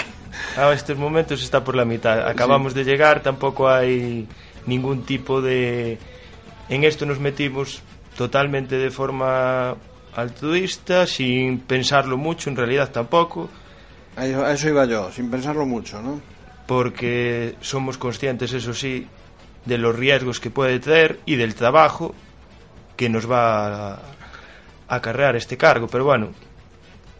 A 0.58 0.74
estos 0.74 0.98
momentos 0.98 1.44
está 1.44 1.64
por 1.64 1.76
la 1.76 1.86
mitad. 1.86 2.28
Acabamos 2.28 2.74
de 2.74 2.84
llegar, 2.84 3.22
tampoco 3.22 3.70
hay 3.70 4.28
ningún 4.66 5.04
tipo 5.04 5.42
de... 5.42 5.98
En 6.70 6.84
esto 6.84 7.06
nos 7.06 7.20
metimos 7.20 7.82
totalmente 8.16 8.78
de 8.78 8.92
forma 8.92 9.76
altruista, 10.16 11.08
sin 11.08 11.60
pensarlo 11.60 12.18
mucho, 12.18 12.50
en 12.50 12.58
realidad 12.58 12.92
tampoco, 12.92 13.50
a 14.18 14.52
eso 14.52 14.68
iba 14.68 14.86
yo, 14.86 15.10
sin 15.12 15.32
pensarlo 15.32 15.66
mucho, 15.66 16.02
¿no? 16.02 16.20
porque 16.72 17.56
somos 17.60 17.98
conscientes, 17.98 18.54
eso 18.54 18.74
sí, 18.74 19.06
de 19.66 19.78
los 19.78 19.94
riesgos 19.94 20.40
que 20.40 20.50
puede 20.50 20.80
traer 20.80 21.20
y 21.26 21.36
del 21.36 21.54
trabajo 21.54 22.16
que 22.96 23.10
nos 23.10 23.30
va 23.30 23.96
a 23.96 24.00
acarrear 24.88 25.36
este 25.36 25.58
cargo. 25.58 25.88
Pero 25.88 26.06
bueno, 26.06 26.30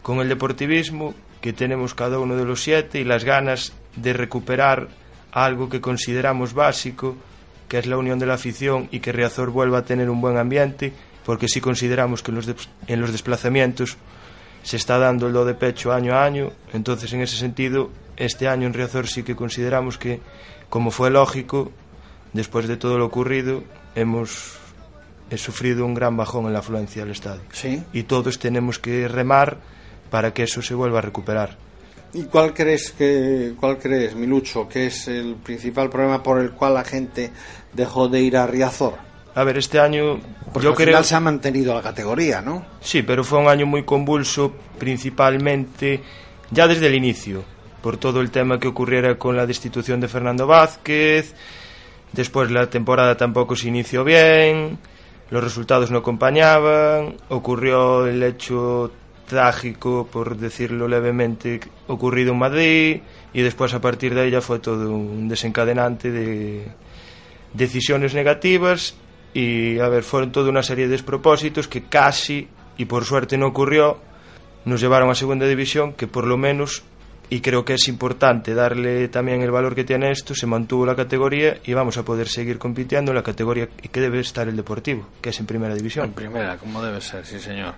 con 0.00 0.20
el 0.20 0.30
deportivismo 0.30 1.12
que 1.42 1.52
tenemos 1.52 1.94
cada 1.94 2.18
uno 2.18 2.36
de 2.36 2.46
los 2.46 2.62
siete 2.62 3.00
y 3.00 3.04
las 3.04 3.24
ganas 3.24 3.74
de 3.96 4.14
recuperar 4.14 4.88
algo 5.32 5.68
que 5.68 5.80
consideramos 5.82 6.54
básico, 6.54 7.16
que 7.68 7.78
es 7.78 7.86
la 7.86 7.98
unión 7.98 8.18
de 8.18 8.26
la 8.26 8.34
afición 8.34 8.88
y 8.90 9.00
que 9.00 9.12
Riazor 9.12 9.50
vuelva 9.50 9.78
a 9.78 9.84
tener 9.84 10.08
un 10.08 10.20
buen 10.22 10.38
ambiente, 10.38 10.92
porque 11.26 11.48
si 11.48 11.60
consideramos 11.60 12.22
que 12.22 12.30
en 12.30 12.36
los, 12.36 12.46
de- 12.46 12.54
en 12.86 13.00
los 13.00 13.12
desplazamientos 13.12 13.96
se 14.62 14.76
está 14.76 14.96
dando 14.98 15.26
el 15.26 15.32
do 15.32 15.44
de 15.44 15.54
pecho 15.54 15.92
año 15.92 16.14
a 16.14 16.24
año, 16.24 16.52
entonces 16.72 17.12
en 17.12 17.20
ese 17.20 17.36
sentido, 17.36 17.90
este 18.16 18.46
año 18.48 18.66
en 18.66 18.74
Riazor 18.74 19.08
sí 19.08 19.22
que 19.24 19.34
consideramos 19.34 19.98
que, 19.98 20.20
como 20.68 20.90
fue 20.90 21.10
lógico, 21.10 21.72
después 22.32 22.68
de 22.68 22.76
todo 22.76 22.96
lo 22.98 23.06
ocurrido, 23.06 23.64
hemos 23.94 24.58
he 25.30 25.38
sufrido 25.38 25.86
un 25.86 25.94
gran 25.94 26.14
bajón 26.16 26.44
en 26.46 26.52
la 26.52 26.58
afluencia 26.58 27.02
del 27.02 27.12
estadio. 27.12 27.40
Sí. 27.52 27.82
Y 27.94 28.02
todos 28.02 28.38
tenemos 28.38 28.78
que 28.78 29.08
remar 29.08 29.56
para 30.12 30.34
que 30.34 30.42
eso 30.42 30.60
se 30.60 30.74
vuelva 30.74 30.98
a 30.98 31.02
recuperar. 31.02 31.56
¿Y 32.12 32.24
cuál 32.24 32.52
crees 32.52 32.92
que 32.92 33.54
cuál 33.58 33.78
crees, 33.78 34.14
Milucho, 34.14 34.68
que 34.68 34.86
es 34.86 35.08
el 35.08 35.36
principal 35.36 35.88
problema 35.88 36.22
por 36.22 36.38
el 36.38 36.52
cual 36.52 36.74
la 36.74 36.84
gente 36.84 37.32
dejó 37.72 38.08
de 38.08 38.20
ir 38.20 38.36
a 38.36 38.46
Riazor? 38.46 38.98
A 39.34 39.42
ver, 39.42 39.56
este 39.56 39.80
año 39.80 40.20
Porque 40.52 40.64
yo 40.64 40.70
al 40.70 40.76
creo 40.76 40.88
final 40.88 41.04
se 41.06 41.14
ha 41.14 41.20
mantenido 41.20 41.74
la 41.74 41.80
categoría, 41.80 42.42
¿no? 42.42 42.66
Sí, 42.82 43.02
pero 43.02 43.24
fue 43.24 43.38
un 43.38 43.48
año 43.48 43.64
muy 43.64 43.84
convulso, 43.84 44.52
principalmente 44.78 46.02
ya 46.50 46.68
desde 46.68 46.88
el 46.88 46.94
inicio, 46.94 47.42
por 47.80 47.96
todo 47.96 48.20
el 48.20 48.30
tema 48.30 48.60
que 48.60 48.68
ocurriera 48.68 49.16
con 49.16 49.34
la 49.34 49.46
destitución 49.46 49.98
de 49.98 50.08
Fernando 50.08 50.46
Vázquez, 50.46 51.34
después 52.12 52.50
la 52.50 52.68
temporada 52.68 53.16
tampoco 53.16 53.56
se 53.56 53.68
inició 53.68 54.04
bien, 54.04 54.78
los 55.30 55.42
resultados 55.42 55.90
no 55.90 56.00
acompañaban, 56.00 57.16
ocurrió 57.30 58.06
el 58.06 58.22
hecho 58.22 58.92
trágico, 59.32 60.06
por 60.12 60.36
decirlo 60.36 60.86
levemente, 60.86 61.58
ocurrido 61.86 62.32
en 62.32 62.38
Madrid, 62.38 63.00
y 63.32 63.40
después 63.40 63.72
a 63.72 63.80
partir 63.80 64.14
de 64.14 64.20
ahí 64.20 64.30
ya 64.30 64.42
fue 64.42 64.58
todo 64.58 64.90
un 64.90 65.26
desencadenante 65.26 66.10
de 66.10 66.66
decisiones 67.54 68.12
negativas 68.12 68.94
y 69.32 69.78
a 69.78 69.88
ver, 69.88 70.02
fueron 70.02 70.32
toda 70.32 70.50
una 70.50 70.62
serie 70.62 70.84
de 70.84 70.90
despropósitos 70.92 71.66
que 71.66 71.84
casi, 71.84 72.46
y 72.76 72.84
por 72.84 73.06
suerte 73.06 73.38
no 73.38 73.46
ocurrió, 73.46 73.96
nos 74.66 74.82
llevaron 74.82 75.08
a 75.08 75.14
segunda 75.14 75.46
división, 75.46 75.94
que 75.94 76.06
por 76.06 76.26
lo 76.26 76.36
menos, 76.36 76.82
y 77.30 77.40
creo 77.40 77.64
que 77.64 77.72
es 77.72 77.88
importante 77.88 78.52
darle 78.52 79.08
también 79.08 79.40
el 79.40 79.50
valor 79.50 79.74
que 79.74 79.84
tiene 79.84 80.10
esto, 80.10 80.34
se 80.34 80.46
mantuvo 80.46 80.84
la 80.84 80.94
categoría 80.94 81.56
y 81.64 81.72
vamos 81.72 81.96
a 81.96 82.04
poder 82.04 82.28
seguir 82.28 82.58
compitiendo 82.58 83.12
en 83.12 83.16
la 83.16 83.22
categoría 83.22 83.66
que 83.66 83.98
debe 83.98 84.20
estar 84.20 84.46
el 84.46 84.56
Deportivo, 84.56 85.08
que 85.22 85.30
es 85.30 85.40
en 85.40 85.46
primera 85.46 85.74
división. 85.74 86.04
En 86.04 86.12
primera, 86.12 86.58
como 86.58 86.82
debe 86.82 87.00
ser, 87.00 87.24
sí 87.24 87.40
señor. 87.40 87.76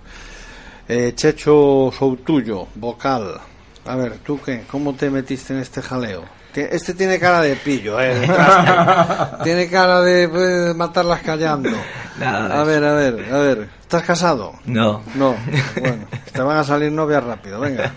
Eh, 0.87 1.13
Checho 1.15 1.91
Soutuyo, 1.97 2.67
vocal. 2.75 3.39
A 3.85 3.95
ver, 3.95 4.19
¿tú 4.19 4.39
qué? 4.43 4.63
¿Cómo 4.69 4.93
te 4.93 5.09
metiste 5.09 5.53
en 5.53 5.59
este 5.59 5.81
jaleo? 5.81 6.23
Este 6.53 6.93
tiene 6.93 7.19
cara 7.19 7.41
de 7.41 7.55
pillo, 7.55 7.99
¿eh? 7.99 8.15
tiene 9.43 9.67
cara 9.67 10.01
de 10.01 10.29
pues, 10.29 10.75
matarlas 10.75 11.21
callando. 11.21 11.71
Nada 12.17 12.61
a 12.61 12.63
ver, 12.63 12.83
a 12.83 12.93
ver, 12.93 13.33
a 13.33 13.37
ver. 13.39 13.69
¿Estás 13.81 14.03
casado? 14.03 14.53
No. 14.65 15.01
No. 15.15 15.35
Bueno, 15.79 16.05
te 16.31 16.41
van 16.41 16.57
a 16.57 16.63
salir 16.63 16.91
novias 16.91 17.23
rápido. 17.23 17.59
Venga, 17.59 17.91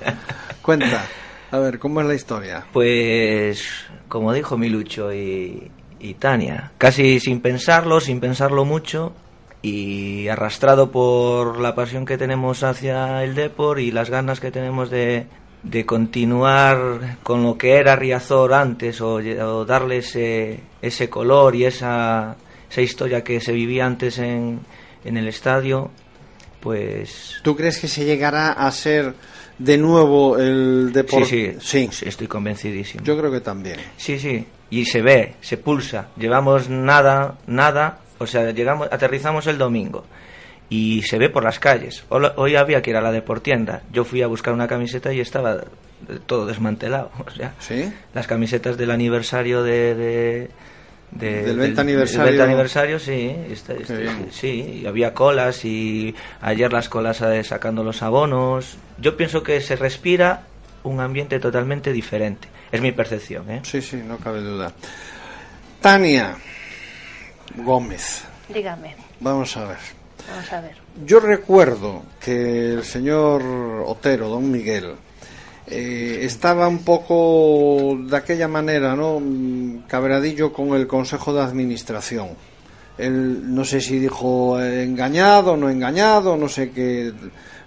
cuenta. 0.62 1.06
A 1.50 1.58
ver, 1.58 1.78
¿cómo 1.78 2.00
es 2.00 2.06
la 2.06 2.14
historia? 2.14 2.64
Pues, 2.72 3.64
como 4.08 4.32
dijo 4.32 4.58
Milucho 4.58 5.12
y, 5.12 5.70
y 6.00 6.14
Tania, 6.14 6.72
casi 6.78 7.20
sin 7.20 7.40
pensarlo, 7.40 8.00
sin 8.00 8.18
pensarlo 8.18 8.64
mucho 8.64 9.12
y 9.62 10.28
arrastrado 10.28 10.90
por 10.90 11.58
la 11.58 11.74
pasión 11.74 12.06
que 12.06 12.18
tenemos 12.18 12.62
hacia 12.62 13.24
el 13.24 13.34
Depor 13.34 13.80
y 13.80 13.90
las 13.90 14.10
ganas 14.10 14.40
que 14.40 14.50
tenemos 14.50 14.90
de, 14.90 15.26
de 15.62 15.84
continuar 15.86 17.18
con 17.22 17.42
lo 17.42 17.58
que 17.58 17.76
era 17.76 17.96
Riazor 17.96 18.54
antes 18.54 19.00
o, 19.00 19.14
o 19.16 19.64
darle 19.64 19.98
ese, 19.98 20.60
ese 20.80 21.08
color 21.10 21.56
y 21.56 21.64
esa, 21.64 22.36
esa 22.70 22.80
historia 22.80 23.24
que 23.24 23.40
se 23.40 23.52
vivía 23.52 23.84
antes 23.84 24.18
en, 24.18 24.60
en 25.04 25.16
el 25.16 25.28
estadio, 25.28 25.90
pues 26.60 27.40
¿Tú 27.42 27.56
crees 27.56 27.78
que 27.78 27.88
se 27.88 28.04
llegará 28.04 28.52
a 28.52 28.70
ser 28.70 29.14
de 29.58 29.78
nuevo 29.78 30.38
el 30.38 30.92
deporte? 30.92 31.26
Sí, 31.26 31.56
sí, 31.60 31.88
sí, 31.90 32.08
estoy 32.08 32.26
convencidísimo. 32.26 33.04
Yo 33.04 33.16
creo 33.18 33.30
que 33.30 33.40
también. 33.40 33.78
Sí, 33.96 34.18
sí, 34.18 34.44
y 34.70 34.84
se 34.84 35.02
ve, 35.02 35.34
se 35.40 35.56
pulsa. 35.56 36.08
Llevamos 36.16 36.68
nada, 36.68 37.38
nada, 37.46 38.00
o 38.18 38.26
sea, 38.26 38.50
llegamos, 38.50 38.88
aterrizamos 38.90 39.46
el 39.46 39.58
domingo 39.58 40.04
y 40.70 41.02
se 41.02 41.18
ve 41.18 41.30
por 41.30 41.44
las 41.44 41.58
calles. 41.58 42.04
Hoy, 42.08 42.56
había 42.56 42.82
que 42.82 42.90
ir 42.90 42.96
a 42.96 43.00
la 43.00 43.10
deportienda. 43.12 43.82
Yo 43.92 44.04
fui 44.04 44.22
a 44.22 44.26
buscar 44.26 44.52
una 44.52 44.68
camiseta 44.68 45.12
y 45.12 45.20
estaba 45.20 45.54
eh, 46.08 46.18
todo 46.26 46.46
desmantelado. 46.46 47.10
O 47.26 47.30
sea, 47.30 47.54
¿Sí? 47.58 47.90
las 48.14 48.26
camisetas 48.26 48.76
del 48.76 48.90
aniversario 48.90 49.62
de, 49.62 49.94
de- 49.94 50.50
de- 51.10 51.42
Del 51.42 51.56
20 51.56 51.68
del 51.68 51.78
aniversario. 51.80 52.24
20 52.26 52.42
aniversario, 52.42 52.98
sí, 52.98 53.34
sí, 54.30 54.80
y 54.82 54.86
había 54.86 55.14
colas 55.14 55.64
y 55.64 56.14
ayer 56.42 56.70
las 56.70 56.90
colas 56.90 57.22
eh, 57.22 57.42
sacando 57.44 57.82
los 57.82 58.02
abonos. 58.02 58.76
Yo 58.98 59.16
pienso 59.16 59.42
que 59.42 59.60
se 59.62 59.74
respira 59.76 60.42
un 60.82 61.00
ambiente 61.00 61.40
totalmente 61.40 61.92
diferente. 61.94 62.48
Es 62.70 62.82
mi 62.82 62.92
percepción, 62.92 63.50
¿eh? 63.50 63.60
Sí, 63.64 63.80
sí, 63.80 63.96
no 64.06 64.18
cabe 64.18 64.40
duda. 64.42 64.70
Tania 65.80 66.36
Gómez, 67.56 68.22
Dígame, 68.52 68.94
vamos 69.20 69.56
a 69.56 69.64
ver. 69.66 69.78
vamos 70.28 70.52
a 70.52 70.60
ver. 70.60 70.76
Yo 71.04 71.20
recuerdo 71.20 72.02
que 72.20 72.74
el 72.74 72.84
señor 72.84 73.42
Otero, 73.86 74.28
don 74.28 74.50
Miguel, 74.50 74.94
eh, 75.66 76.20
estaba 76.22 76.66
un 76.68 76.82
poco 76.84 77.96
de 78.00 78.16
aquella 78.16 78.48
manera, 78.48 78.96
¿no? 78.96 79.20
Mm, 79.20 79.82
Cabradillo 79.86 80.52
con 80.52 80.68
el 80.74 80.86
Consejo 80.86 81.32
de 81.34 81.42
Administración. 81.42 82.28
Él, 82.96 83.54
no 83.54 83.64
sé 83.64 83.80
si 83.80 83.98
dijo 83.98 84.60
eh, 84.60 84.82
engañado, 84.82 85.56
no 85.56 85.68
engañado, 85.70 86.36
no 86.36 86.48
sé 86.48 86.70
qué. 86.70 87.12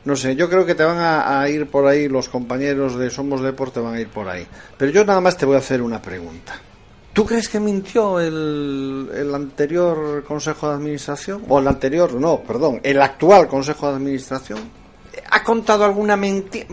No 0.03 0.15
sé, 0.15 0.35
yo 0.35 0.49
creo 0.49 0.65
que 0.65 0.73
te 0.73 0.83
van 0.83 0.97
a, 0.97 1.39
a 1.39 1.47
ir 1.47 1.67
por 1.69 1.85
ahí, 1.85 2.07
los 2.07 2.27
compañeros 2.27 2.97
de 2.97 3.11
Somos 3.11 3.41
Deporte 3.41 3.79
van 3.79 3.93
a 3.93 3.99
ir 4.01 4.07
por 4.07 4.27
ahí. 4.27 4.47
Pero 4.77 4.91
yo 4.91 5.05
nada 5.05 5.21
más 5.21 5.37
te 5.37 5.45
voy 5.45 5.55
a 5.55 5.59
hacer 5.59 5.81
una 5.81 6.01
pregunta. 6.01 6.53
¿Tú 7.13 7.25
crees 7.25 7.49
que 7.49 7.59
mintió 7.59 8.19
el, 8.19 9.09
el 9.13 9.35
anterior 9.35 10.23
Consejo 10.23 10.69
de 10.69 10.75
Administración? 10.75 11.43
O 11.49 11.59
el 11.59 11.67
anterior, 11.67 12.13
no, 12.13 12.39
perdón, 12.39 12.79
el 12.83 13.01
actual 13.01 13.47
Consejo 13.47 13.89
de 13.89 13.95
Administración. 13.95 14.59
¿Ha 15.29 15.43
contado 15.43 15.83
alguna 15.83 16.15
mentira? 16.15 16.67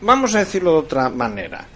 Vamos 0.00 0.34
a 0.34 0.38
decirlo 0.38 0.72
de 0.72 0.78
otra 0.78 1.10
manera. 1.10 1.66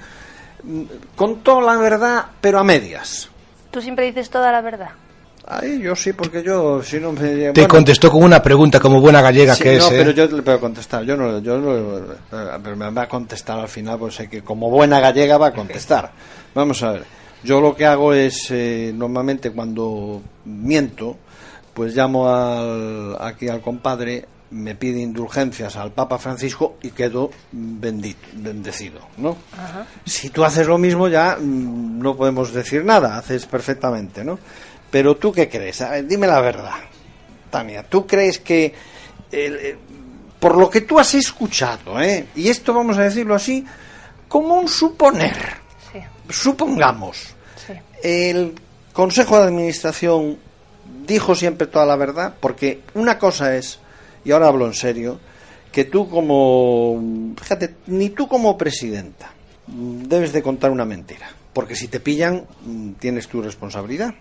Contó 1.14 1.60
la 1.60 1.76
verdad, 1.76 2.24
pero 2.40 2.58
a 2.58 2.64
medias. 2.64 3.28
Tú 3.70 3.82
siempre 3.82 4.06
dices 4.06 4.30
toda 4.30 4.50
la 4.50 4.62
verdad. 4.62 4.90
Ahí 5.48 5.80
yo 5.80 5.94
sí, 5.94 6.12
porque 6.12 6.42
yo, 6.42 6.82
si 6.82 6.98
no 6.98 7.12
me... 7.12 7.20
Te 7.20 7.52
bueno, 7.52 7.68
contestó 7.68 8.10
con 8.10 8.24
una 8.24 8.42
pregunta 8.42 8.80
como 8.80 9.00
buena 9.00 9.20
gallega 9.20 9.54
sí, 9.54 9.62
que 9.62 9.76
no, 9.76 9.86
es. 9.86 9.92
¿eh? 9.92 9.94
pero 9.98 10.10
yo 10.10 10.26
le 10.26 10.42
puedo 10.42 10.58
contestar. 10.58 11.04
Yo 11.04 11.16
no, 11.16 11.38
yo 11.38 11.58
no, 11.58 11.98
eh, 11.98 12.02
pero 12.64 12.74
me 12.74 12.90
va 12.90 13.02
a 13.02 13.08
contestar 13.08 13.60
al 13.60 13.68
final, 13.68 13.96
pues 13.98 14.16
sé 14.16 14.28
que 14.28 14.42
como 14.42 14.70
buena 14.70 14.98
gallega 14.98 15.38
va 15.38 15.48
a 15.48 15.52
contestar. 15.52 16.10
Vamos 16.52 16.82
a 16.82 16.92
ver. 16.92 17.04
Yo 17.42 17.60
lo 17.60 17.74
que 17.76 17.86
hago 17.86 18.12
es, 18.12 18.50
eh, 18.50 18.92
normalmente 18.94 19.50
cuando 19.52 20.22
miento, 20.44 21.16
pues 21.74 21.94
llamo 21.94 22.28
al, 22.28 23.16
aquí 23.20 23.48
al 23.48 23.60
compadre, 23.60 24.26
me 24.50 24.74
pide 24.74 25.00
indulgencias 25.00 25.76
al 25.76 25.92
Papa 25.92 26.18
Francisco 26.18 26.76
y 26.82 26.90
quedo 26.90 27.30
bendito, 27.52 28.26
bendecido, 28.34 29.00
¿no? 29.18 29.36
Si 30.04 30.30
tú 30.30 30.44
haces 30.44 30.66
lo 30.66 30.78
mismo 30.78 31.08
ya 31.08 31.36
mm, 31.38 31.98
no 32.00 32.16
podemos 32.16 32.52
decir 32.52 32.84
nada, 32.84 33.18
haces 33.18 33.44
perfectamente, 33.46 34.24
¿no? 34.24 34.38
Pero 34.90 35.16
tú 35.16 35.32
qué 35.32 35.48
crees? 35.48 35.80
A 35.82 35.90
ver, 35.90 36.06
dime 36.06 36.26
la 36.28 36.40
verdad, 36.40 36.74
Tania. 37.50 37.82
¿Tú 37.82 38.06
crees 38.06 38.38
que 38.38 38.72
el- 39.32 39.56
eh, 39.56 39.76
por 40.38 40.56
lo 40.56 40.70
que 40.70 40.82
tú 40.82 40.98
has 40.98 41.12
escuchado, 41.14 42.00
¿eh? 42.00 42.26
y 42.36 42.48
esto 42.48 42.72
vamos 42.72 42.96
a 42.98 43.02
decirlo 43.02 43.34
así, 43.34 43.64
como 44.28 44.54
un 44.60 44.68
suponer, 44.68 45.34
Sí, 46.00 46.32
supongamos, 46.32 47.34
sí. 47.66 47.72
el 48.02 48.54
Consejo 48.92 49.38
de 49.38 49.44
Administración 49.44 50.38
dijo 51.06 51.34
siempre 51.34 51.66
toda 51.66 51.86
la 51.86 51.96
verdad, 51.96 52.34
porque 52.40 52.80
una 52.94 53.18
cosa 53.18 53.56
es, 53.56 53.78
y 54.24 54.32
ahora 54.32 54.48
hablo 54.48 54.66
en 54.66 54.74
serio, 54.74 55.18
que 55.72 55.84
tú 55.84 56.08
como, 56.08 57.34
fíjate, 57.38 57.74
ni 57.86 58.10
tú 58.10 58.26
como 58.28 58.56
presidenta 58.56 59.30
debes 59.66 60.32
de 60.32 60.42
contar 60.42 60.70
una 60.70 60.84
mentira, 60.84 61.28
porque 61.52 61.76
si 61.76 61.88
te 61.88 62.00
pillan 62.00 62.46
tienes 62.98 63.28
tu 63.28 63.42
responsabilidad. 63.42 64.14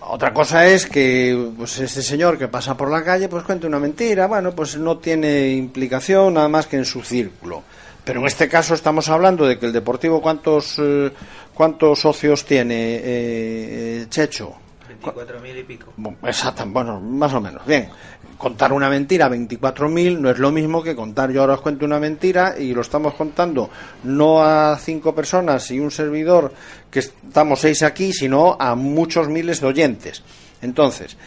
Otra 0.00 0.32
cosa 0.32 0.66
es 0.66 0.86
que 0.86 1.50
pues 1.56 1.78
este 1.78 2.02
señor 2.02 2.38
que 2.38 2.46
pasa 2.46 2.76
por 2.76 2.90
la 2.90 3.02
calle 3.02 3.28
pues 3.28 3.42
cuente 3.42 3.66
una 3.66 3.78
mentira, 3.78 4.26
bueno, 4.26 4.54
pues 4.54 4.76
no 4.76 4.98
tiene 4.98 5.52
implicación 5.52 6.34
nada 6.34 6.48
más 6.48 6.66
que 6.66 6.76
en 6.76 6.84
su 6.84 7.02
círculo. 7.02 7.62
Pero 8.08 8.20
en 8.20 8.26
este 8.26 8.48
caso 8.48 8.72
estamos 8.72 9.10
hablando 9.10 9.46
de 9.46 9.58
que 9.58 9.66
el 9.66 9.72
Deportivo 9.74 10.22
cuántos 10.22 10.76
eh, 10.78 11.12
cuántos 11.52 12.00
socios 12.00 12.42
tiene 12.46 12.94
eh, 12.94 13.02
eh, 13.04 14.06
Checho. 14.08 14.54
24.000 15.02 15.60
y 15.60 15.62
pico. 15.64 15.92
Exacto, 16.24 16.64
bueno, 16.68 16.98
más 17.02 17.34
o 17.34 17.40
menos. 17.42 17.66
Bien, 17.66 17.90
contar 18.38 18.72
una 18.72 18.88
mentira, 18.88 19.28
24.000, 19.28 20.20
no 20.20 20.30
es 20.30 20.38
lo 20.38 20.50
mismo 20.50 20.82
que 20.82 20.96
contar, 20.96 21.30
yo 21.30 21.42
ahora 21.42 21.52
os 21.52 21.60
cuento 21.60 21.84
una 21.84 22.00
mentira 22.00 22.54
y 22.58 22.72
lo 22.72 22.80
estamos 22.80 23.12
contando 23.12 23.68
no 24.04 24.42
a 24.42 24.78
cinco 24.78 25.14
personas 25.14 25.70
y 25.70 25.78
un 25.78 25.90
servidor, 25.90 26.54
que 26.90 27.00
estamos 27.00 27.60
seis 27.60 27.82
aquí, 27.82 28.14
sino 28.14 28.56
a 28.58 28.74
muchos 28.74 29.28
miles 29.28 29.60
de 29.60 29.66
oyentes. 29.66 30.22
Entonces, 30.62 31.18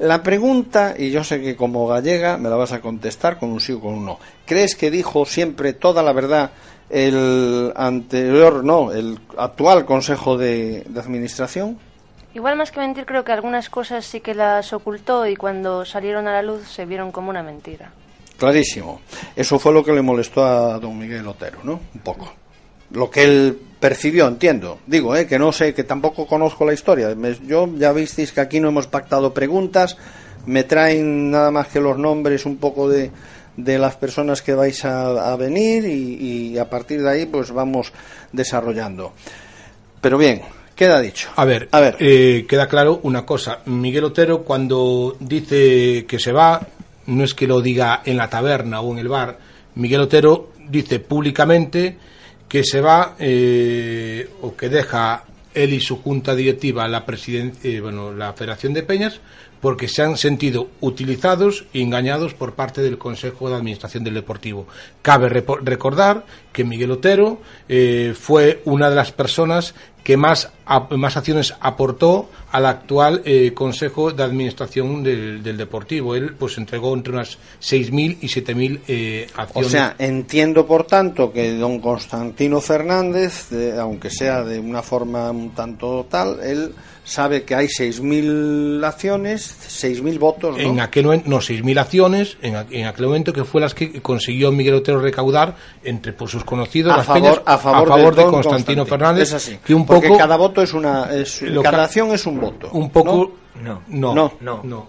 La 0.00 0.22
pregunta, 0.22 0.94
y 0.96 1.10
yo 1.10 1.22
sé 1.24 1.42
que 1.42 1.56
como 1.56 1.86
gallega 1.86 2.38
me 2.38 2.48
la 2.48 2.56
vas 2.56 2.72
a 2.72 2.80
contestar 2.80 3.38
con 3.38 3.50
un 3.50 3.60
sí 3.60 3.72
o 3.72 3.80
con 3.80 3.92
un 3.92 4.06
no. 4.06 4.18
¿Crees 4.46 4.74
que 4.74 4.90
dijo 4.90 5.26
siempre 5.26 5.74
toda 5.74 6.02
la 6.02 6.14
verdad 6.14 6.52
el 6.88 7.70
anterior, 7.76 8.64
no, 8.64 8.92
el 8.92 9.20
actual 9.36 9.84
Consejo 9.84 10.38
de, 10.38 10.84
de 10.88 11.00
Administración? 11.00 11.78
Igual 12.32 12.56
más 12.56 12.72
que 12.72 12.80
mentir, 12.80 13.04
creo 13.04 13.24
que 13.24 13.32
algunas 13.32 13.68
cosas 13.68 14.06
sí 14.06 14.20
que 14.20 14.34
las 14.34 14.72
ocultó 14.72 15.26
y 15.26 15.36
cuando 15.36 15.84
salieron 15.84 16.26
a 16.28 16.32
la 16.32 16.42
luz 16.42 16.66
se 16.66 16.86
vieron 16.86 17.12
como 17.12 17.28
una 17.28 17.42
mentira. 17.42 17.92
Clarísimo. 18.38 19.02
Eso 19.36 19.58
fue 19.58 19.74
lo 19.74 19.84
que 19.84 19.92
le 19.92 20.00
molestó 20.00 20.46
a 20.46 20.78
don 20.78 20.98
Miguel 20.98 21.28
Otero, 21.28 21.58
¿no? 21.62 21.78
Un 21.94 22.00
poco. 22.00 22.39
Lo 22.92 23.10
que 23.10 23.22
él 23.24 23.58
percibió, 23.78 24.26
entiendo. 24.28 24.78
Digo, 24.86 25.14
¿eh? 25.16 25.26
que 25.26 25.38
no 25.38 25.52
sé, 25.52 25.72
que 25.74 25.84
tampoco 25.84 26.26
conozco 26.26 26.64
la 26.66 26.72
historia. 26.74 27.14
Me- 27.14 27.36
yo 27.46 27.68
ya 27.76 27.92
visteis 27.92 28.32
que 28.32 28.40
aquí 28.40 28.60
no 28.60 28.68
hemos 28.68 28.86
pactado 28.86 29.32
preguntas. 29.32 29.96
Me 30.46 30.64
traen 30.64 31.30
nada 31.30 31.50
más 31.50 31.68
que 31.68 31.80
los 31.80 31.96
nombres 31.98 32.46
un 32.46 32.56
poco 32.56 32.88
de, 32.88 33.10
de 33.56 33.78
las 33.78 33.96
personas 33.96 34.42
que 34.42 34.54
vais 34.54 34.84
a, 34.84 35.32
a 35.32 35.36
venir 35.36 35.84
y, 35.86 36.50
y 36.52 36.58
a 36.58 36.68
partir 36.68 37.02
de 37.02 37.10
ahí 37.10 37.26
pues 37.26 37.52
vamos 37.52 37.92
desarrollando. 38.32 39.12
Pero 40.00 40.16
bien, 40.18 40.40
queda 40.74 41.00
dicho. 41.00 41.28
A 41.36 41.44
ver, 41.44 41.68
A 41.72 41.80
ver. 41.80 41.96
eh, 42.00 42.46
queda 42.48 42.68
claro 42.68 43.00
una 43.02 43.24
cosa. 43.26 43.60
Miguel 43.66 44.04
Otero 44.04 44.42
cuando 44.44 45.16
dice 45.20 46.06
que 46.08 46.18
se 46.18 46.32
va, 46.32 46.60
no 47.06 47.22
es 47.22 47.34
que 47.34 47.46
lo 47.46 47.60
diga 47.60 48.02
en 48.04 48.16
la 48.16 48.28
taberna 48.30 48.80
o 48.80 48.92
en 48.92 48.98
el 48.98 49.08
bar. 49.08 49.38
Miguel 49.74 50.00
Otero 50.00 50.48
dice 50.68 50.98
públicamente 51.00 51.96
que 52.50 52.64
se 52.64 52.80
va 52.80 53.14
eh, 53.20 54.28
o 54.42 54.56
que 54.56 54.68
deja 54.68 55.22
él 55.54 55.72
y 55.72 55.80
su 55.80 56.02
junta 56.02 56.34
directiva 56.34 56.88
la 56.88 57.06
eh, 57.08 57.80
bueno, 57.80 58.12
la 58.12 58.32
Federación 58.32 58.74
de 58.74 58.82
Peñas 58.82 59.20
porque 59.60 59.88
se 59.88 60.02
han 60.02 60.16
sentido 60.16 60.68
utilizados 60.80 61.66
y 61.72 61.82
engañados 61.82 62.34
por 62.34 62.54
parte 62.54 62.82
del 62.82 62.98
Consejo 62.98 63.48
de 63.48 63.56
Administración 63.56 64.04
del 64.04 64.14
Deportivo. 64.14 64.66
Cabe 65.02 65.28
recordar 65.28 66.24
que 66.52 66.64
Miguel 66.64 66.90
Otero 66.90 67.40
eh, 67.68 68.14
fue 68.18 68.62
una 68.64 68.88
de 68.88 68.96
las 68.96 69.12
personas 69.12 69.74
que 70.02 70.16
más, 70.16 70.50
más 70.96 71.16
acciones 71.16 71.54
aportó 71.60 72.28
al 72.52 72.66
actual 72.66 73.22
eh, 73.24 73.52
Consejo 73.54 74.12
de 74.12 74.22
Administración 74.22 75.02
del, 75.02 75.42
del 75.42 75.56
Deportivo. 75.56 76.14
Él 76.14 76.34
pues 76.38 76.58
entregó 76.58 76.94
entre 76.94 77.12
unas 77.12 77.38
6.000 77.60 78.18
y 78.20 78.26
7.000 78.28 78.80
eh, 78.88 79.26
O 79.36 79.40
acciones. 79.40 79.70
sea, 79.72 79.94
entiendo 79.98 80.66
por 80.66 80.84
tanto 80.86 81.32
que 81.32 81.52
don 81.54 81.80
Constantino 81.80 82.60
Fernández, 82.60 83.48
de- 83.50 83.78
aunque 83.78 84.10
sea 84.10 84.42
de 84.44 84.58
una 84.60 84.82
forma 84.82 85.30
un 85.30 85.50
tanto 85.50 86.06
tal, 86.08 86.38
él 86.42 86.72
sabe 87.04 87.42
que 87.42 87.54
hay 87.56 87.66
6.000 87.66 88.84
acciones, 88.84 89.56
6.000 89.68 90.18
votos, 90.18 90.56
¿no? 90.56 90.62
En 90.62 90.80
aquel 90.80 91.06
momento, 91.06 91.28
no, 91.30 91.38
6.000 91.38 91.78
acciones, 91.80 92.36
en, 92.42 92.56
a- 92.56 92.66
en 92.70 92.86
aquel 92.86 93.06
momento 93.06 93.32
que 93.32 93.44
fue 93.44 93.60
las 93.60 93.74
que 93.74 94.00
consiguió 94.00 94.52
Miguel 94.52 94.74
Otero 94.74 95.00
recaudar 95.00 95.56
entre 95.82 96.12
pues, 96.12 96.30
sus 96.30 96.44
conocidos, 96.44 96.92
a 96.92 96.98
las 96.98 97.06
favor, 97.06 97.22
peñas, 97.22 97.42
a 97.46 97.58
favor, 97.58 98.14
de, 98.14 98.22
don 98.22 98.32
Constantino 98.32 98.86
Fernández, 98.86 99.28
Es 99.28 99.34
así. 99.34 99.58
que 99.64 99.74
un 99.74 99.86
poco, 99.86 100.16
cada 100.16 100.36
voto 100.36 100.59
es 100.62 100.72
una. 100.72 101.12
Es, 101.14 101.42
Lo 101.42 101.62
cada 101.62 101.78
ca- 101.78 101.84
acción 101.84 102.10
es 102.12 102.26
un 102.26 102.40
voto. 102.40 102.70
un 102.72 102.90
poco, 102.90 103.32
No. 103.62 103.82
no, 103.88 104.14
No. 104.14 104.32
No. 104.40 104.60
no. 104.64 104.86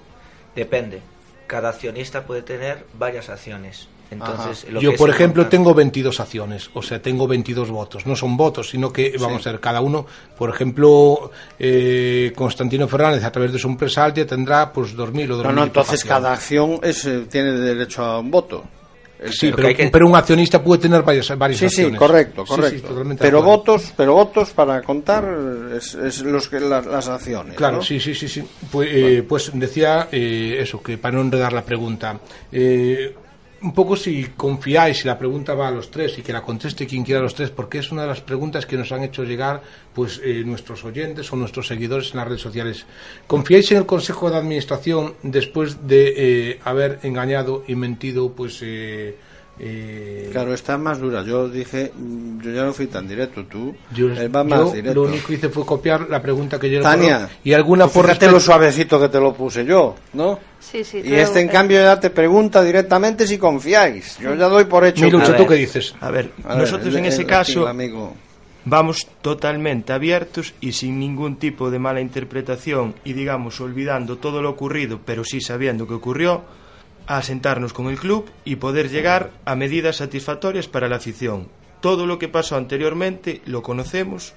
Depende. 0.55 1.01
Cada 1.47 1.69
accionista 1.69 2.23
puede 2.25 2.41
tener 2.43 2.85
varias 2.97 3.29
acciones. 3.29 3.87
Entonces, 4.09 4.69
lo 4.69 4.81
Yo, 4.81 4.91
que 4.91 4.97
por 4.97 5.09
ejemplo, 5.09 5.43
importante- 5.43 5.57
tengo 5.57 5.73
22 5.73 6.19
acciones, 6.19 6.69
o 6.73 6.81
sea, 6.81 7.01
tengo 7.01 7.27
22 7.27 7.69
votos. 7.71 8.05
No 8.05 8.13
son 8.17 8.35
votos, 8.35 8.69
sino 8.69 8.91
que, 8.91 9.15
vamos 9.17 9.47
a 9.47 9.51
ver, 9.51 9.61
cada 9.61 9.79
uno, 9.79 10.05
por 10.37 10.49
ejemplo, 10.49 11.31
eh, 11.57 12.33
Constantino 12.35 12.89
Fernández, 12.89 13.23
a 13.23 13.31
través 13.31 13.53
de 13.53 13.59
su 13.59 13.69
empresa 13.69 14.13
tendrá 14.13 14.73
pues 14.73 14.93
2.000 14.97 15.31
o 15.31 15.37
2.000. 15.37 15.43
No, 15.43 15.51
no, 15.53 15.63
entonces 15.63 16.03
cada 16.03 16.33
acción 16.33 16.79
es, 16.83 17.05
eh, 17.05 17.25
tiene 17.29 17.51
derecho 17.53 18.03
a 18.03 18.19
un 18.19 18.29
voto. 18.31 18.65
Sí, 19.29 19.51
pero, 19.55 19.75
que 19.75 19.89
pero 19.89 20.07
un 20.07 20.15
accionista 20.15 20.63
puede 20.63 20.81
tener 20.81 21.03
varias, 21.03 21.37
varias 21.37 21.59
Sí, 21.59 21.69
sí, 21.69 21.75
acciones. 21.81 21.99
correcto, 21.99 22.43
Sí, 22.45 22.53
sí, 22.53 22.55
correcto. 22.59 22.87
totalmente 22.87 23.23
de 23.23 23.27
pero 23.29 23.39
acuerdo. 23.39 23.57
votos, 23.57 23.93
pero 23.95 24.13
votos 24.13 24.49
para 24.49 24.81
contar 24.81 25.27
es, 25.77 25.93
es 25.93 26.21
los 26.21 26.47
que 26.49 26.59
las, 26.59 26.85
las 26.87 27.07
acciones. 27.07 27.55
Claro, 27.55 27.77
¿no? 27.77 27.83
sí, 27.83 27.99
sí, 27.99 28.15
sí, 28.15 28.27
sí. 28.27 28.43
Pues, 28.71 28.89
eh, 28.91 29.23
pues 29.27 29.51
decía 29.53 30.07
eh, 30.11 30.57
eso, 30.59 30.81
que 30.81 30.97
para 30.97 31.15
no 31.17 31.21
enredar 31.21 31.53
la 31.53 31.63
pregunta, 31.63 32.19
eh, 32.51 33.15
un 33.63 33.73
poco 33.73 33.95
si 33.95 34.25
confiáis, 34.35 34.99
si 34.99 35.07
la 35.07 35.17
pregunta 35.17 35.53
va 35.53 35.67
a 35.67 35.71
los 35.71 35.91
tres 35.91 36.17
y 36.17 36.21
que 36.21 36.33
la 36.33 36.41
conteste 36.41 36.87
quien 36.87 37.03
quiera 37.03 37.19
a 37.19 37.23
los 37.23 37.35
tres, 37.35 37.51
porque 37.51 37.79
es 37.79 37.91
una 37.91 38.03
de 38.03 38.07
las 38.07 38.21
preguntas 38.21 38.65
que 38.65 38.77
nos 38.77 38.91
han 38.91 39.03
hecho 39.03 39.23
llegar 39.23 39.61
pues 39.93 40.19
eh, 40.23 40.43
nuestros 40.45 40.83
oyentes 40.83 41.31
o 41.31 41.35
nuestros 41.35 41.67
seguidores 41.67 42.11
en 42.11 42.17
las 42.17 42.27
redes 42.27 42.41
sociales. 42.41 42.85
¿Confiáis 43.27 43.71
en 43.71 43.77
el 43.77 43.85
Consejo 43.85 44.29
de 44.29 44.37
Administración 44.37 45.15
después 45.21 45.87
de 45.87 46.13
eh, 46.15 46.59
haber 46.63 46.99
engañado 47.03 47.63
y 47.67 47.75
mentido 47.75 48.33
pues 48.33 48.59
eh, 48.61 49.17
eh, 49.59 50.29
Claro, 50.31 50.53
está 50.53 50.77
más 50.77 50.99
dura. 50.99 51.23
Yo 51.23 51.49
dije, 51.49 51.91
mm, 51.95 52.39
yo 52.41 52.51
ya 52.51 52.63
no 52.63 52.73
fui 52.73 52.87
tan 52.87 53.07
directo, 53.07 53.45
tú 53.45 53.75
yo, 53.93 54.07
él 54.11 54.33
va 54.33 54.43
yo 54.43 54.49
más 54.49 54.73
directo. 54.73 54.93
lo 54.93 55.03
único 55.09 55.27
que 55.27 55.33
hice 55.33 55.49
fue 55.49 55.65
copiar 55.65 56.09
la 56.09 56.21
pregunta 56.21 56.59
que 56.59 56.69
yo 56.69 56.77
le 56.79 56.83
Tania, 56.83 57.29
y 57.43 57.53
alguna 57.53 57.85
por 57.87 58.05
fíjate 58.05 58.25
respeto- 58.27 58.31
lo 58.31 58.39
suavecito 58.39 58.99
que 58.99 59.09
te 59.09 59.19
lo 59.19 59.33
puse 59.33 59.65
yo, 59.65 59.95
¿no? 60.13 60.39
Sí, 60.59 60.83
sí. 60.83 61.01
Y 61.03 61.13
este, 61.13 61.41
en 61.41 61.47
cambio, 61.49 61.79
ya 61.81 61.99
te 61.99 62.09
pregunta 62.11 62.63
directamente 62.63 63.27
si 63.27 63.37
confiáis. 63.37 64.17
Yo 64.19 64.33
ya 64.35 64.47
doy 64.47 64.65
por 64.65 64.85
hecho. 64.85 65.03
Milucho, 65.05 65.33
A 65.33 65.35
¿tú 65.35 65.43
ver. 65.43 65.47
qué 65.49 65.55
dices? 65.55 65.95
A 65.99 66.09
ver, 66.11 66.31
A 66.45 66.49
ver, 66.49 66.57
nosotros 66.59 66.87
el- 66.93 66.97
en 66.99 67.05
ese 67.05 67.21
el- 67.21 67.27
caso 67.27 67.63
el 67.63 67.67
amigo. 67.67 68.13
vamos 68.65 69.07
totalmente 69.21 69.91
abiertos 69.91 70.53
y 70.61 70.71
sin 70.71 70.99
ningún 70.99 71.35
tipo 71.37 71.69
de 71.71 71.79
mala 71.79 71.99
interpretación 71.99 72.93
y 73.03 73.13
digamos 73.13 73.59
olvidando 73.59 74.17
todo 74.17 74.41
lo 74.41 74.51
ocurrido, 74.51 74.99
pero 75.05 75.23
sí 75.25 75.41
sabiendo 75.41 75.87
que 75.87 75.95
ocurrió, 75.95 76.41
a 77.17 77.21
sentarnos 77.23 77.73
con 77.73 77.87
el 77.87 77.99
club 77.99 78.29
y 78.45 78.55
poder 78.55 78.89
llegar 78.89 79.31
a 79.43 79.57
medidas 79.57 79.97
satisfactorias 79.97 80.69
para 80.69 80.87
la 80.87 80.95
afición. 80.95 81.49
Todo 81.81 82.05
lo 82.05 82.17
que 82.17 82.29
pasó 82.29 82.55
anteriormente 82.55 83.41
lo 83.45 83.63
conocemos, 83.63 84.33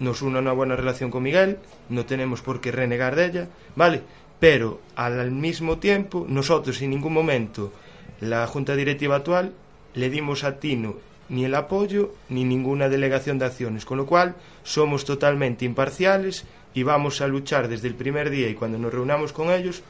nos 0.00 0.20
une 0.20 0.40
una 0.40 0.50
buena 0.50 0.74
relación 0.74 1.12
con 1.12 1.22
Miguel, 1.22 1.58
no 1.88 2.06
tenemos 2.06 2.42
por 2.42 2.60
qué 2.60 2.72
renegar 2.72 3.14
de 3.14 3.26
ella, 3.26 3.48
¿vale? 3.76 4.02
Pero 4.40 4.80
al 4.96 5.30
mismo 5.30 5.78
tiempo, 5.78 6.26
nosotros 6.28 6.82
en 6.82 6.90
ningún 6.90 7.12
momento, 7.12 7.72
la 8.20 8.44
Junta 8.48 8.74
Directiva 8.74 9.14
actual, 9.14 9.52
le 9.94 10.10
dimos 10.10 10.42
a 10.42 10.58
Tino 10.58 10.96
ni 11.28 11.44
el 11.44 11.54
apoyo 11.54 12.14
ni 12.28 12.42
ninguna 12.42 12.88
delegación 12.88 13.38
de 13.38 13.44
acciones, 13.44 13.84
con 13.84 13.98
lo 13.98 14.06
cual 14.06 14.34
somos 14.64 15.04
totalmente 15.04 15.64
imparciales 15.64 16.44
y 16.74 16.82
vamos 16.82 17.20
a 17.20 17.28
luchar 17.28 17.68
desde 17.68 17.86
el 17.86 17.94
primer 17.94 18.30
día 18.30 18.48
y 18.48 18.54
cuando 18.54 18.78
nos 18.78 18.92
reunamos 18.92 19.32
con 19.32 19.52
ellos 19.52 19.84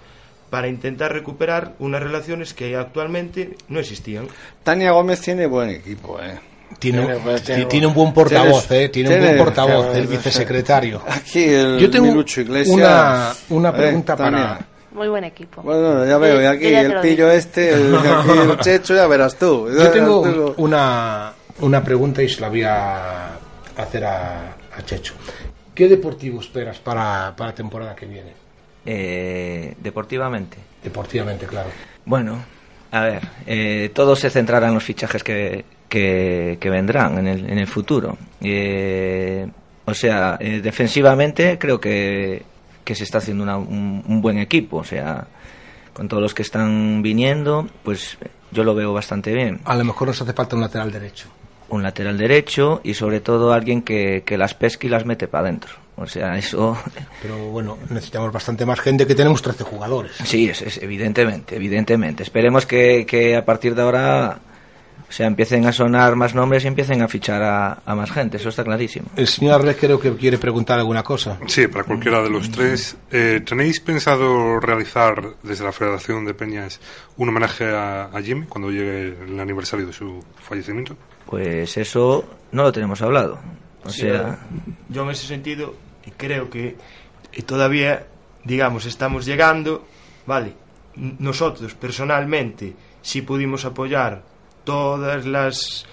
para 0.50 0.68
intentar 0.68 1.12
recuperar 1.12 1.74
unas 1.78 2.02
relaciones 2.02 2.52
que 2.54 2.76
actualmente 2.76 3.56
no 3.68 3.78
existían. 3.80 4.26
Tania 4.64 4.90
Gómez 4.92 5.20
tiene 5.20 5.46
buen 5.46 5.70
equipo, 5.70 6.18
¿eh? 6.20 6.38
Tiene, 6.78 7.02
Tiene, 7.02 7.20
pues, 7.20 7.42
tiene- 7.42 7.62
ti- 7.62 7.68
tiene 7.68 7.86
un 7.88 7.94
buen 7.94 8.12
portavoz, 8.12 8.66
tienes- 8.68 8.84
eh, 8.84 8.88
tiene 8.90 9.14
un 9.14 9.20
buen 9.20 9.36
portavoz, 9.38 9.96
el 9.96 10.06
vicesecretario. 10.06 11.02
Aquí 11.08 11.44
el 11.44 11.78
Yo 11.78 11.90
tengo 11.90 12.06
Milucho 12.06 12.40
Iglesias. 12.42 12.76
una, 12.76 13.32
una 13.48 13.68
Eh, 13.70 13.72
pregunta 13.72 14.16
Tania. 14.16 14.40
para... 14.40 14.66
Muy 14.92 15.08
buen 15.08 15.22
equipo. 15.24 15.62
Bueno, 15.62 16.04
ya 16.04 16.18
veo, 16.18 16.40
y 16.42 16.46
aquí 16.46 16.64
Yo 16.64 16.70
ya 16.70 16.80
te 16.80 16.86
el 16.86 16.92
lo 16.94 17.00
pillo 17.00 17.24
dije. 17.26 17.36
este, 17.38 17.72
el, 17.72 17.94
aquí 17.96 18.30
el 18.30 18.58
checho, 18.60 18.94
ya 18.94 19.06
verás 19.06 19.36
tú. 19.36 19.68
Ya 19.76 19.84
Yo 19.84 19.90
tengo 19.90 20.22
tú. 20.22 20.54
una, 20.58 21.32
una 21.60 21.82
pregunta 21.84 22.22
y 22.22 22.28
se 22.28 22.40
la 22.40 22.48
voy 22.48 22.62
a 22.64 23.30
hacer 23.76 24.04
a, 24.04 24.48
a 24.76 24.82
Checho. 24.84 25.14
¿Qué 25.74 25.88
deportivo 25.88 26.40
esperas 26.40 26.78
para, 26.78 27.34
para 27.36 27.50
la 27.50 27.54
temporada 27.54 27.94
que 27.94 28.06
viene? 28.06 28.32
Eh, 28.86 29.74
deportivamente. 29.80 30.56
Deportivamente, 30.82 31.46
claro. 31.46 31.68
Bueno, 32.04 32.38
a 32.90 33.00
ver, 33.02 33.22
eh, 33.46 33.90
todo 33.94 34.16
se 34.16 34.30
centrará 34.30 34.68
en 34.68 34.74
los 34.74 34.84
fichajes 34.84 35.22
que, 35.22 35.64
que, 35.88 36.56
que 36.60 36.70
vendrán 36.70 37.18
en 37.18 37.26
el, 37.28 37.50
en 37.50 37.58
el 37.58 37.66
futuro. 37.66 38.16
Eh, 38.40 39.46
o 39.84 39.94
sea, 39.94 40.36
eh, 40.40 40.60
defensivamente 40.62 41.58
creo 41.58 41.80
que, 41.80 42.42
que 42.84 42.94
se 42.94 43.04
está 43.04 43.18
haciendo 43.18 43.42
una- 43.44 43.58
un, 43.58 44.02
un 44.06 44.20
buen 44.22 44.38
equipo. 44.38 44.78
O 44.78 44.84
sea, 44.84 45.26
con 45.92 46.08
todos 46.08 46.22
los 46.22 46.32
que 46.34 46.42
están 46.42 47.02
viniendo, 47.02 47.68
pues 47.82 48.16
yo 48.50 48.64
lo 48.64 48.74
veo 48.74 48.92
bastante 48.92 49.32
bien. 49.34 49.60
A 49.64 49.76
lo 49.76 49.84
mejor 49.84 50.08
nos 50.08 50.20
hace 50.22 50.32
falta 50.32 50.56
un 50.56 50.62
lateral 50.62 50.90
derecho. 50.90 51.28
Un 51.70 51.82
lateral 51.82 52.18
derecho 52.18 52.80
y 52.84 52.94
sobre 52.94 53.20
todo 53.20 53.52
alguien 53.52 53.82
que, 53.82 54.22
que 54.24 54.36
las 54.36 54.54
pesque 54.54 54.86
y 54.86 54.90
las 54.90 55.06
mete 55.06 55.28
para 55.28 55.44
adentro. 55.44 55.72
O 55.96 56.06
sea, 56.06 56.36
eso 56.38 56.76
Pero 57.22 57.36
bueno, 57.50 57.78
necesitamos 57.88 58.32
bastante 58.32 58.66
más 58.66 58.80
gente 58.80 59.06
que 59.06 59.14
tenemos 59.14 59.42
13 59.42 59.64
jugadores. 59.64 60.12
Sí, 60.24 60.48
es, 60.48 60.62
es 60.62 60.82
evidentemente, 60.82 61.56
evidentemente. 61.56 62.22
Esperemos 62.22 62.66
que, 62.66 63.06
que 63.06 63.36
a 63.36 63.44
partir 63.44 63.74
de 63.74 63.82
ahora 63.82 64.40
o 65.10 65.12
sea, 65.12 65.26
empiecen 65.26 65.66
a 65.66 65.72
sonar 65.72 66.14
más 66.14 66.36
nombres 66.36 66.64
y 66.64 66.68
empiecen 66.68 67.02
a 67.02 67.08
fichar 67.08 67.42
a, 67.42 67.82
a 67.84 67.94
más 67.96 68.12
gente, 68.12 68.36
eso 68.36 68.48
está 68.48 68.62
clarísimo. 68.62 69.08
El 69.16 69.26
señor 69.26 69.56
Arles 69.56 69.76
creo 69.76 69.98
que 69.98 70.14
quiere 70.14 70.38
preguntar 70.38 70.78
alguna 70.78 71.02
cosa. 71.02 71.36
Sí, 71.48 71.66
para 71.66 71.82
cualquiera 71.82 72.22
de 72.22 72.30
los 72.30 72.48
tres. 72.48 72.96
Eh, 73.10 73.40
¿Tenéis 73.44 73.80
pensado 73.80 74.60
realizar 74.60 75.34
desde 75.42 75.64
la 75.64 75.72
Federación 75.72 76.24
de 76.26 76.34
Peñas 76.34 76.80
un 77.16 77.28
homenaje 77.28 77.64
a, 77.64 78.04
a 78.04 78.22
Jimmy 78.22 78.46
cuando 78.46 78.70
llegue 78.70 79.16
el 79.26 79.40
aniversario 79.40 79.84
de 79.84 79.92
su 79.92 80.24
fallecimiento? 80.36 80.96
Pues 81.30 81.76
eso 81.76 82.24
no 82.52 82.64
lo 82.64 82.72
tenemos 82.72 83.00
hablado. 83.02 83.38
O 83.84 83.88
Sí, 83.90 84.02
sea, 84.02 84.38
yo 84.88 85.04
en 85.04 85.10
ese 85.10 85.26
sentido 85.26 85.74
creo 86.16 86.50
que 86.50 86.76
todavía, 87.46 88.06
digamos, 88.44 88.84
estamos 88.84 89.24
llegando 89.24 89.86
vale, 90.26 90.52
nosotros 90.96 91.74
personalmente 91.74 92.74
sí 93.02 93.22
pudimos 93.22 93.64
apoyar 93.64 94.22
todas 94.64 95.26
las 95.26 95.86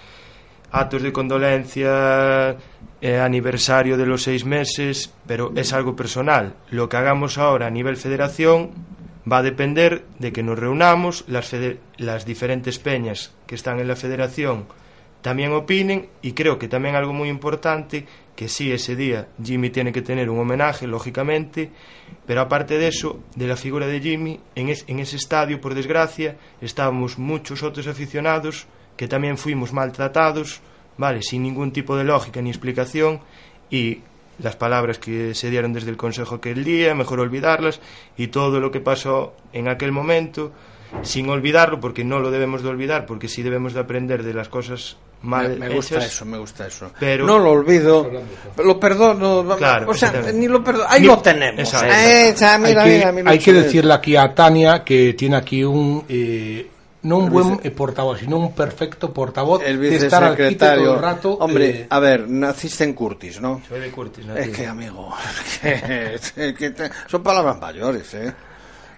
actos 0.72 1.02
de 1.02 1.14
condolencia, 1.14 2.56
eh, 3.02 3.18
aniversario 3.20 3.98
de 3.98 4.06
los 4.06 4.24
seis 4.24 4.44
meses, 4.46 5.14
pero 5.26 5.54
es 5.56 5.72
algo 5.74 5.96
personal. 5.96 6.56
Lo 6.72 6.90
que 6.90 6.98
hagamos 6.98 7.38
ahora 7.38 7.68
a 7.68 7.72
nivel 7.72 7.96
federación 7.96 8.72
va 9.32 9.40
a 9.40 9.44
depender 9.44 10.06
de 10.20 10.32
que 10.32 10.44
nos 10.44 10.60
reunamos, 10.60 11.24
las, 11.28 11.56
las 11.98 12.26
diferentes 12.26 12.80
peñas 12.80 13.34
que 13.46 13.56
están 13.56 13.80
en 13.80 13.88
la 13.88 13.96
federación 13.96 14.66
también 15.22 15.52
opinen 15.54 16.08
y 16.22 16.34
creo 16.34 16.58
que 16.60 16.68
también 16.68 16.96
algo 16.96 17.14
muy 17.14 17.30
importante 17.30 18.06
que 18.36 18.48
sí 18.48 18.72
ese 18.72 18.96
día 18.96 19.28
Jimmy 19.44 19.70
tiene 19.70 19.92
que 19.92 20.02
tener 20.02 20.30
un 20.30 20.40
homenaje 20.40 20.88
lógicamente 20.88 21.72
pero 22.26 22.42
aparte 22.42 22.78
de 22.78 22.88
eso 22.88 23.20
de 23.36 23.48
la 23.48 23.56
figura 23.56 23.88
de 23.88 24.00
Jimmy 24.00 24.40
en, 24.56 24.70
en 24.70 25.00
ese 25.00 25.16
estadio 25.18 25.60
por 25.60 25.74
desgracia 25.74 26.38
estábamos 26.62 27.18
muchos 27.18 27.64
otros 27.64 27.88
aficionados 27.88 28.68
que 28.96 29.08
también 29.08 29.38
fuimos 29.38 29.74
maltratados 29.74 30.62
vale 30.98 31.22
sin 31.24 31.44
ningún 31.44 31.72
tipo 31.72 31.98
de 31.98 32.04
lógica 32.04 32.42
ni 32.42 32.50
explicación 32.50 33.22
y 33.70 34.02
las 34.40 34.56
palabras 34.56 35.00
que 35.00 35.34
se 35.34 35.50
dieron 35.50 35.74
desde 35.74 35.90
el 35.90 35.98
consejo 35.98 36.36
aquel 36.36 36.64
día 36.64 36.94
mejor 36.94 37.20
olvidarlas 37.20 37.82
y 38.18 38.28
todo 38.28 38.60
lo 38.60 38.72
que 38.72 38.80
pasó 38.80 39.36
en 39.52 39.68
aquel 39.68 39.92
momento 39.92 40.52
sin 41.02 41.30
olvidarlo 41.30 41.80
porque 41.80 42.04
no 42.04 42.20
lo 42.20 42.32
debemos 42.32 42.64
de 42.64 42.70
olvidar 42.70 43.06
porque 43.06 43.28
sí 43.28 43.44
debemos 43.44 43.74
de 43.74 43.80
aprender 43.82 44.24
de 44.24 44.34
las 44.34 44.50
cosas 44.50 44.98
mal 45.22 45.58
me, 45.58 45.68
me 45.68 45.76
gusta 45.76 45.96
hechas 45.96 46.06
eso, 46.14 46.26
me 46.26 46.38
gusta 46.38 46.68
eso. 46.68 46.92
pero 47.00 47.26
no 47.26 47.40
lo 47.40 47.52
olvido, 47.52 48.10
lo 48.58 48.80
perdono, 48.80 49.56
Claro, 49.58 49.90
o 49.90 49.94
sea, 49.94 50.12
ni 50.34 50.48
lo 50.48 50.64
perdono, 50.64 50.86
ahí 50.90 51.02
Ni- 51.02 51.08
lo 51.08 51.18
tenemos. 51.20 51.60
Exacto, 51.60 51.88
Eh, 51.94 52.36
mira, 52.60 52.84
hay 52.84 52.90
que, 52.92 52.98
mira, 52.98 53.12
mira, 53.12 53.32
hay 53.32 53.40
que 53.40 53.54
decirle 53.54 53.94
aquí 53.94 54.16
a 54.16 54.34
Tania 54.36 54.84
que 54.84 55.14
tiene 55.16 55.36
aquí 55.38 55.64
un 55.64 56.04
eh, 56.08 56.70
no 57.04 57.18
un 57.18 57.24
El 57.26 57.30
buen 57.32 57.50
vice- 57.58 57.68
eh, 57.68 57.72
portavoz, 57.72 58.20
sino 58.20 58.38
un 58.38 58.54
perfecto 58.54 59.14
portavoz 59.14 59.62
el 59.64 59.80
de 59.80 59.96
estar 59.96 60.24
al 60.24 60.32
quite 60.36 60.44
vicesecretario. 60.50 60.84
todo 60.84 60.96
el 60.96 61.02
rato. 61.02 61.34
Hombre, 61.34 61.70
eh, 61.70 61.88
a 61.90 62.00
ver, 62.00 62.30
naciste 62.30 62.84
en 62.84 62.94
Curtis, 62.94 63.40
¿no? 63.42 63.62
Soy 63.68 63.80
de 63.80 63.92
Curtis, 63.92 64.26
Es 64.36 64.50
que, 64.50 64.68
amigo, 64.68 65.14
es 65.64 66.32
que 66.34 66.70
te- 66.72 66.90
son 67.08 67.24
palabras 67.24 67.60
mayores, 67.60 68.14
¿eh? 68.14 68.34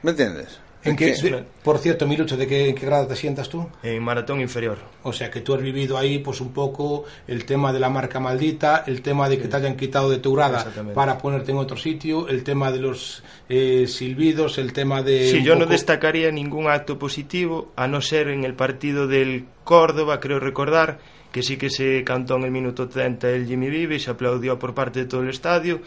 ¿Me 0.03 0.11
entiendes? 0.11 0.59
¿En 0.83 0.95
qué- 0.95 1.13
de- 1.13 1.43
por 1.63 1.77
cierto, 1.77 2.07
Milucho, 2.07 2.37
¿de 2.37 2.47
qué, 2.47 2.69
en 2.69 2.75
qué 2.75 2.85
grado 2.85 3.05
te 3.07 3.15
sientas 3.15 3.49
tú? 3.49 3.67
en 3.83 4.01
maratón 4.03 4.39
inferior. 4.41 4.77
O 5.03 5.11
sea, 5.13 5.29
que 5.29 5.41
tú 5.41 5.53
has 5.53 5.61
vivido 5.61 5.97
ahí, 5.97 6.19
pues 6.19 6.41
un 6.41 6.51
poco 6.53 7.05
el 7.27 7.45
tema 7.45 7.71
de 7.73 7.79
la 7.79 7.89
marca 7.89 8.19
maldita, 8.19 8.83
el 8.87 9.01
tema 9.01 9.27
de 9.29 9.37
que 9.39 9.47
te 9.47 9.55
hayan 9.57 9.75
quitado 9.75 10.09
de 10.09 10.17
tu 10.19 10.33
grada 10.33 10.65
para 10.93 11.17
ponerte 11.17 11.51
en 11.51 11.57
otro 11.57 11.77
sitio, 11.77 12.27
el 12.27 12.43
tema 12.43 12.71
de 12.71 12.79
los 12.79 13.23
eh, 13.49 13.85
silbidos, 13.87 14.57
el 14.57 14.73
tema 14.73 15.01
de. 15.03 15.29
Sí, 15.31 15.43
yo 15.43 15.53
no 15.55 15.61
poco- 15.61 15.71
destacaría 15.71 16.31
ningún 16.31 16.67
acto 16.67 16.97
positivo, 16.97 17.71
a 17.75 17.87
no 17.87 18.01
ser 18.01 18.29
en 18.29 18.43
el 18.43 18.53
partido 18.53 19.07
del 19.07 19.45
Córdoba, 19.63 20.19
creo 20.19 20.39
recordar, 20.39 20.99
que 21.31 21.43
sí 21.43 21.57
que 21.57 21.69
se 21.69 22.03
cantó 22.03 22.37
en 22.37 22.43
el 22.45 22.51
minuto 22.51 22.87
30 22.89 23.29
el 23.29 23.45
Jimmy 23.45 23.69
Vive 23.69 23.95
y 23.95 23.99
se 23.99 24.09
aplaudió 24.11 24.57
por 24.57 24.73
parte 24.73 24.99
de 25.01 25.05
todo 25.05 25.21
el 25.21 25.29
estadio, 25.29 25.79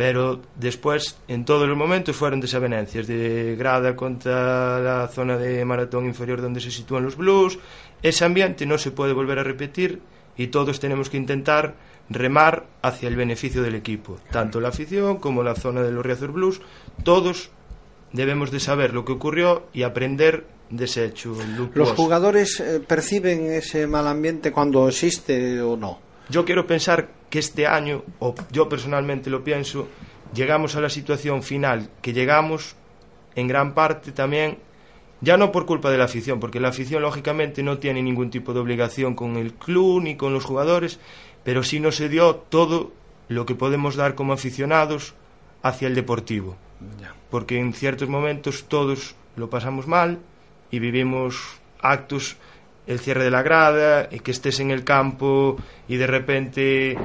pero 0.00 0.40
después 0.56 1.18
en 1.28 1.44
todos 1.44 1.68
los 1.68 1.76
momentos 1.76 2.16
fueron 2.16 2.40
desavenencias, 2.40 3.06
de 3.06 3.54
grada 3.58 3.94
contra 3.94 4.80
la 4.80 5.06
zona 5.08 5.36
de 5.36 5.62
maratón 5.66 6.06
inferior 6.06 6.40
donde 6.40 6.62
se 6.62 6.70
sitúan 6.70 7.04
los 7.04 7.18
Blues. 7.18 7.58
Ese 8.02 8.24
ambiente 8.24 8.64
no 8.64 8.78
se 8.78 8.92
puede 8.92 9.12
volver 9.12 9.38
a 9.38 9.42
repetir 9.42 10.00
y 10.38 10.46
todos 10.46 10.80
tenemos 10.80 11.10
que 11.10 11.18
intentar 11.18 11.74
remar 12.08 12.66
hacia 12.80 13.10
el 13.10 13.16
beneficio 13.16 13.62
del 13.62 13.74
equipo, 13.74 14.16
tanto 14.30 14.58
la 14.58 14.68
afición 14.68 15.18
como 15.18 15.42
la 15.42 15.54
zona 15.54 15.82
de 15.82 15.92
los 15.92 16.02
Riazor 16.02 16.32
Blues, 16.32 16.62
todos 17.04 17.50
debemos 18.14 18.50
de 18.50 18.60
saber 18.60 18.94
lo 18.94 19.04
que 19.04 19.12
ocurrió 19.12 19.66
y 19.74 19.82
aprender 19.82 20.46
de 20.70 20.86
ese 20.86 21.04
hecho 21.04 21.36
¿Los 21.74 21.90
jugadores 21.90 22.58
eh, 22.60 22.80
perciben 22.80 23.52
ese 23.52 23.86
mal 23.86 24.08
ambiente 24.08 24.50
cuando 24.50 24.88
existe 24.88 25.60
o 25.60 25.76
no? 25.76 26.09
Yo 26.30 26.44
quiero 26.44 26.66
pensar 26.66 27.08
que 27.28 27.40
este 27.40 27.66
año, 27.66 28.04
o 28.20 28.34
yo 28.52 28.68
personalmente 28.68 29.30
lo 29.30 29.42
pienso, 29.42 29.88
llegamos 30.32 30.76
a 30.76 30.80
la 30.80 30.88
situación 30.88 31.42
final 31.42 31.90
que 32.02 32.12
llegamos 32.12 32.76
en 33.34 33.48
gran 33.48 33.74
parte 33.74 34.12
también, 34.12 34.58
ya 35.20 35.36
no 35.36 35.50
por 35.50 35.66
culpa 35.66 35.90
de 35.90 35.98
la 35.98 36.04
afición, 36.04 36.38
porque 36.38 36.60
la 36.60 36.68
afición 36.68 37.02
lógicamente 37.02 37.64
no 37.64 37.78
tiene 37.78 38.00
ningún 38.00 38.30
tipo 38.30 38.54
de 38.54 38.60
obligación 38.60 39.14
con 39.14 39.36
el 39.36 39.54
club 39.54 40.02
ni 40.02 40.16
con 40.16 40.32
los 40.32 40.44
jugadores, 40.44 41.00
pero 41.42 41.64
sí 41.64 41.80
no 41.80 41.90
se 41.90 42.08
dio 42.08 42.36
todo 42.36 42.92
lo 43.28 43.44
que 43.44 43.56
podemos 43.56 43.96
dar 43.96 44.14
como 44.14 44.32
aficionados 44.32 45.14
hacia 45.62 45.88
el 45.88 45.96
deportivo. 45.96 46.56
Porque 47.28 47.58
en 47.58 47.72
ciertos 47.72 48.08
momentos 48.08 48.66
todos 48.68 49.16
lo 49.34 49.50
pasamos 49.50 49.88
mal 49.88 50.20
y 50.70 50.78
vivimos 50.78 51.60
actos 51.80 52.36
el 52.90 52.98
cierre 52.98 53.22
de 53.24 53.30
la 53.30 53.42
grada, 53.42 54.08
y 54.10 54.18
que 54.18 54.32
estés 54.32 54.58
en 54.58 54.72
el 54.72 54.82
campo 54.82 55.56
y 55.88 55.96
de 55.96 56.06
repente 56.08 56.96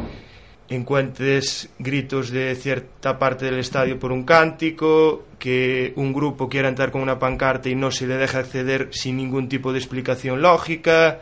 encuentres 0.67 1.69
gritos 1.77 2.31
de 2.31 2.55
cierta 2.55 3.19
parte 3.19 3.45
del 3.45 3.59
estadio 3.59 3.99
por 3.99 4.11
un 4.11 4.23
cántico, 4.23 5.25
que 5.37 5.93
un 5.95 6.11
grupo 6.11 6.49
quiera 6.49 6.69
entrar 6.69 6.89
con 6.89 7.01
una 7.01 7.19
pancarta 7.19 7.69
y 7.69 7.75
no 7.75 7.91
se 7.91 8.07
le 8.07 8.17
deja 8.17 8.39
acceder 8.39 8.89
sin 8.91 9.17
ningún 9.17 9.47
tipo 9.47 9.71
de 9.71 9.77
explicación 9.77 10.41
lógica, 10.41 11.19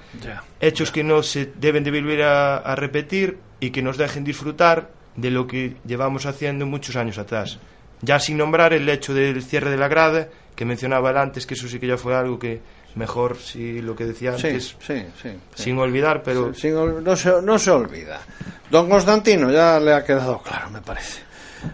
hechos 0.62 0.92
que 0.92 1.04
no 1.04 1.24
se 1.24 1.52
deben 1.60 1.84
de 1.84 1.92
volver 1.92 2.24
a, 2.24 2.58
a 2.58 2.76
repetir 2.76 3.40
y 3.60 3.72
que 3.72 3.82
nos 3.82 3.98
dejen 3.98 4.24
disfrutar 4.24 4.92
de 5.18 5.30
lo 5.30 5.46
que 5.46 5.76
llevamos 5.86 6.26
haciendo 6.26 6.66
muchos 6.66 6.96
años 6.96 7.18
atrás. 7.18 7.60
Ya 8.02 8.20
sin 8.20 8.38
nombrar 8.38 8.72
el 8.72 8.88
hecho 8.88 9.14
del 9.14 9.44
cierre 9.44 9.72
de 9.72 9.78
la 9.78 9.90
grada, 9.90 10.30
que 10.56 10.66
mencionaba 10.66 11.10
antes, 11.22 11.46
que 11.46 11.54
eso 11.54 11.68
sí 11.68 11.80
que 11.80 11.88
ya 11.88 11.98
fue 11.98 12.16
algo 12.16 12.40
que 12.40 12.62
mejor, 12.96 13.38
si 13.38 13.82
lo 13.82 13.96
que 13.96 14.06
decía 14.06 14.32
antes, 14.36 14.76
sí, 14.80 14.94
sí. 14.94 15.04
sí. 15.22 15.30
sin 15.56 15.78
olvidar, 15.78 16.22
pero 16.24 16.54
Sin 16.54 16.76
ol- 16.76 17.04
no, 17.04 17.16
se, 17.16 17.42
no 17.42 17.58
se 17.60 17.72
olvida. 17.72 18.22
Don 18.70 18.90
Constantino, 18.90 19.52
ya 19.52 19.80
le 19.80 19.94
ha 19.94 20.04
quedado 20.04 20.42
claro, 20.42 20.70
me 20.70 20.82
parece. 20.82 21.22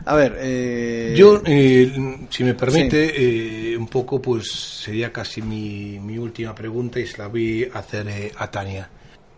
A 0.06 0.16
ver, 0.16 0.38
eh, 0.40 1.16
Yo, 1.18 1.42
eh, 1.46 1.92
si 2.30 2.44
me 2.44 2.54
permite, 2.54 3.72
eh, 3.74 3.76
un 3.78 3.88
poco, 3.88 4.22
pues 4.22 4.52
sería 4.52 5.12
casi 5.12 5.42
mi, 5.42 6.00
mi 6.00 6.18
última 6.18 6.54
pregunta 6.54 7.00
y 7.00 7.08
se 7.08 7.18
la 7.18 7.28
voy 7.28 7.70
a 7.74 7.80
hacer 7.80 8.08
eh, 8.08 8.32
a 8.38 8.52
Tania. 8.52 8.88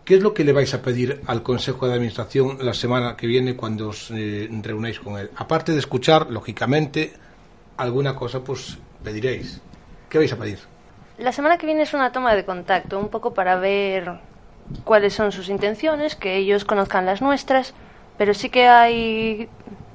¿Qué 0.04 0.16
es 0.16 0.22
lo 0.22 0.34
que 0.34 0.44
le 0.44 0.52
vais 0.52 0.74
a 0.74 0.82
pedir 0.82 1.20
al 1.26 1.42
Consejo 1.42 1.86
de 1.86 1.94
Administración 1.94 2.58
la 2.60 2.74
semana 2.74 3.16
que 3.16 3.26
viene 3.26 3.54
cuando 3.56 3.88
os 3.90 4.10
eh, 4.10 4.48
reunáis 4.62 4.98
con 5.00 5.16
él? 5.18 5.30
Aparte 5.36 5.72
de 5.72 5.78
escuchar, 5.78 6.28
lógicamente, 6.30 7.12
alguna 7.78 8.14
cosa, 8.14 8.40
pues 8.44 8.76
pediréis. 9.02 9.60
¿Qué 10.10 10.18
vais 10.18 10.32
a 10.32 10.36
pedir? 10.36 10.58
La 11.22 11.30
semana 11.30 11.56
que 11.56 11.66
viene 11.66 11.82
es 11.82 11.94
una 11.94 12.10
toma 12.10 12.34
de 12.34 12.44
contacto, 12.44 12.98
un 12.98 13.08
poco 13.08 13.32
para 13.32 13.54
ver 13.54 14.10
cuáles 14.82 15.14
son 15.14 15.30
sus 15.30 15.48
intenciones, 15.48 16.16
que 16.16 16.34
ellos 16.34 16.64
conozcan 16.64 17.06
las 17.06 17.22
nuestras, 17.22 17.74
pero 18.18 18.34
sí 18.34 18.50
que 18.50 18.66
hay 18.66 19.48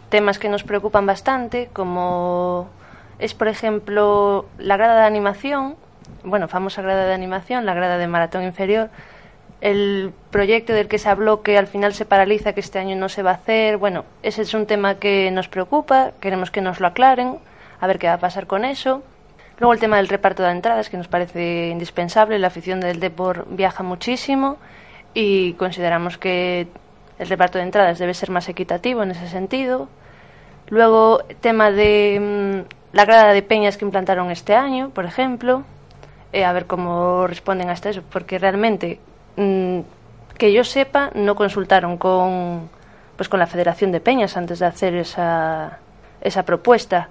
temas 0.08 0.40
que 0.40 0.48
nos 0.48 0.64
preocupan 0.64 1.06
bastante, 1.06 1.68
como 1.74 2.70
es, 3.20 3.34
por 3.34 3.50
ejemplo, 3.50 4.46
la 4.58 4.78
grada 4.78 5.02
de 5.02 5.08
animación, 5.08 5.76
bueno, 6.24 6.48
famosa 6.48 6.82
grada 6.82 7.06
de 7.06 7.14
animación, 7.14 7.66
la 7.66 7.74
grada 7.74 7.98
de 7.98 8.08
maratón 8.08 8.44
inferior, 8.44 8.90
el 9.60 10.14
proyecto 10.32 10.72
del 10.72 10.88
que 10.88 10.98
se 10.98 11.10
habló 11.10 11.42
que 11.42 11.58
al 11.58 11.68
final 11.68 11.94
se 11.94 12.06
paraliza, 12.06 12.54
que 12.54 12.62
este 12.62 12.80
año 12.80 12.96
no 12.96 13.10
se 13.10 13.22
va 13.22 13.32
a 13.32 13.34
hacer, 13.34 13.76
bueno, 13.76 14.06
ese 14.24 14.44
es 14.44 14.54
un 14.54 14.66
tema 14.66 14.96
que 14.96 15.30
nos 15.32 15.50
preocupa, 15.50 16.12
queremos 16.22 16.52
que 16.52 16.62
nos 16.62 16.80
lo 16.80 16.88
aclaren, 16.88 17.38
a 17.82 17.88
ver 17.88 18.00
qué 18.00 18.08
va 18.08 18.14
a 18.14 18.20
pasar 18.20 18.48
con 18.48 18.64
eso. 18.64 19.04
Luego 19.60 19.74
el 19.74 19.80
tema 19.80 19.98
del 19.98 20.08
reparto 20.08 20.44
de 20.44 20.52
entradas, 20.52 20.90
que 20.90 20.98
nos 20.98 21.08
parece 21.08 21.70
indispensable. 21.70 22.38
La 22.38 22.48
afición 22.48 22.80
del 22.80 23.00
Depor 23.00 23.48
viaja 23.50 23.84
muchísimo 23.84 24.58
y 25.14 25.54
consideramos 25.54 26.18
que 26.18 26.68
el 27.18 27.28
reparto 27.28 27.58
de 27.58 27.64
entradas 27.64 27.98
debe 27.98 28.14
ser 28.14 28.30
más 28.30 28.48
equitativo 28.50 29.02
en 29.02 29.12
ese 29.12 29.28
sentido. 29.28 29.90
Luego, 30.68 31.24
tema 31.42 31.72
de 31.72 32.66
mm, 32.66 32.96
la 32.96 33.06
grada 33.06 33.34
de 33.34 33.42
peñas 33.42 33.78
que 33.78 33.86
implantaron 33.86 34.30
este 34.30 34.54
año, 34.54 34.92
por 34.92 35.06
ejemplo. 35.06 35.64
Eh, 36.34 36.46
a 36.46 36.54
ver 36.54 36.68
cómo 36.68 37.26
responden 37.26 37.70
hasta 37.70 37.90
eso, 37.90 38.04
porque 38.12 38.38
realmente, 38.38 39.00
mm, 39.38 39.80
que 40.38 40.54
yo 40.54 40.64
sepa, 40.64 41.10
no 41.16 41.36
consultaron 41.36 41.98
con, 41.98 42.70
pues, 43.16 43.28
con 43.30 43.40
la 43.40 43.48
Federación 43.48 43.92
de 43.92 44.02
Peñas 44.02 44.38
antes 44.38 44.60
de 44.60 44.66
hacer 44.68 44.94
esa, 44.96 45.80
esa 46.22 46.44
propuesta. 46.44 47.10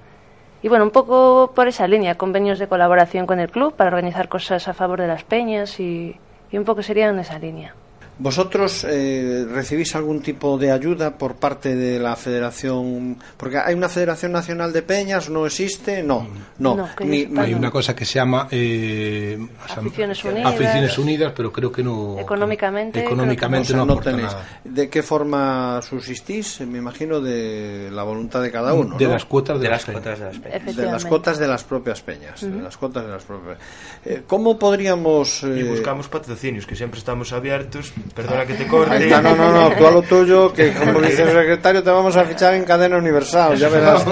Y 0.62 0.68
bueno, 0.68 0.84
un 0.84 0.90
poco 0.90 1.52
por 1.54 1.68
esa 1.68 1.86
línea, 1.86 2.16
convenios 2.16 2.58
de 2.58 2.66
colaboración 2.66 3.26
con 3.26 3.38
el 3.40 3.50
club 3.50 3.74
para 3.74 3.88
organizar 3.88 4.28
cosas 4.28 4.66
a 4.68 4.74
favor 4.74 5.00
de 5.00 5.06
las 5.06 5.22
peñas 5.22 5.78
y, 5.80 6.16
y 6.50 6.58
un 6.58 6.64
poco 6.64 6.82
sería 6.82 7.08
en 7.08 7.18
esa 7.18 7.38
línea. 7.38 7.74
¿Vosotros 8.18 8.86
eh, 8.88 9.44
recibís 9.50 9.94
algún 9.94 10.22
tipo 10.22 10.56
de 10.56 10.70
ayuda 10.72 11.18
por 11.18 11.34
parte 11.36 11.76
de 11.76 11.98
la 11.98 12.16
Federación? 12.16 13.18
Porque 13.36 13.58
hay 13.58 13.74
una 13.74 13.90
Federación 13.90 14.32
Nacional 14.32 14.72
de 14.72 14.80
Peñas, 14.82 15.28
¿no 15.28 15.44
existe? 15.44 16.02
No, 16.02 16.26
no. 16.58 16.76
No, 16.76 16.88
Ni- 17.00 17.28
Hay 17.36 17.52
una 17.52 17.70
cosa 17.70 17.94
que 17.94 18.06
se 18.06 18.14
llama 18.14 18.48
eh, 18.50 19.38
Aficiones 19.68 20.24
Unidas. 20.24 20.54
Aficiones 20.54 20.98
Unidas, 20.98 21.32
pero 21.36 21.52
creo 21.52 21.70
que 21.70 21.82
no. 21.82 22.18
Económicamente, 22.18 23.00
económicamente 23.00 23.68
o 23.72 23.76
sea, 23.76 23.84
no 23.84 23.84
no 23.86 24.00
tenéis. 24.00 24.28
nada. 24.28 24.60
¿De 24.64 24.88
qué 24.88 25.02
forma 25.02 25.80
subsistís? 25.82 26.60
Me 26.62 26.78
imagino 26.78 27.20
de 27.20 27.90
la 27.92 28.02
voluntad 28.02 28.40
de 28.42 28.50
cada 28.50 28.72
uno. 28.72 28.96
De 28.96 29.04
¿no? 29.04 29.12
las 29.12 29.26
cuotas 29.26 29.58
de, 29.58 29.64
De 29.64 29.68
las 29.70 29.86
las 29.86 29.94
cuotas 29.94 30.18
de 30.18 30.24
las 30.24 30.38
peñas. 30.38 30.76
de 30.76 30.82
las 30.86 31.04
cuotas 31.04 31.38
de 31.38 31.48
las 31.48 31.64
propias 31.64 32.00
peñas, 32.00 32.40
de 32.40 32.62
las 32.62 32.76
cuotas 32.78 33.04
de 33.04 33.10
las 33.10 33.24
propias. 33.24 33.58
Eh, 34.06 34.22
¿Cómo 34.26 34.58
podríamos 34.58 35.42
Y 35.42 35.60
eh, 35.60 35.64
buscamos 35.64 36.08
patrocinios, 36.08 36.66
que 36.66 36.74
siempre 36.76 36.98
estamos 36.98 37.32
abiertos. 37.34 37.92
Perdona 38.14 38.46
que 38.46 38.54
te 38.54 38.66
corte. 38.66 38.94
Ahí 38.94 39.02
está, 39.04 39.20
no, 39.20 39.34
no, 39.36 39.52
no, 39.52 39.76
tú 39.76 39.86
a 39.86 39.90
lo 39.90 40.02
tuyo, 40.02 40.52
que 40.52 40.72
como 40.72 41.00
vicesecretario 41.00 41.82
te 41.82 41.90
vamos 41.90 42.16
a 42.16 42.24
fichar 42.24 42.54
en 42.54 42.64
cadena 42.64 42.96
universal, 42.96 43.56
ya 43.56 43.68
verás, 43.68 44.04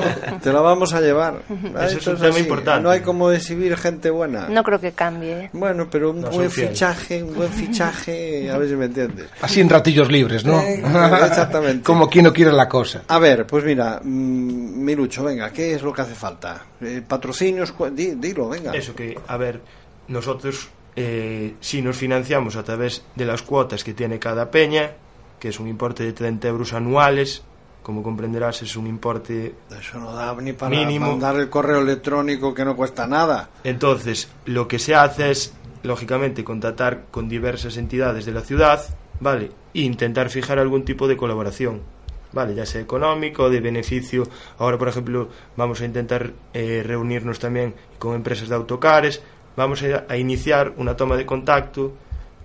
te 0.42 0.52
la 0.52 0.60
vamos 0.60 0.92
a 0.94 1.00
llevar. 1.00 1.42
Eso 1.86 1.98
es 1.98 2.06
un 2.06 2.16
tema 2.16 2.28
así, 2.30 2.40
importante. 2.40 2.82
No 2.82 2.90
hay 2.90 3.00
como 3.00 3.30
exhibir 3.30 3.76
gente 3.76 4.10
buena. 4.10 4.48
No 4.48 4.62
creo 4.62 4.80
que 4.80 4.92
cambie. 4.92 5.44
¿eh? 5.44 5.50
Bueno, 5.52 5.88
pero 5.90 6.10
un 6.10 6.20
No, 6.22 6.30
buen 6.30 6.50
fichaje, 6.50 7.22
un 7.22 7.34
buen 7.34 7.50
fichaje, 7.50 8.50
a 8.50 8.58
ver 8.58 8.68
si 8.68 8.76
me 8.76 8.86
entiendes. 8.86 9.26
Así 9.40 9.60
en 9.60 9.68
ratillos 9.70 10.10
libres, 10.10 10.44
¿no? 10.44 10.60
Eh, 10.60 10.82
exactamente. 11.26 11.82
Como 11.82 12.08
quien 12.08 12.24
no 12.24 12.32
quiere 12.32 12.52
la 12.52 12.68
cosa. 12.68 13.02
A 13.08 13.18
ver, 13.18 13.46
pues 13.46 13.64
mira, 13.64 14.00
mm, 14.02 14.84
Milucho, 14.84 15.24
venga, 15.24 15.50
¿qué 15.50 15.74
es 15.74 15.82
lo 15.82 15.92
que 15.92 16.02
hace 16.02 16.14
falta? 16.14 16.60
Eh, 16.80 17.02
patrocinios, 17.06 17.72
cu- 17.72 17.90
di- 17.90 18.14
dilo, 18.16 18.48
venga. 18.48 18.72
Eso 18.72 18.94
que, 18.94 19.18
a 19.26 19.36
ver, 19.36 19.60
nosotros 20.08 20.68
eh, 20.96 21.54
si 21.60 21.82
nos 21.82 21.96
financiamos 21.96 22.56
a 22.56 22.62
través 22.62 23.04
de 23.14 23.24
las 23.24 23.42
cuotas 23.42 23.84
que 23.84 23.94
tiene 23.94 24.18
cada 24.18 24.50
peña, 24.50 24.92
que 25.38 25.48
es 25.48 25.60
un 25.60 25.68
importe 25.68 26.04
de 26.04 26.12
30 26.12 26.48
euros 26.48 26.72
anuales, 26.72 27.42
como 27.82 28.02
comprenderás 28.02 28.62
es 28.62 28.76
un 28.76 28.86
importe 28.86 29.54
Eso 29.78 29.98
no 29.98 30.12
da 30.14 30.34
ni 30.40 30.54
para 30.54 30.70
Mínimo. 30.74 31.10
mandar 31.10 31.36
el 31.36 31.50
correo 31.50 31.82
electrónico 31.82 32.54
que 32.54 32.64
no 32.64 32.74
cuesta 32.74 33.06
nada. 33.06 33.50
Entonces, 33.62 34.30
lo 34.46 34.66
que 34.66 34.78
se 34.78 34.94
hace 34.94 35.30
es, 35.30 35.52
lógicamente, 35.82 36.42
contactar 36.44 37.04
con 37.10 37.28
diversas 37.28 37.76
entidades 37.76 38.24
de 38.24 38.32
la 38.32 38.40
ciudad, 38.40 38.82
¿vale? 39.20 39.50
E 39.74 39.80
intentar 39.80 40.30
fijar 40.30 40.58
algún 40.58 40.86
tipo 40.86 41.06
de 41.06 41.18
colaboración, 41.18 41.82
¿vale? 42.32 42.54
Ya 42.54 42.64
sea 42.64 42.80
económico, 42.80 43.50
de 43.50 43.60
beneficio. 43.60 44.26
Ahora, 44.58 44.78
por 44.78 44.88
ejemplo, 44.88 45.28
vamos 45.56 45.82
a 45.82 45.84
intentar 45.84 46.32
eh, 46.54 46.82
reunirnos 46.86 47.38
también 47.38 47.74
con 47.98 48.14
empresas 48.14 48.48
de 48.48 48.54
autocares. 48.54 49.22
Vamos 49.56 49.82
a, 49.82 50.04
a 50.08 50.16
iniciar 50.16 50.72
una 50.76 50.96
toma 50.96 51.16
de 51.16 51.26
contacto 51.26 51.92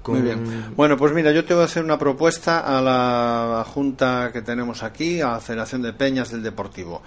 con... 0.01 0.16
Muy 0.16 0.24
bien. 0.24 0.74
Bueno, 0.76 0.97
pues 0.97 1.14
mira, 1.14 1.32
yo 1.32 1.45
te 1.45 1.53
voy 1.53 1.64
a 1.64 1.66
hacer 1.66 1.84
una 1.84 1.97
propuesta 1.97 2.60
a 2.60 2.82
la 2.82 3.66
junta 3.66 4.32
que 4.32 4.41
tenemos 4.41 4.84
aquí, 4.84 5.22
a 5.22 5.32
la 5.32 5.39
Federación 5.39 5.82
de 5.82 5.93
Peñas 5.93 6.32
del 6.32 6.43
Deportivo. 6.43 7.01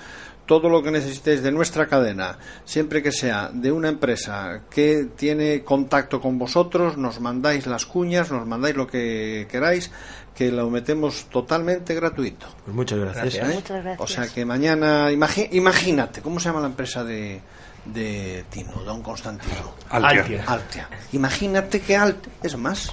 Todo 0.45 0.69
lo 0.69 0.83
que 0.83 0.91
necesitéis 0.91 1.43
de 1.43 1.53
nuestra 1.53 1.87
cadena, 1.87 2.37
siempre 2.65 3.01
que 3.01 3.13
sea 3.13 3.51
de 3.53 3.71
una 3.71 3.89
empresa 3.89 4.63
que 4.69 5.09
tiene 5.17 5.63
contacto 5.63 6.21
con 6.21 6.37
vosotros, 6.37 6.99
nos 6.99 7.21
mandáis 7.21 7.67
las 7.67 7.87
cuñas, 7.87 8.31
nos 8.31 8.47
mandáis 8.47 8.77
lo 8.77 8.87
que 8.87 9.47
queráis, 9.49 9.91
que 10.35 10.51
lo 10.51 10.69
metemos 10.69 11.27
totalmente 11.31 11.95
gratuito. 11.95 12.47
Pues 12.65 12.75
muchas 12.75 12.99
gracias. 12.99 13.37
Gracias. 13.37 13.55
Muchas 13.55 13.85
gracias. 13.85 14.01
O 14.01 14.13
sea 14.13 14.27
que 14.27 14.45
mañana, 14.45 15.11
imagínate, 15.13 16.21
¿cómo 16.21 16.41
se 16.41 16.49
llama 16.49 16.61
la 16.61 16.67
empresa 16.67 17.05
de, 17.05 17.41
de 17.85 18.45
Tino, 18.51 18.83
Don 18.85 19.03
Constantino? 19.03 19.75
Altia. 19.91 20.21
Altia. 20.21 20.45
Altia. 20.47 20.89
Imagínate 21.13 21.81
que 21.81 21.97
Altia, 21.97 22.33
es 22.43 22.57
más, 22.57 22.93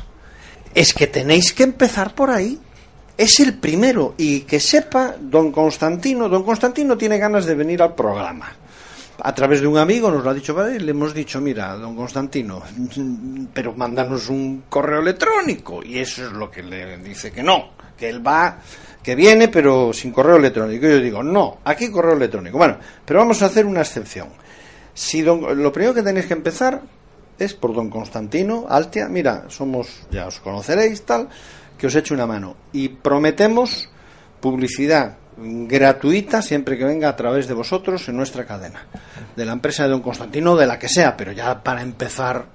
es 0.73 0.93
que 0.93 1.07
tenéis 1.07 1.53
que 1.53 1.63
empezar 1.63 2.13
por 2.13 2.29
ahí. 2.29 2.59
Es 3.17 3.41
el 3.41 3.55
primero 3.55 4.15
y 4.17 4.41
que 4.41 4.61
sepa 4.61 5.15
don 5.19 5.51
Constantino, 5.51 6.29
don 6.29 6.43
Constantino 6.43 6.97
tiene 6.97 7.17
ganas 7.17 7.45
de 7.45 7.53
venir 7.53 7.81
al 7.81 7.93
programa. 7.93 8.49
A 9.21 9.35
través 9.35 9.59
de 9.59 9.67
un 9.67 9.77
amigo 9.77 10.09
nos 10.09 10.23
lo 10.23 10.29
ha 10.29 10.33
dicho, 10.33 10.53
¿vale? 10.53 10.79
le 10.79 10.91
hemos 10.91 11.13
dicho, 11.13 11.41
mira, 11.41 11.73
don 11.75 11.97
Constantino, 11.97 12.63
pero 13.53 13.73
mándanos 13.73 14.29
un 14.29 14.63
correo 14.69 15.01
electrónico. 15.01 15.83
Y 15.83 15.99
eso 15.99 16.27
es 16.27 16.31
lo 16.31 16.49
que 16.49 16.63
le 16.63 16.97
dice 16.99 17.29
que 17.29 17.43
no, 17.43 17.71
que 17.97 18.07
él 18.07 18.25
va, 18.25 18.59
que 19.03 19.15
viene, 19.15 19.49
pero 19.49 19.91
sin 19.91 20.13
correo 20.13 20.37
electrónico. 20.37 20.87
Y 20.87 20.89
yo 20.89 20.99
digo, 20.99 21.21
no, 21.21 21.57
aquí 21.65 21.91
correo 21.91 22.13
electrónico. 22.13 22.57
Bueno, 22.57 22.77
pero 23.03 23.19
vamos 23.19 23.41
a 23.41 23.47
hacer 23.47 23.65
una 23.65 23.81
excepción. 23.81 24.29
Si 24.99 25.21
don- 25.21 25.63
lo 25.63 25.71
primero 25.71 25.93
que 25.93 26.03
tenéis 26.03 26.25
que 26.27 26.33
empezar 26.35 26.81
es 27.39 27.53
por 27.53 27.73
don 27.73 27.89
Constantino 27.89 28.65
Altia. 28.67 29.07
Mira, 29.07 29.45
somos, 29.47 29.87
ya 30.11 30.27
os 30.27 30.41
conoceréis, 30.43 31.05
tal, 31.07 31.29
que 31.77 31.87
os 31.87 31.95
eche 31.95 32.13
una 32.13 32.27
mano. 32.27 32.57
Y 32.73 32.89
prometemos 32.89 33.87
publicidad 34.41 35.15
gratuita 35.37 36.41
siempre 36.41 36.77
que 36.77 36.83
venga 36.83 37.07
a 37.07 37.15
través 37.15 37.47
de 37.47 37.53
vosotros 37.53 38.09
en 38.09 38.17
nuestra 38.17 38.43
cadena. 38.45 38.87
De 39.37 39.45
la 39.45 39.53
empresa 39.53 39.83
de 39.83 39.89
don 39.89 40.01
Constantino, 40.01 40.57
de 40.57 40.67
la 40.67 40.77
que 40.77 40.89
sea, 40.89 41.15
pero 41.15 41.31
ya 41.31 41.63
para 41.63 41.81
empezar, 41.81 42.47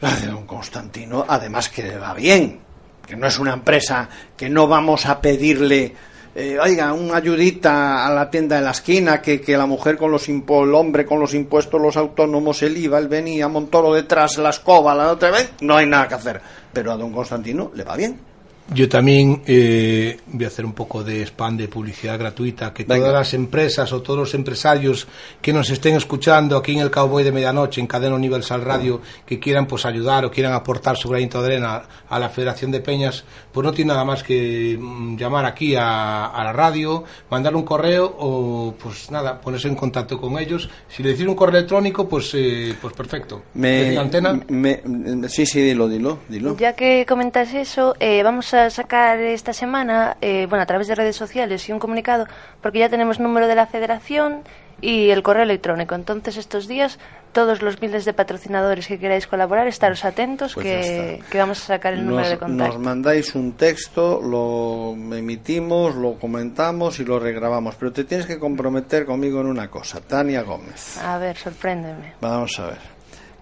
la 0.00 0.10
de 0.16 0.26
don 0.26 0.44
Constantino, 0.44 1.24
además 1.28 1.68
que 1.68 1.96
va 1.98 2.14
bien. 2.14 2.58
Que 3.06 3.14
no 3.14 3.28
es 3.28 3.38
una 3.38 3.52
empresa 3.52 4.08
que 4.36 4.48
no 4.48 4.66
vamos 4.66 5.06
a 5.06 5.20
pedirle 5.20 5.94
eh, 6.38 6.58
oiga, 6.58 6.92
una 6.92 7.16
ayudita 7.16 8.06
a 8.06 8.12
la 8.12 8.28
tienda 8.28 8.56
de 8.56 8.62
la 8.62 8.72
esquina, 8.72 9.22
que, 9.22 9.40
que 9.40 9.56
la 9.56 9.64
mujer 9.64 9.96
con 9.96 10.10
los 10.10 10.28
impuestos, 10.28 10.68
el 10.68 10.74
hombre 10.74 11.06
con 11.06 11.18
los 11.18 11.32
impuestos, 11.32 11.80
los 11.80 11.96
autónomos, 11.96 12.62
el 12.62 12.76
IVA, 12.76 12.98
el 12.98 13.08
venía, 13.08 13.48
Montoro 13.48 13.94
detrás, 13.94 14.36
la 14.36 14.50
escoba, 14.50 14.94
la 14.94 15.12
otra 15.12 15.30
vez, 15.30 15.52
no 15.62 15.76
hay 15.76 15.86
nada 15.86 16.08
que 16.08 16.14
hacer. 16.14 16.40
Pero 16.74 16.92
a 16.92 16.96
don 16.98 17.10
Constantino 17.10 17.70
le 17.74 17.84
va 17.84 17.96
bien. 17.96 18.35
Yo 18.74 18.88
también 18.88 19.42
eh, 19.46 20.18
voy 20.26 20.44
a 20.44 20.48
hacer 20.48 20.64
un 20.64 20.72
poco 20.72 21.04
de 21.04 21.22
spam 21.24 21.56
de 21.56 21.68
publicidad 21.68 22.18
gratuita, 22.18 22.74
que 22.74 22.82
Venga. 22.82 22.96
todas 23.06 23.12
las 23.12 23.34
empresas 23.34 23.92
o 23.92 24.02
todos 24.02 24.18
los 24.18 24.34
empresarios 24.34 25.06
que 25.40 25.52
nos 25.52 25.70
estén 25.70 25.94
escuchando 25.94 26.56
aquí 26.56 26.72
en 26.72 26.80
el 26.80 26.90
Cowboy 26.90 27.22
de 27.22 27.30
Medianoche, 27.30 27.80
en 27.80 27.86
Cadena 27.86 28.16
Universal 28.16 28.62
Radio, 28.62 29.00
que 29.24 29.38
quieran 29.38 29.66
pues 29.66 29.86
ayudar 29.86 30.24
o 30.24 30.30
quieran 30.32 30.52
aportar 30.52 30.96
su 30.96 31.08
granito 31.08 31.40
de 31.42 31.46
arena 31.54 31.82
a 32.08 32.18
la 32.18 32.28
Federación 32.28 32.72
de 32.72 32.80
Peñas, 32.80 33.24
pues 33.52 33.64
no 33.64 33.72
tiene 33.72 33.90
nada 33.92 34.04
más 34.04 34.24
que 34.24 34.76
mm, 34.80 35.16
llamar 35.16 35.44
aquí 35.44 35.76
a, 35.76 36.26
a 36.26 36.42
la 36.44 36.52
radio, 36.52 37.04
mandar 37.30 37.54
un 37.54 37.62
correo 37.62 38.16
o 38.18 38.74
pues 38.82 39.10
nada, 39.12 39.40
ponerse 39.40 39.68
en 39.68 39.76
contacto 39.76 40.20
con 40.20 40.38
ellos. 40.38 40.68
Si 40.88 41.02
le 41.04 41.10
decís 41.10 41.26
un 41.26 41.36
correo 41.36 41.58
electrónico, 41.58 42.08
pues 42.08 42.32
eh, 42.34 42.74
pues 42.80 42.94
perfecto. 42.94 43.42
¿Decir 43.54 43.98
antena? 43.98 44.40
me- 44.48 44.82
sí, 45.28 45.46
sí, 45.46 45.60
dilo, 45.60 45.88
dilo, 45.88 46.18
dilo. 46.28 46.56
Ya 46.56 46.74
que 46.74 47.06
comentas 47.06 47.54
eso, 47.54 47.94
eh, 48.00 48.22
vamos 48.24 48.52
a 48.54 48.55
sacar 48.70 49.18
esta 49.20 49.52
semana, 49.52 50.16
eh, 50.20 50.46
bueno, 50.48 50.62
a 50.62 50.66
través 50.66 50.88
de 50.88 50.94
redes 50.94 51.16
sociales 51.16 51.68
y 51.68 51.72
un 51.72 51.78
comunicado, 51.78 52.26
porque 52.60 52.78
ya 52.80 52.88
tenemos 52.88 53.20
número 53.20 53.46
de 53.46 53.54
la 53.54 53.66
federación 53.66 54.42
y 54.80 55.10
el 55.10 55.22
correo 55.22 55.42
electrónico. 55.42 55.94
Entonces, 55.94 56.36
estos 56.36 56.68
días, 56.68 56.98
todos 57.32 57.62
los 57.62 57.80
miles 57.80 58.04
de 58.04 58.12
patrocinadores 58.12 58.86
que 58.86 58.98
queráis 58.98 59.26
colaborar, 59.26 59.66
estaros 59.66 60.04
atentos 60.04 60.54
Pues 60.54 60.64
que, 60.64 61.38
vamos 61.38 61.62
a 61.62 61.66
sacar 61.66 61.94
el 61.94 62.06
número 62.06 62.28
de 62.28 62.38
contacto. 62.38 62.74
nos 62.74 62.82
mandáis 62.82 63.34
un 63.34 63.52
texto, 63.52 64.20
lo 64.20 64.94
emitimos, 65.16 65.94
lo 65.94 66.18
comentamos 66.18 67.00
y 67.00 67.04
lo 67.04 67.18
regrabamos. 67.18 67.74
Pero 67.76 67.92
te 67.92 68.04
tienes 68.04 68.26
que 68.26 68.38
comprometer 68.38 69.06
conmigo 69.06 69.40
en 69.40 69.46
una 69.46 69.68
cosa, 69.68 70.00
Tania 70.00 70.42
Gómez. 70.42 70.98
A 70.98 71.18
ver, 71.18 71.36
sorpréndeme. 71.36 72.14
Vamos 72.20 72.58
a 72.58 72.66
ver. 72.66 72.96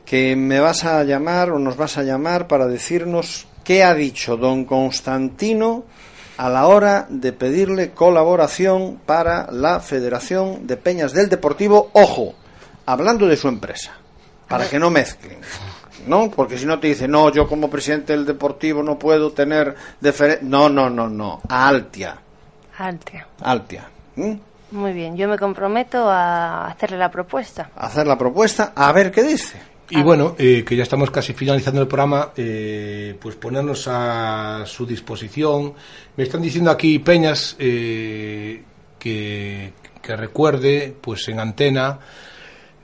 Que 0.04 0.36
me 0.36 0.60
vas 0.60 0.84
a 0.84 1.02
llamar 1.02 1.50
o 1.50 1.58
nos 1.58 1.76
vas 1.76 1.98
a 1.98 2.02
llamar 2.02 2.46
para 2.46 2.66
decirnos 2.66 3.48
qué 3.64 3.82
ha 3.82 3.94
dicho 3.94 4.36
don 4.36 4.64
Constantino 4.64 5.84
a 6.36 6.48
la 6.48 6.66
hora 6.66 7.06
de 7.08 7.32
pedirle 7.32 7.90
colaboración 7.92 9.00
para 9.04 9.50
la 9.50 9.80
Federación 9.80 10.66
de 10.66 10.76
Peñas 10.76 11.12
del 11.12 11.28
Deportivo. 11.28 11.90
Ojo, 11.92 12.34
hablando 12.86 13.26
de 13.26 13.36
su 13.36 13.48
empresa, 13.48 13.92
para 14.48 14.68
que 14.68 14.78
no 14.78 14.90
mezclen. 14.90 15.38
¿No? 16.06 16.30
Porque 16.30 16.58
si 16.58 16.66
no 16.66 16.78
te 16.78 16.88
dice, 16.88 17.08
no, 17.08 17.32
yo 17.32 17.48
como 17.48 17.70
presidente 17.70 18.12
del 18.12 18.26
Deportivo 18.26 18.82
no 18.82 18.98
puedo 18.98 19.32
tener. 19.32 19.74
No, 20.42 20.68
no, 20.68 20.90
no, 20.90 21.08
no. 21.08 21.40
A 21.48 21.66
Altia. 21.66 22.18
Altia. 22.76 23.26
Altia. 23.40 23.88
¿Mm? 24.16 24.34
Muy 24.72 24.92
bien, 24.92 25.16
yo 25.16 25.28
me 25.28 25.38
comprometo 25.38 26.10
a 26.10 26.66
hacerle 26.66 26.98
la 26.98 27.10
propuesta. 27.10 27.70
Hacer 27.76 28.06
la 28.06 28.18
propuesta, 28.18 28.72
a 28.74 28.92
ver 28.92 29.10
qué 29.12 29.22
dice. 29.22 29.73
Y 29.90 30.02
bueno, 30.02 30.34
eh, 30.38 30.64
que 30.66 30.76
ya 30.76 30.82
estamos 30.82 31.10
casi 31.10 31.34
finalizando 31.34 31.82
el 31.82 31.88
programa, 31.88 32.32
eh, 32.36 33.14
pues 33.20 33.36
ponernos 33.36 33.86
a 33.86 34.64
su 34.66 34.86
disposición. 34.86 35.74
Me 36.16 36.24
están 36.24 36.40
diciendo 36.40 36.70
aquí 36.70 36.98
Peñas 36.98 37.56
eh, 37.58 38.62
que, 38.98 39.72
que 40.00 40.16
recuerde, 40.16 40.94
pues 41.00 41.28
en 41.28 41.38
antena, 41.38 41.98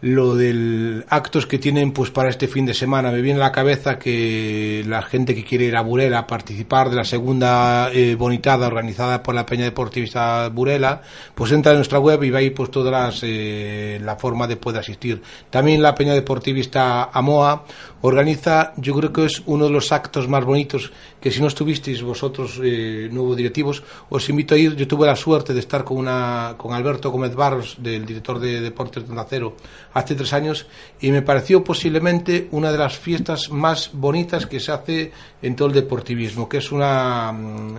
lo 0.02 0.34
del 0.34 1.04
actos 1.08 1.46
que 1.46 1.58
tienen 1.58 1.92
pues 1.92 2.10
para 2.10 2.30
este 2.30 2.48
fin 2.48 2.64
de 2.64 2.74
semana. 2.74 3.10
Me 3.10 3.20
viene 3.20 3.40
a 3.40 3.44
la 3.44 3.52
cabeza 3.52 3.98
que 3.98 4.82
la 4.86 5.02
gente 5.02 5.34
que 5.34 5.44
quiere 5.44 5.66
ir 5.66 5.76
a 5.76 5.82
Burela 5.82 6.20
a 6.20 6.26
participar 6.26 6.90
de 6.90 6.96
la 6.96 7.04
segunda 7.04 7.90
eh, 7.92 8.14
bonitada 8.14 8.66
organizada 8.66 9.22
por 9.22 9.34
la 9.34 9.44
Peña 9.44 9.64
Deportivista 9.64 10.48
Burela, 10.48 11.02
pues 11.34 11.52
entra 11.52 11.72
en 11.72 11.78
nuestra 11.78 11.98
web 11.98 12.22
y 12.22 12.30
ve 12.30 12.38
ahí 12.38 12.50
pues 12.50 12.70
todas 12.70 12.92
las, 12.92 13.20
eh, 13.22 14.00
la 14.02 14.16
forma 14.16 14.46
de 14.46 14.56
poder 14.56 14.80
asistir. 14.80 15.22
También 15.50 15.82
la 15.82 15.94
Peña 15.94 16.14
Deportivista 16.14 17.10
Amoa 17.12 17.64
organiza, 18.02 18.72
yo 18.76 18.94
creo 18.94 19.12
que 19.12 19.26
es 19.26 19.42
uno 19.46 19.66
de 19.66 19.70
los 19.70 19.92
actos 19.92 20.28
más 20.28 20.44
bonitos 20.44 20.90
que 21.20 21.30
si 21.30 21.40
no 21.40 21.48
estuvisteis 21.48 22.02
vosotros 22.02 22.58
eh, 22.62 23.08
nuevos 23.12 23.36
directivos, 23.36 23.82
os 24.08 24.28
invito 24.30 24.54
a 24.54 24.58
ir. 24.58 24.74
Yo 24.74 24.88
tuve 24.88 25.06
la 25.06 25.16
suerte 25.16 25.52
de 25.52 25.60
estar 25.60 25.84
con 25.84 25.98
una 25.98 26.54
con 26.56 26.72
Alberto 26.72 27.10
Gómez 27.10 27.34
Barros, 27.34 27.76
del 27.78 28.06
director 28.06 28.38
de 28.38 28.60
Deportes 28.62 29.06
de 29.06 29.24
Cero, 29.28 29.56
hace 29.92 30.14
tres 30.14 30.32
años 30.32 30.66
y 31.00 31.10
me 31.10 31.22
pareció 31.22 31.64
posiblemente 31.64 32.48
una 32.52 32.70
de 32.72 32.78
las 32.78 32.98
fiestas 32.98 33.50
más 33.50 33.90
bonitas 33.92 34.46
que 34.46 34.60
se 34.60 34.72
hace 34.72 35.12
en 35.42 35.56
todo 35.56 35.68
el 35.68 35.74
deportivismo, 35.74 36.48
que 36.48 36.58
es 36.58 36.72
una 36.72 37.32
mm, 37.32 37.76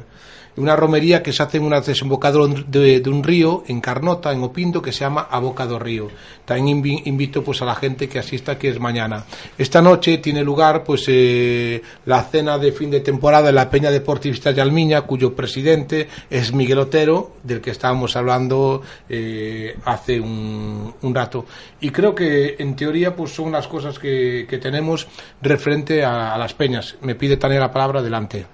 una 0.58 0.76
romería 0.76 1.24
que 1.24 1.34
se 1.34 1.44
hace 1.44 1.58
en 1.58 1.64
una 1.64 1.82
desembocadura 1.82 2.54
de, 2.68 3.00
de, 3.00 3.10
un 3.10 3.24
río 3.24 3.64
en 3.68 3.80
Carnota, 3.82 4.32
en 4.32 4.44
Opindo, 4.44 4.82
que 4.82 4.92
se 4.92 5.00
llama 5.00 5.28
Abocado 5.30 5.80
Río. 5.80 6.10
También 6.46 6.84
invito 7.06 7.44
pues 7.44 7.62
a 7.62 7.66
la 7.66 7.76
gente 7.76 8.10
que 8.10 8.20
asista, 8.20 8.58
que 8.58 8.70
es 8.70 8.80
mañana. 8.80 9.26
Esta 9.58 9.82
noche 9.82 10.18
tiene 10.18 10.44
lugar 10.44 10.84
pues 10.84 11.06
eh, 11.08 11.82
la 12.06 12.24
cena 12.24 12.58
de 12.58 12.72
fin 12.72 12.92
de 12.92 13.00
temporada 13.00 13.48
de 13.48 13.54
la 13.54 13.70
Peña 13.70 13.92
Deportivista 13.92 14.52
Yalmiña, 14.52 15.02
cuyo 15.02 15.36
presidente 15.36 16.10
es 16.30 16.54
Miguel 16.54 16.80
Otero, 16.80 17.38
del 17.44 17.62
que 17.62 17.72
estábamos 17.72 18.16
hablando 18.16 18.82
eh, 19.08 19.78
hace 19.86 20.20
un, 20.20 20.94
un, 21.02 21.16
rato. 21.16 21.46
Y 21.80 21.90
creo 21.90 22.14
que 22.14 22.56
en 22.60 22.76
teoría 22.76 23.16
pues 23.16 23.32
son 23.32 23.52
las 23.52 23.68
cosas 23.68 24.00
que, 24.00 24.46
que 24.50 24.58
tenemos 24.58 25.08
referente 25.42 26.04
a, 26.04 26.34
a 26.34 26.38
las 26.38 26.54
peñas. 26.54 26.96
Me 27.02 27.16
pide 27.16 27.38
Tania 27.38 27.60
la 27.60 27.72
palabra, 27.72 28.00
adelante. 28.00 28.46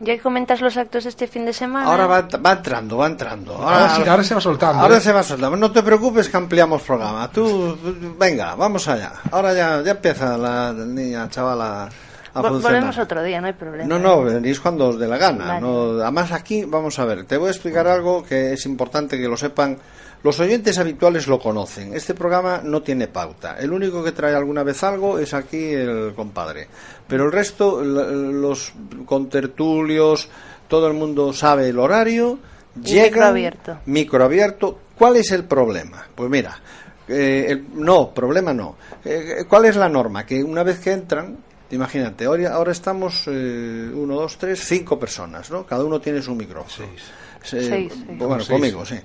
Ya 0.00 0.14
que 0.16 0.20
comentas 0.20 0.62
los 0.62 0.76
actos 0.78 1.04
de 1.04 1.10
este 1.10 1.26
fin 1.26 1.44
de 1.44 1.52
semana. 1.52 1.86
Ahora 1.86 2.06
va, 2.06 2.28
va 2.44 2.52
entrando, 2.52 2.96
va 2.96 3.06
entrando. 3.06 3.54
Ahora, 3.54 3.66
ahora, 3.66 3.96
sí, 3.96 4.08
ahora, 4.08 4.24
se 4.24 4.34
va 4.34 4.40
soltando. 4.40 4.82
Ahora 4.82 4.96
¿eh? 4.96 5.00
se 5.00 5.12
va 5.12 5.22
soltando. 5.22 5.56
No 5.58 5.70
te 5.70 5.82
preocupes 5.82 6.28
que 6.30 6.36
ampliamos 6.38 6.82
programa. 6.82 7.30
Tú, 7.30 7.76
venga, 8.18 8.54
vamos 8.54 8.88
allá. 8.88 9.12
Ahora 9.30 9.52
ya, 9.52 9.82
ya 9.82 9.90
empieza 9.90 10.38
la 10.38 10.72
niña 10.72 11.28
chavala 11.28 11.84
a 11.84 12.42
funcionar. 12.42 12.62
Volvemos 12.62 12.98
otro 12.98 13.22
día, 13.22 13.42
no 13.42 13.48
hay 13.48 13.52
problema. 13.52 13.84
No, 13.86 13.98
no, 13.98 14.22
venís 14.22 14.58
cuando 14.58 14.88
os 14.88 14.98
dé 14.98 15.06
la 15.06 15.18
gana. 15.18 15.46
Vale. 15.46 15.60
No, 15.60 16.00
además 16.00 16.32
aquí, 16.32 16.64
vamos 16.64 16.98
a 16.98 17.04
ver, 17.04 17.24
te 17.24 17.36
voy 17.36 17.48
a 17.48 17.50
explicar 17.50 17.86
algo 17.86 18.24
que 18.24 18.54
es 18.54 18.64
importante 18.64 19.18
que 19.18 19.28
lo 19.28 19.36
sepan. 19.36 19.76
Los 20.22 20.38
oyentes 20.38 20.78
habituales 20.78 21.26
lo 21.26 21.38
conocen. 21.38 21.94
Este 21.94 22.14
programa 22.14 22.60
no 22.62 22.82
tiene 22.82 23.08
pauta. 23.08 23.56
El 23.58 23.72
único 23.72 24.04
que 24.04 24.12
trae 24.12 24.34
alguna 24.34 24.62
vez 24.62 24.82
algo 24.84 25.18
es 25.18 25.32
aquí 25.32 25.72
el 25.72 26.12
compadre. 26.14 26.68
Pero 27.08 27.24
el 27.24 27.32
resto, 27.32 27.82
los 27.82 28.72
contertulios, 29.06 30.28
todo 30.68 30.86
el 30.88 30.94
mundo 30.94 31.32
sabe 31.32 31.68
el 31.68 31.78
horario. 31.78 32.38
Llega 32.82 33.04
micro 33.04 33.24
abierto. 33.24 33.78
Micro 33.86 34.24
abierto. 34.24 34.78
¿Cuál 34.96 35.16
es 35.16 35.32
el 35.32 35.44
problema? 35.44 36.06
Pues 36.14 36.28
mira, 36.28 36.60
eh, 37.08 37.46
el, 37.48 37.64
no, 37.74 38.12
problema 38.12 38.52
no. 38.52 38.76
Eh, 39.04 39.44
¿Cuál 39.48 39.64
es 39.64 39.76
la 39.76 39.88
norma? 39.88 40.26
Que 40.26 40.44
una 40.44 40.62
vez 40.62 40.78
que 40.80 40.92
entran, 40.92 41.38
imagínate, 41.70 42.24
ahora, 42.24 42.52
ahora 42.54 42.72
estamos 42.72 43.24
eh, 43.26 43.90
uno, 43.94 44.14
dos, 44.16 44.36
tres, 44.38 44.60
cinco 44.64 44.98
personas, 44.98 45.50
¿no? 45.50 45.64
Cada 45.66 45.84
uno 45.84 46.00
tiene 46.00 46.20
su 46.22 46.34
micrófono. 46.34 46.88
Seis. 46.88 47.62
Eh, 47.62 47.66
Seis, 47.68 47.92
sí. 47.94 48.04
Bueno, 48.18 48.38
Seis. 48.38 48.48
conmigo, 48.48 48.84
sí. 48.84 48.96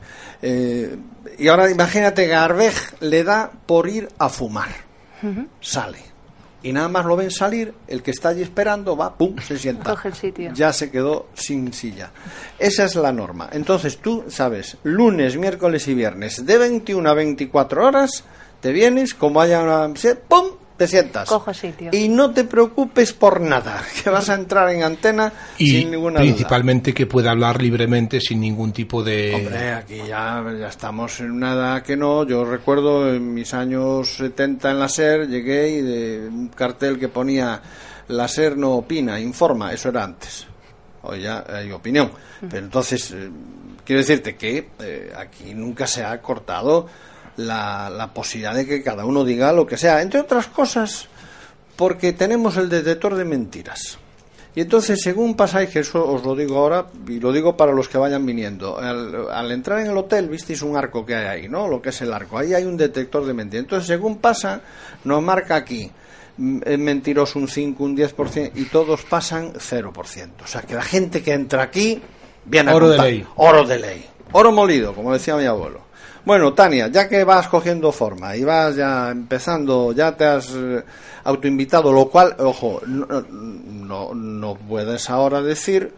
Eh, 0.41 0.95
y 1.39 1.47
ahora 1.47 1.69
imagínate 1.71 2.25
que 2.27 2.33
a 2.33 2.43
Arbej 2.43 2.75
le 3.01 3.23
da 3.23 3.49
por 3.65 3.87
ir 3.87 4.09
a 4.17 4.27
fumar. 4.29 4.69
Uh 5.23 5.27
-huh. 5.27 5.47
Sale. 5.61 5.99
Y 6.61 6.73
nada 6.73 6.87
más 6.89 7.05
lo 7.05 7.15
ven 7.15 7.29
salir, 7.29 7.73
el 7.87 8.01
que 8.01 8.09
está 8.11 8.29
allí 8.29 8.41
esperando 8.41 8.97
va, 8.97 9.15
pum, 9.15 9.37
se 9.39 9.57
sienta. 9.59 9.91
Coge 9.91 10.07
el 10.09 10.15
sitio. 10.15 10.51
Ya 10.53 10.73
se 10.73 10.89
quedó 10.91 11.27
sin 11.35 11.71
silla. 11.73 12.09
Esa 12.59 12.85
es 12.85 12.95
la 12.95 13.11
norma. 13.11 13.49
Entonces 13.51 13.99
tú 13.99 14.25
sabes, 14.29 14.77
lunes, 14.83 15.37
miércoles 15.37 15.87
y 15.87 15.93
viernes, 15.93 16.45
de 16.45 16.57
21 16.57 17.07
a 17.09 17.13
24 17.13 17.85
horas, 17.85 18.23
te 18.61 18.71
vienes, 18.71 19.13
como 19.13 19.39
haya 19.41 19.61
una... 19.61 19.93
¡Pum! 20.27 20.45
Te 20.77 20.87
sientas. 20.87 21.29
Cojo 21.29 21.53
sitio. 21.53 21.91
Y 21.93 22.09
no 22.09 22.31
te 22.31 22.43
preocupes 22.43 23.13
por 23.13 23.41
nada, 23.41 23.81
que 24.03 24.09
vas 24.09 24.29
a 24.29 24.35
entrar 24.35 24.69
en 24.69 24.83
antena 24.83 25.31
y 25.57 25.69
sin 25.69 25.91
ninguna 25.91 26.19
principalmente 26.19 26.93
que 26.93 27.05
pueda 27.05 27.31
hablar 27.31 27.61
libremente 27.61 28.19
sin 28.19 28.41
ningún 28.41 28.73
tipo 28.73 29.03
de... 29.03 29.33
Hombre, 29.35 29.73
aquí 29.73 29.97
ya, 30.07 30.43
ya 30.59 30.67
estamos 30.67 31.19
en 31.19 31.31
una 31.31 31.53
edad 31.53 31.83
que 31.83 31.95
no. 31.95 32.25
Yo 32.25 32.45
recuerdo 32.45 33.13
en 33.13 33.33
mis 33.33 33.53
años 33.53 34.09
70 34.15 34.71
en 34.71 34.79
la 34.79 34.89
SER, 34.89 35.27
llegué 35.27 35.69
y 35.69 35.81
de 35.81 36.27
un 36.27 36.49
cartel 36.49 36.99
que 36.99 37.07
ponía 37.07 37.61
la 38.07 38.27
SER 38.27 38.57
no 38.57 38.73
opina, 38.73 39.19
informa, 39.19 39.71
eso 39.73 39.89
era 39.89 40.03
antes. 40.03 40.45
Hoy 41.03 41.21
ya 41.21 41.43
hay 41.47 41.71
opinión. 41.71 42.11
Pero 42.41 42.65
entonces, 42.65 43.11
eh, 43.11 43.29
quiero 43.83 44.01
decirte 44.01 44.35
que 44.35 44.69
eh, 44.79 45.13
aquí 45.15 45.53
nunca 45.53 45.87
se 45.87 46.03
ha 46.03 46.19
cortado 46.21 46.87
la, 47.37 47.89
la, 47.89 48.13
posibilidad 48.13 48.53
de 48.53 48.65
que 48.65 48.81
cada 48.81 49.05
uno 49.05 49.23
diga 49.23 49.51
lo 49.53 49.65
que 49.65 49.77
sea, 49.77 50.01
entre 50.01 50.21
otras 50.21 50.47
cosas, 50.47 51.07
porque 51.75 52.13
tenemos 52.13 52.57
el 52.57 52.69
detector 52.69 53.15
de 53.15 53.25
mentiras. 53.25 53.99
Y 54.55 54.61
entonces, 54.61 55.01
según 55.01 55.35
pasáis, 55.35 55.69
que 55.69 55.79
eso 55.79 56.07
os 56.09 56.23
lo 56.23 56.33
digo 56.33 56.57
ahora, 56.57 56.85
y 57.07 57.19
lo 57.19 57.33
digo 57.33 57.57
para 57.57 57.73
los 57.73 57.89
que 57.89 57.97
vayan 57.97 58.25
viniendo, 58.25 58.77
al, 58.77 59.29
al, 59.29 59.51
entrar 59.51 59.81
en 59.81 59.87
el 59.87 59.97
hotel, 59.97 60.29
visteis 60.29 60.61
un 60.61 60.77
arco 60.77 61.05
que 61.05 61.13
hay 61.13 61.25
ahí, 61.25 61.49
¿no? 61.49 61.67
Lo 61.67 61.81
que 61.81 61.89
es 61.89 62.01
el 62.01 62.13
arco, 62.13 62.37
ahí 62.37 62.53
hay 62.53 62.63
un 62.63 62.77
detector 62.77 63.25
de 63.25 63.33
mentiras. 63.33 63.65
Entonces, 63.65 63.87
según 63.87 64.19
pasa, 64.19 64.61
nos 65.03 65.21
marca 65.21 65.57
aquí, 65.57 65.91
es 66.37 66.79
mentiroso 66.79 67.37
un 67.37 67.49
5, 67.49 67.83
un 67.83 67.97
10%, 67.97 68.51
y 68.55 68.65
todos 68.65 69.03
pasan 69.03 69.53
0%. 69.53 70.29
O 70.43 70.47
sea, 70.47 70.61
que 70.61 70.75
la 70.75 70.83
gente 70.83 71.21
que 71.21 71.33
entra 71.33 71.63
aquí, 71.63 72.01
viene 72.45 72.73
Oro 72.73 72.87
a 72.87 72.89
de 72.91 72.97
ley. 72.97 73.27
Oro 73.35 73.65
de 73.65 73.79
ley. 73.79 74.05
Oro 74.31 74.53
molido, 74.53 74.93
como 74.93 75.11
decía 75.11 75.35
mi 75.35 75.45
abuelo. 75.45 75.81
Bueno, 76.25 76.53
Tania, 76.53 76.87
ya 76.87 77.07
que 77.07 77.23
vas 77.23 77.47
cogiendo 77.47 77.91
forma 77.91 78.35
y 78.35 78.43
vas 78.43 78.75
ya 78.75 79.11
empezando, 79.11 79.91
ya 79.91 80.17
te 80.17 80.25
has 80.25 80.49
eh, 80.55 80.83
autoinvitado, 81.23 81.93
lo 81.93 82.09
cual, 82.09 82.35
ojo, 82.39 82.81
no, 82.87 83.05
no, 83.21 84.15
no, 84.15 84.55
puedes 84.55 85.07
ahora 85.11 85.43
decir 85.43 85.93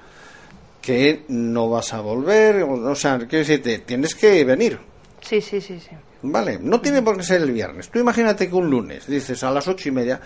que 0.82 1.24
no 1.30 1.70
vas 1.70 1.94
a 1.94 2.02
volver, 2.02 2.64
o, 2.64 2.92
o 2.92 2.96
sea, 2.96 3.18
quiero 3.20 3.38
decirte, 3.40 3.80
tienes 3.80 4.16
que 4.16 4.44
venir. 4.44 4.78
Sí, 5.22 5.40
sí, 5.40 5.62
sí, 5.62 5.80
sí. 5.80 5.96
Vale, 6.24 6.60
no 6.62 6.82
tiene 6.82 7.02
por 7.02 7.16
qué 7.16 7.24
ser 7.24 7.42
el 7.42 7.52
viernes. 7.52 7.90
Tú 7.90 8.00
imagínate 8.00 8.50
que 8.50 8.56
un 8.56 8.70
lunes 8.70 9.08
dices 9.08 9.42
a 9.44 9.52
las 9.52 9.68
ocho 9.68 9.88
y 9.88 9.92
media, 9.92 10.20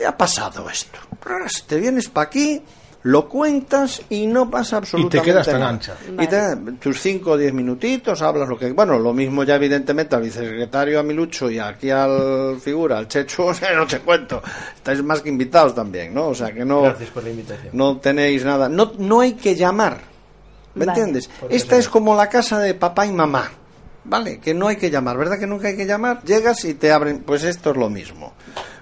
ya 0.00 0.10
ha 0.10 0.16
pasado 0.16 0.68
esto. 0.70 0.98
Pero 1.20 1.36
ahora 1.36 1.48
si 1.48 1.62
te 1.62 1.80
vienes 1.80 2.08
para 2.08 2.26
aquí, 2.26 2.62
lo 3.08 3.26
cuentas 3.26 4.02
y 4.10 4.26
no 4.26 4.50
pasa 4.50 4.76
absolutamente 4.76 5.16
Y 5.16 5.20
te 5.20 5.24
quedas 5.24 5.46
tan 5.46 5.60
nada. 5.60 5.70
ancha. 5.72 5.94
Y 6.20 6.26
te, 6.26 6.38
tus 6.78 7.00
5 7.00 7.30
o 7.30 7.36
10 7.38 7.54
minutitos, 7.54 8.20
hablas 8.20 8.46
lo 8.50 8.58
que... 8.58 8.70
Bueno, 8.72 8.98
lo 8.98 9.14
mismo 9.14 9.44
ya 9.44 9.54
evidentemente 9.54 10.14
al 10.14 10.22
vicesecretario, 10.22 11.00
a 11.00 11.02
Milucho 11.02 11.50
y 11.50 11.58
aquí 11.58 11.88
al 11.90 12.60
figura, 12.60 12.98
al 12.98 13.08
Checho, 13.08 13.46
o 13.46 13.54
sea, 13.54 13.72
no 13.72 13.86
te 13.86 14.00
cuento. 14.00 14.42
Estáis 14.76 15.02
más 15.02 15.22
que 15.22 15.30
invitados 15.30 15.74
también, 15.74 16.12
¿no? 16.12 16.28
O 16.28 16.34
sea, 16.34 16.52
que 16.52 16.66
no... 16.66 16.82
Gracias 16.82 17.08
por 17.08 17.24
la 17.24 17.30
invitación. 17.30 17.70
No 17.72 17.96
tenéis 17.96 18.44
nada. 18.44 18.68
No, 18.68 18.92
no 18.98 19.20
hay 19.20 19.32
que 19.32 19.54
llamar. 19.54 20.00
¿Me 20.74 20.84
Vale. 20.84 21.00
entiendes? 21.00 21.30
Esta 21.48 21.78
es 21.78 21.88
como 21.88 22.14
la 22.14 22.28
casa 22.28 22.58
de 22.58 22.74
papá 22.74 23.06
y 23.06 23.12
mamá. 23.12 23.50
¿Vale? 24.04 24.38
Que 24.38 24.52
no 24.52 24.68
hay 24.68 24.76
que 24.76 24.90
llamar, 24.90 25.16
¿verdad 25.16 25.38
que 25.38 25.46
nunca 25.46 25.68
hay 25.68 25.76
que 25.76 25.86
llamar? 25.86 26.22
Llegas 26.24 26.62
y 26.66 26.74
te 26.74 26.92
abren, 26.92 27.20
pues 27.20 27.42
esto 27.44 27.70
es 27.70 27.76
lo 27.78 27.88
mismo. 27.88 28.34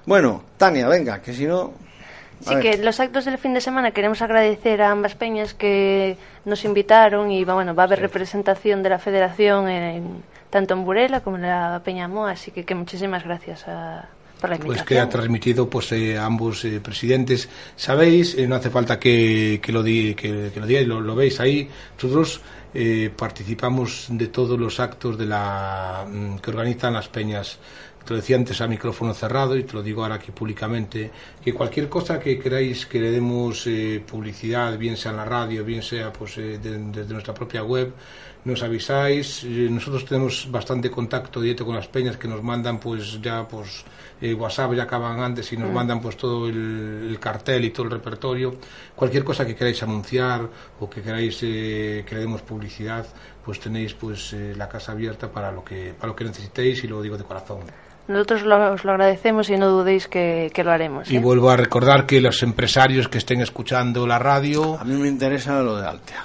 Bueno, 0.05 0.43
Tania, 0.57 0.89
venga, 0.89 1.23
que 1.23 1.33
si 1.33 1.47
no... 1.47 1.86
Sí, 2.41 2.55
que 2.61 2.77
los 2.79 3.01
actos 3.01 3.25
del 3.25 3.39
fin 3.39 3.55
de 3.55 3.61
semana 3.61 3.91
queremos 3.93 4.21
agradecer 4.23 4.83
a 4.83 4.91
ambas 4.91 5.15
peñas 5.15 5.55
que 5.55 6.17
nos 6.45 6.65
invitaron 6.65 7.31
y 7.31 7.45
va- 7.45 7.55
bueno, 7.55 7.75
va 7.75 7.85
a 7.85 7.87
haber 7.87 8.01
representación 8.01 8.83
de 8.83 8.91
la 8.91 8.99
federación 8.99 9.69
en, 9.69 10.23
tanto 10.51 10.75
en 10.75 10.85
Burela 10.85 11.21
como 11.21 11.37
en 11.37 11.43
la 11.43 11.81
Peña 11.85 12.09
Moa, 12.09 12.33
así 12.33 12.51
que, 12.51 12.65
que 12.65 12.75
muchísimas 12.75 13.25
gracias 13.25 13.67
a- 13.67 14.09
por 14.41 14.51
la 14.51 14.57
Pues 14.57 14.67
invitación. 14.67 14.87
queda 14.87 15.09
transmitido 15.09 15.71
pues 15.71 15.91
eh, 15.93 16.19
a 16.19 16.27
ambos 16.27 16.63
eh, 16.67 16.79
presidentes. 16.81 17.49
Sabéis, 17.75 18.37
eh, 18.37 18.47
no 18.47 18.57
hace 18.57 18.69
falta 18.69 18.99
que, 19.01 19.59
que 19.63 19.73
lo, 19.73 19.83
di, 19.83 20.15
que, 20.15 20.51
que 20.53 20.61
lo 20.61 20.67
digáis, 20.67 20.87
lo, 20.87 21.01
lo 21.01 21.15
veis 21.15 21.41
ahí. 21.41 21.71
Nosotros 21.95 22.43
eh, 22.75 23.11
participamos 23.17 24.09
de 24.11 24.27
todos 24.29 24.61
los 24.61 24.79
actos 24.79 25.17
de 25.17 25.25
la 25.25 26.05
mm, 26.07 26.37
que 26.37 26.51
organizan 26.51 26.93
las 26.93 27.09
peñas. 27.09 27.59
Te 28.07 28.15
lo 28.15 28.21
decía 28.21 28.37
antes 28.37 28.61
a 28.61 28.69
micrófono 28.69 29.13
cerrado 29.13 29.57
y 29.57 29.65
te 29.65 29.73
lo 29.73 29.83
digo 29.83 30.03
ahora 30.03 30.15
aquí 30.15 30.31
públicamente, 30.31 31.11
que 31.43 31.53
cualquier 31.53 31.89
cosa 31.89 32.21
que 32.21 32.39
queráis 32.39 32.87
que 32.87 33.01
le 33.01 33.11
demos 33.11 33.67
eh, 33.67 34.01
publicidad, 34.07 34.79
bien 34.79 34.97
sea 34.97 35.11
en 35.11 35.17
la 35.17 35.25
radio, 35.25 35.65
bien 35.65 35.83
sea 35.83 36.13
pues 36.13 36.39
eh, 36.39 36.59
de- 36.59 36.79
desde 36.79 37.13
nuestra 37.13 37.35
propia 37.35 37.65
web, 37.65 37.93
nos 38.45 38.63
avisáis. 38.63 39.43
Eh, 39.43 39.67
nosotros 39.69 40.05
tenemos 40.05 40.49
bastante 40.49 40.89
contacto 40.89 41.41
directo 41.41 41.67
con 41.67 41.75
las 41.75 41.89
peñas 41.89 42.17
que 42.17 42.29
nos 42.29 42.45
mandan 42.45 42.79
pues 42.79 43.21
ya 43.21 43.47
pues 43.49 43.85
eh, 44.21 44.33
WhatsApp 44.35 44.73
ya 44.75 44.85
acaban 44.85 45.19
antes 45.21 45.53
y 45.53 45.57
nos 45.57 45.71
Mm. 45.71 45.75
mandan 45.75 46.01
pues 46.01 46.17
todo 46.17 46.47
el, 46.49 47.09
el 47.11 47.19
cartel 47.19 47.65
y 47.65 47.71
todo 47.71 47.87
el 47.87 47.91
repertorio. 47.91 48.55
Cualquier 48.95 49.25
cosa 49.25 49.45
que 49.45 49.57
queráis 49.57 49.83
anunciar 49.83 50.49
o 50.79 50.89
que 50.89 51.03
queráis 51.03 51.41
eh, 51.43 52.05
que 52.07 52.15
le 52.15 52.21
demos 52.21 52.43
publicidad, 52.43 53.05
pues 53.45 53.59
tenéis 53.59 53.95
pues 53.95 54.33
la 54.33 54.69
casa 54.69 54.93
abierta 54.93 55.29
para 55.31 55.51
lo 55.51 55.65
que 55.65 55.93
para 55.99 56.09
lo 56.13 56.17
que 56.17 56.25
necesitéis 56.25 56.85
y 56.85 56.87
lo 56.87 57.03
digo 57.03 57.19
de 57.19 57.25
corazón. 57.25 57.65
Nosotros 58.09 58.43
lo, 58.43 58.73
os 58.73 58.85
lo 58.85 58.93
agradecemos 58.93 59.51
y 59.51 59.57
no 59.57 59.69
dudéis 59.69 60.07
que, 60.07 60.51
que 60.55 60.63
lo 60.63 60.71
haremos. 60.71 61.11
Y 61.11 61.17
¿eh? 61.17 61.21
vuelvo 61.21 61.51
a 61.51 61.57
recordar 61.57 62.07
que 62.07 62.21
los 62.21 62.43
empresarios 62.43 63.09
que 63.09 63.19
estén 63.19 63.41
escuchando 63.41 64.07
la 64.07 64.19
radio, 64.19 64.79
A 64.79 64.85
mí 64.85 64.95
me 64.95 65.09
interesa 65.09 65.61
lo 65.63 65.77
de 65.77 65.87
Altea. 65.89 66.25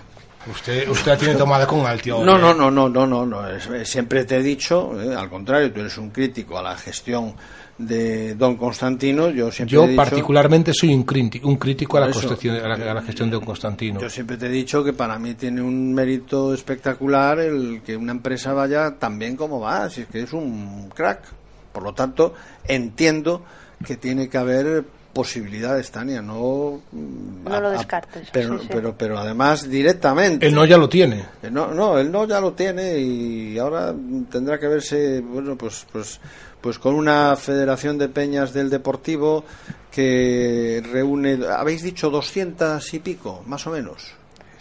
usted, 0.51 0.87
usted 0.89 1.11
la 1.11 1.17
tiene 1.17 1.35
tomada 1.35 1.65
con 1.65 1.85
Altia. 1.85 2.13
No, 2.13 2.37
no, 2.37 2.53
no, 2.53 2.69
no, 2.69 2.87
no, 2.87 3.07
no, 3.07 3.25
no. 3.25 3.41
siempre 3.83 4.25
te 4.25 4.37
he 4.37 4.43
dicho, 4.43 4.91
eh, 5.01 5.15
al 5.15 5.29
contrario, 5.29 5.71
tú 5.71 5.79
eres 5.79 5.97
un 5.97 6.11
crítico 6.11 6.57
a 6.57 6.61
la 6.61 6.75
gestión 6.77 7.33
de 7.79 8.35
don 8.35 8.57
Constantino. 8.57 9.31
Yo 9.31 9.51
siempre 9.51 9.75
he 9.75 9.79
Yo 9.81 9.87
dicho, 9.87 9.95
particularmente 9.95 10.71
soy 10.73 10.93
un, 10.93 11.03
crítico, 11.03 11.47
un 11.47 11.55
crítico 11.55 11.97
a 11.97 12.01
la, 12.01 12.09
eso. 12.09 12.29
a 12.29 12.67
la, 12.67 12.91
a 12.91 12.93
la 12.93 13.01
gestión 13.01 13.29
de 13.31 13.37
don 13.37 13.45
Constantino. 13.45 13.99
Yo 13.99 14.09
siempre 14.09 14.37
te 14.37 14.45
he 14.45 14.49
dicho 14.49 14.83
que 14.83 14.93
para 14.93 15.17
mí 15.17 15.33
tiene 15.33 15.63
un 15.63 15.91
mérito 15.93 16.53
espectacular 16.53 17.39
el 17.39 17.81
que 17.83 17.95
una 17.95 18.11
empresa 18.11 18.53
vaya 18.53 18.99
tan 18.99 19.17
bien 19.17 19.35
como 19.35 19.59
va, 19.59 19.89
si 19.89 20.01
es 20.01 20.07
que 20.07 20.21
es 20.21 20.33
un 20.33 20.89
crack. 20.93 21.40
Por 21.71 21.83
lo 21.83 21.93
tanto, 21.93 22.33
entiendo 22.67 23.43
que 23.85 23.97
tiene 23.97 24.29
que 24.29 24.37
haber 24.37 24.83
posibilidades, 25.13 25.91
Tania, 25.91 26.21
no... 26.21 26.81
mm, 26.91 27.43
No 27.43 27.53
a- 27.55 27.59
lo 27.59 27.67
a- 27.67 27.71
descartes, 27.71 28.29
Pero, 28.31 28.57
sí, 28.59 28.63
sí. 28.63 28.69
pero, 28.71 28.95
pero 28.97 29.17
además 29.19 29.69
directamente. 29.69 30.47
Él 30.47 30.55
no 30.55 30.63
ya 30.65 30.77
lo 30.77 30.87
tiene. 30.87 31.25
No, 31.51 31.67
no, 31.73 31.97
él 31.99 32.09
no 32.11 32.25
ya 32.25 32.39
lo 32.39 32.53
tiene 32.53 32.97
y 32.97 33.57
ahora 33.57 33.93
tendrá 34.31 34.57
que 34.57 34.67
verse, 34.67 35.19
bueno, 35.21 35.57
pues, 35.57 35.85
pues, 35.91 36.19
pues 36.61 36.79
con 36.79 36.95
una 36.95 37.35
federación 37.35 37.97
de 37.97 38.07
peñas 38.07 38.53
del 38.53 38.69
Deportivo 38.69 39.43
que 39.91 40.81
reúne, 40.91 41.39
habéis 41.45 41.81
dicho 41.83 42.09
200 42.09 42.93
y 42.93 42.99
pico, 42.99 43.43
más 43.47 43.67
o 43.67 43.71
menos. 43.71 44.13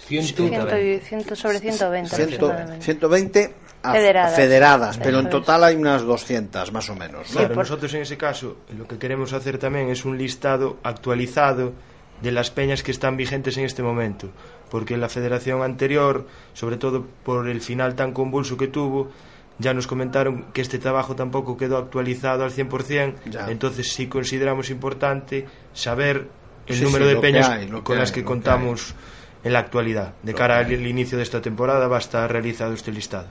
Ciento- 0.07 0.49
Ciento 0.49 0.79
y- 0.79 0.99
ciento 0.99 1.37
sobre 1.37 1.61
120 1.61 2.17
Ciento- 2.17 2.47
aproximadamente. 2.47 2.85
120 2.85 3.45
a- 3.45 3.70
Federadas. 3.83 4.37
federadas, 4.37 4.99
pero 4.99 5.21
en 5.21 5.31
total 5.31 5.65
hay 5.65 5.77
unas 5.77 6.03
200 6.03 6.73
más 6.73 6.91
o 6.91 6.95
menos. 6.95 7.31
¿no? 7.33 7.39
Claro, 7.41 7.55
nosotros 7.55 7.93
en 7.95 8.03
ese 8.03 8.17
caso 8.19 8.59
lo 8.77 8.87
que 8.87 8.99
queremos 8.99 9.33
hacer 9.33 9.59
también 9.59 9.89
es 9.89 10.05
un 10.05 10.19
listado 10.19 10.79
actualizado 10.83 11.73
de 12.21 12.33
las 12.33 12.51
peñas 12.51 12.83
que 12.83 12.91
están 12.91 13.17
vigentes 13.17 13.57
en 13.57 13.65
este 13.65 13.83
momento, 13.83 14.29
porque 14.71 14.97
la 14.99 15.09
federación 15.09 15.63
anterior, 15.63 16.27
sobre 16.53 16.77
todo 16.77 17.07
por 17.25 17.49
el 17.49 17.63
final 17.63 17.95
tan 17.95 18.13
convulso 18.13 18.59
que 18.59 18.69
tuvo, 18.69 19.11
ya 19.59 19.73
nos 19.73 19.87
comentaron 19.87 20.45
que 20.53 20.61
este 20.61 20.79
trabajo 20.79 21.17
tampoco 21.17 21.57
quedó 21.57 21.79
actualizado 21.79 22.45
al 22.45 22.51
100%, 22.53 23.15
Ya. 23.31 23.51
entonces 23.51 23.93
sí 23.93 24.07
consideramos 24.09 24.69
importante 24.71 25.47
saber 25.73 26.29
el 26.67 26.77
Sí, 26.77 26.85
número 26.85 27.05
sí, 27.07 27.09
de 27.09 27.15
lo 27.15 27.21
que 27.23 27.27
peñas 27.27 27.49
hay, 27.49 27.69
con 27.83 27.99
las 27.99 28.13
que 28.13 28.23
contamos 28.25 28.95
en 29.43 29.55
la 29.55 29.61
actualidad. 29.61 30.13
De 30.23 30.35
cara 30.35 30.59
al 30.59 30.71
inicio 30.87 31.17
de 31.17 31.25
esta 31.25 31.41
temporada 31.41 31.89
va 31.89 31.97
a 31.97 32.01
estar 32.01 32.31
realizado 32.31 32.75
este 32.75 32.93
listado. 32.93 33.27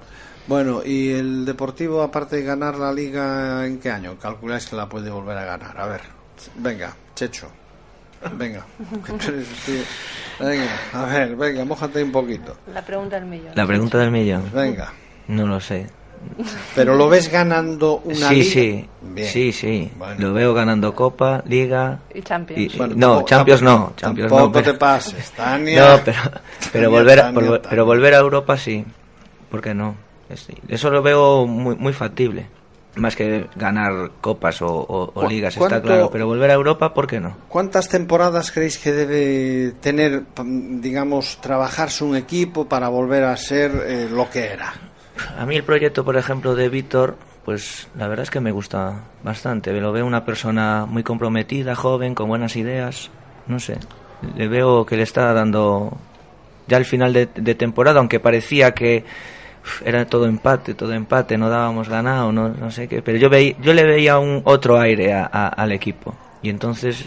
Bueno, 0.50 0.82
¿y 0.84 1.12
el 1.12 1.45
Deportivo, 1.45 2.02
aparte 2.02 2.38
de 2.38 2.43
ganar 2.43 2.76
la 2.76 2.91
Liga, 2.91 3.66
en 3.68 3.80
qué 3.80 3.91
año? 3.91 4.18
Calculáis 4.20 4.66
que 4.66 4.76
la 4.76 4.89
puede 4.89 5.10
volver 5.12 5.38
a 5.38 5.45
ganar. 5.45 5.80
A 5.80 5.86
ver, 5.86 6.02
venga, 6.56 6.93
Checho. 7.16 7.47
Venga. 8.34 8.66
Venga, 10.39 10.70
a 10.93 11.04
ver, 11.06 11.36
venga, 11.36 11.64
mójate 11.66 12.02
un 12.04 12.12
poquito. 12.14 12.56
La 12.74 12.82
pregunta 12.82 13.18
del 13.18 13.26
millón. 13.26 13.52
La 13.56 13.66
pregunta 13.68 13.97
del 13.97 14.10
millón. 14.12 14.50
Venga. 14.54 14.91
No 15.28 15.45
lo 15.47 15.60
sé. 15.60 15.88
Pero 16.76 16.95
lo 16.95 17.08
ves 17.10 17.30
ganando 17.32 18.02
una 18.06 18.30
sí, 18.30 18.36
liga. 18.36 18.52
sí, 18.52 18.89
Bien. 19.02 19.28
sí, 19.28 19.52
sí. 19.54 19.91
Bueno. 19.97 20.16
Lo 20.20 20.34
veo 20.34 20.54
ganando 20.54 20.93
Copa, 20.95 21.43
Liga. 21.45 22.00
Y 22.14 22.22
Champions. 22.22 22.74
y- 22.74 22.78
Bueno, 22.78 22.93
no, 22.97 23.08
tampoco- 23.08 23.28
Champions 23.28 23.62
no. 23.62 23.70
tampoco- 23.76 23.95
Champions 23.97 24.30
tampoco 24.30 24.47
no, 24.47 24.52
pero, 24.54 24.72
te 24.74 24.78
pases, 24.80 25.32
Tania. 25.32 25.82
No, 25.97 26.04
pero, 26.04 26.18
pero, 26.24 26.72
Tania, 26.72 26.89
volver, 26.89 27.20
a, 27.20 27.24
Tania, 27.24 27.39
volver- 27.41 27.52
Tania. 27.62 27.70
pero 27.70 27.86
volver 27.86 28.14
a 28.14 28.18
Europa 28.18 28.58
sí. 28.58 28.86
¿Por 29.52 29.62
qué 29.62 29.74
no? 29.74 29.95
Es- 30.30 30.47
Eso 30.67 30.89
lo 30.89 31.01
veo 31.01 31.45
muy, 31.45 31.75
muy 31.75 31.93
factible. 31.93 32.47
Más 32.95 33.15
que 33.15 33.47
ganar 33.55 34.11
copas 34.19 34.61
o, 34.61 34.67
o- 34.67 35.03
o 35.03 35.21
¿Cu- 35.21 35.27
ligas, 35.30 35.55
está 35.55 35.82
claro. 35.82 36.09
Pero 36.11 36.25
volver 36.27 36.49
a 36.49 36.53
Europa, 36.55 36.93
¿por 36.93 37.07
qué 37.07 37.19
no? 37.19 37.38
¿Cuántas 37.47 37.88
temporadas 37.88 38.51
creéis 38.51 38.77
que 38.80 38.91
debe 38.91 39.73
tener, 39.80 40.23
pam, 40.25 40.82
digamos, 40.82 41.39
trabajarse 41.39 42.03
un 42.03 42.15
equipo 42.15 42.65
para 42.67 42.89
volver 42.89 43.23
a 43.23 43.38
ser 43.38 43.71
eh, 43.86 44.07
lo 44.11 44.30
que 44.30 44.47
era? 44.47 44.73
A 45.38 45.45
mí 45.45 45.55
el 45.55 45.63
proyecto, 45.63 46.03
por 46.03 46.17
ejemplo, 46.17 46.55
de 46.55 46.67
Víctor, 46.69 47.15
pues 47.45 47.88
la 47.95 48.07
verdad 48.07 48.23
es 48.23 48.32
que 48.32 48.39
me 48.39 48.51
gusta 48.51 49.03
bastante. 49.23 49.71
Lo 49.73 49.91
veo 49.91 50.05
una 50.05 50.25
persona 50.25 50.86
muy 50.88 51.03
comprometida, 51.03 51.75
joven, 51.75 52.15
con 52.15 52.27
buenas 52.27 52.55
ideas. 52.55 53.11
No 53.47 53.59
sé, 53.59 53.77
le 54.36 54.47
veo 54.47 54.86
que 54.86 54.97
le 54.97 55.03
está 55.03 55.32
dando 55.34 55.95
ya 56.67 56.77
al 56.77 56.86
final 56.86 57.13
de, 57.13 57.27
de 57.36 57.55
temporada, 57.55 57.99
aunque 57.99 58.19
parecía 58.19 58.73
que 58.73 59.05
era 59.86 60.05
todo 60.05 60.26
empate, 60.26 60.74
todo 60.74 60.93
empate, 60.93 61.38
no 61.38 61.49
dábamos 61.49 61.89
ganado, 61.89 62.32
no, 62.32 62.49
no 62.49 62.72
sé 62.72 62.88
qué. 62.88 63.01
Pero 63.01 63.17
yo, 63.17 63.30
veí- 63.30 63.55
yo 63.61 63.74
le 63.74 63.84
veía 63.86 64.17
un 64.20 64.41
otro 64.45 64.80
aire 64.80 65.13
a- 65.13 65.30
a- 65.32 65.47
al 65.49 65.72
equipo. 65.72 66.15
Y 66.41 66.49
entonces, 66.49 67.05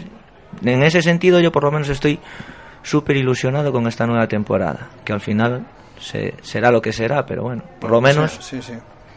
en 0.63 0.83
ese 0.83 1.01
sentido, 1.01 1.39
yo 1.39 1.51
por 1.51 1.63
lo 1.63 1.71
menos 1.71 1.89
estoy 1.89 2.19
súper 2.81 3.17
ilusionado 3.17 3.71
con 3.71 3.87
esta 3.87 4.05
nueva 4.05 4.27
temporada. 4.27 4.89
Que 5.03 5.13
al 5.13 5.21
final 5.21 5.65
se- 5.99 6.33
será 6.41 6.71
lo 6.71 6.81
que 6.81 6.91
será, 6.93 7.25
pero 7.25 7.43
bueno, 7.43 7.63
por 7.79 7.91
lo 7.91 8.01
menos... 8.01 8.31
Sí, 8.41 8.61
sí. 8.61 8.61
sí. 8.61 8.73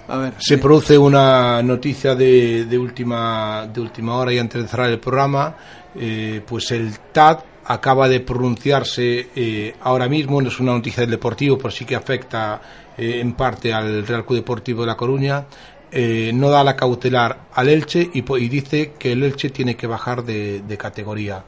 A 0.08 0.18
ver. 0.18 0.34
Se 0.38 0.54
sí. 0.54 0.60
produce 0.60 0.96
una 0.96 1.60
noticia 1.64 2.14
de, 2.14 2.64
de 2.66 2.78
última 2.78 3.66
de 3.66 3.80
última 3.80 4.14
hora 4.14 4.32
y 4.32 4.38
antes 4.38 4.62
de 4.62 4.68
cerrar 4.68 4.88
el 4.88 5.00
programa, 5.00 5.56
eh, 5.96 6.40
pues 6.46 6.70
el 6.70 6.96
TAD 7.12 7.38
acaba 7.64 8.08
de 8.08 8.20
pronunciarse 8.20 9.30
eh, 9.34 9.74
ahora 9.82 10.08
mismo, 10.08 10.40
no 10.40 10.46
es 10.46 10.60
una 10.60 10.70
noticia 10.70 11.00
del 11.00 11.10
Deportivo, 11.10 11.58
pero 11.58 11.70
sí 11.72 11.84
que 11.84 11.96
afecta 11.96 12.60
eh, 12.96 13.20
en 13.20 13.34
parte 13.34 13.72
al 13.72 14.06
Real 14.06 14.24
Club 14.24 14.38
Deportivo 14.38 14.82
de 14.82 14.86
La 14.88 14.96
Coruña, 14.96 15.46
eh, 15.90 16.32
no 16.34 16.50
da 16.50 16.64
la 16.64 16.76
cautelar 16.76 17.46
al 17.52 17.68
Elche 17.68 18.10
y, 18.12 18.24
y 18.32 18.48
dice 18.48 18.92
que 18.98 19.12
el 19.12 19.22
Elche 19.22 19.50
tiene 19.50 19.76
que 19.76 19.86
bajar 19.86 20.24
de, 20.24 20.60
de 20.60 20.76
categoría. 20.76 21.44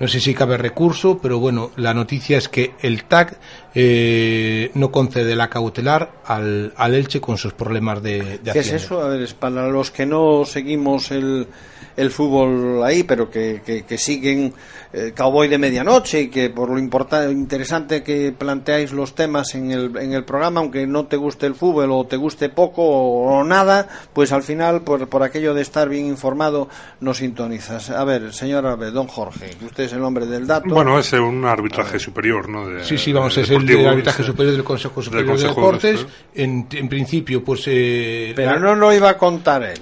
No 0.00 0.08
sé 0.08 0.18
si 0.18 0.34
cabe 0.34 0.56
recurso, 0.56 1.18
pero 1.22 1.38
bueno, 1.38 1.70
la 1.76 1.94
noticia 1.94 2.36
es 2.36 2.48
que 2.48 2.72
el 2.80 3.04
TAC 3.04 3.38
eh, 3.74 4.70
no 4.74 4.90
concede 4.90 5.36
la 5.36 5.48
cautelar 5.48 6.22
al, 6.24 6.72
al 6.76 6.94
Elche 6.94 7.20
con 7.20 7.38
sus 7.38 7.52
problemas 7.52 8.02
de, 8.02 8.38
de 8.38 8.52
¿Qué 8.52 8.60
es 8.60 8.72
eso? 8.72 9.00
A 9.00 9.08
ver, 9.08 9.22
es 9.22 9.34
para 9.34 9.68
los 9.68 9.92
que 9.92 10.04
no 10.04 10.44
seguimos 10.44 11.12
el, 11.12 11.46
el 11.96 12.10
fútbol 12.10 12.82
ahí, 12.82 13.04
pero 13.04 13.30
que, 13.30 13.62
que, 13.64 13.84
que 13.84 13.98
siguen 13.98 14.52
eh, 14.92 15.12
Cowboy 15.16 15.48
de 15.48 15.58
Medianoche 15.58 16.22
y 16.22 16.28
que 16.28 16.50
por 16.50 16.68
lo 16.70 16.78
importa- 16.78 17.30
interesante 17.30 18.02
que 18.02 18.32
planteáis 18.36 18.92
los 18.92 19.14
temas 19.14 19.54
en 19.54 19.70
el, 19.70 19.96
en 19.96 20.12
el 20.12 20.24
programa, 20.24 20.60
aunque 20.60 20.86
no 20.86 21.06
te 21.06 21.16
guste 21.16 21.46
el 21.46 21.54
fútbol 21.54 21.90
o 21.92 22.04
te 22.06 22.16
guste 22.16 22.48
poco 22.48 22.82
o, 22.82 23.38
o 23.38 23.44
nada, 23.44 23.88
pues 24.12 24.32
al 24.32 24.42
final, 24.42 24.82
por, 24.82 25.08
por 25.08 25.22
aquello 25.22 25.54
de 25.54 25.62
estar 25.62 25.88
bien 25.88 26.06
informado, 26.06 26.68
no 27.00 27.14
sintonizas. 27.14 27.90
A 27.90 28.04
ver, 28.04 28.32
señor 28.32 28.66
Albe, 28.66 28.90
don 28.90 29.06
Jorge, 29.06 29.50
usted 29.64 29.84
es 29.84 29.92
el 29.92 30.02
hombre 30.02 30.26
del 30.26 30.46
dato. 30.46 30.68
Bueno, 30.74 30.98
es 30.98 31.12
un 31.14 31.44
arbitraje 31.44 31.98
superior, 31.98 32.48
¿no? 32.48 32.68
De- 32.68 32.84
Sí, 32.84 32.98
sí, 32.98 33.12
vamos, 33.12 33.36
es 33.38 33.48
el 33.50 33.66
del 33.66 33.86
arbitraje 33.86 34.22
es, 34.22 34.26
superior 34.26 34.54
del 34.54 34.64
Consejo 34.64 35.00
Superior 35.02 35.26
de 35.26 35.32
Consejo, 35.32 35.54
Deportes. 35.60 36.00
eso 36.00 36.06
En, 36.34 36.66
en 36.72 36.88
principio, 36.88 37.42
pues... 37.44 37.62
eh, 37.66 38.32
pero 38.36 38.52
la- 38.52 38.58
no 38.58 38.74
lo 38.74 38.92
iba 38.92 39.08
a 39.10 39.16
contar 39.18 39.62
él, 39.62 39.80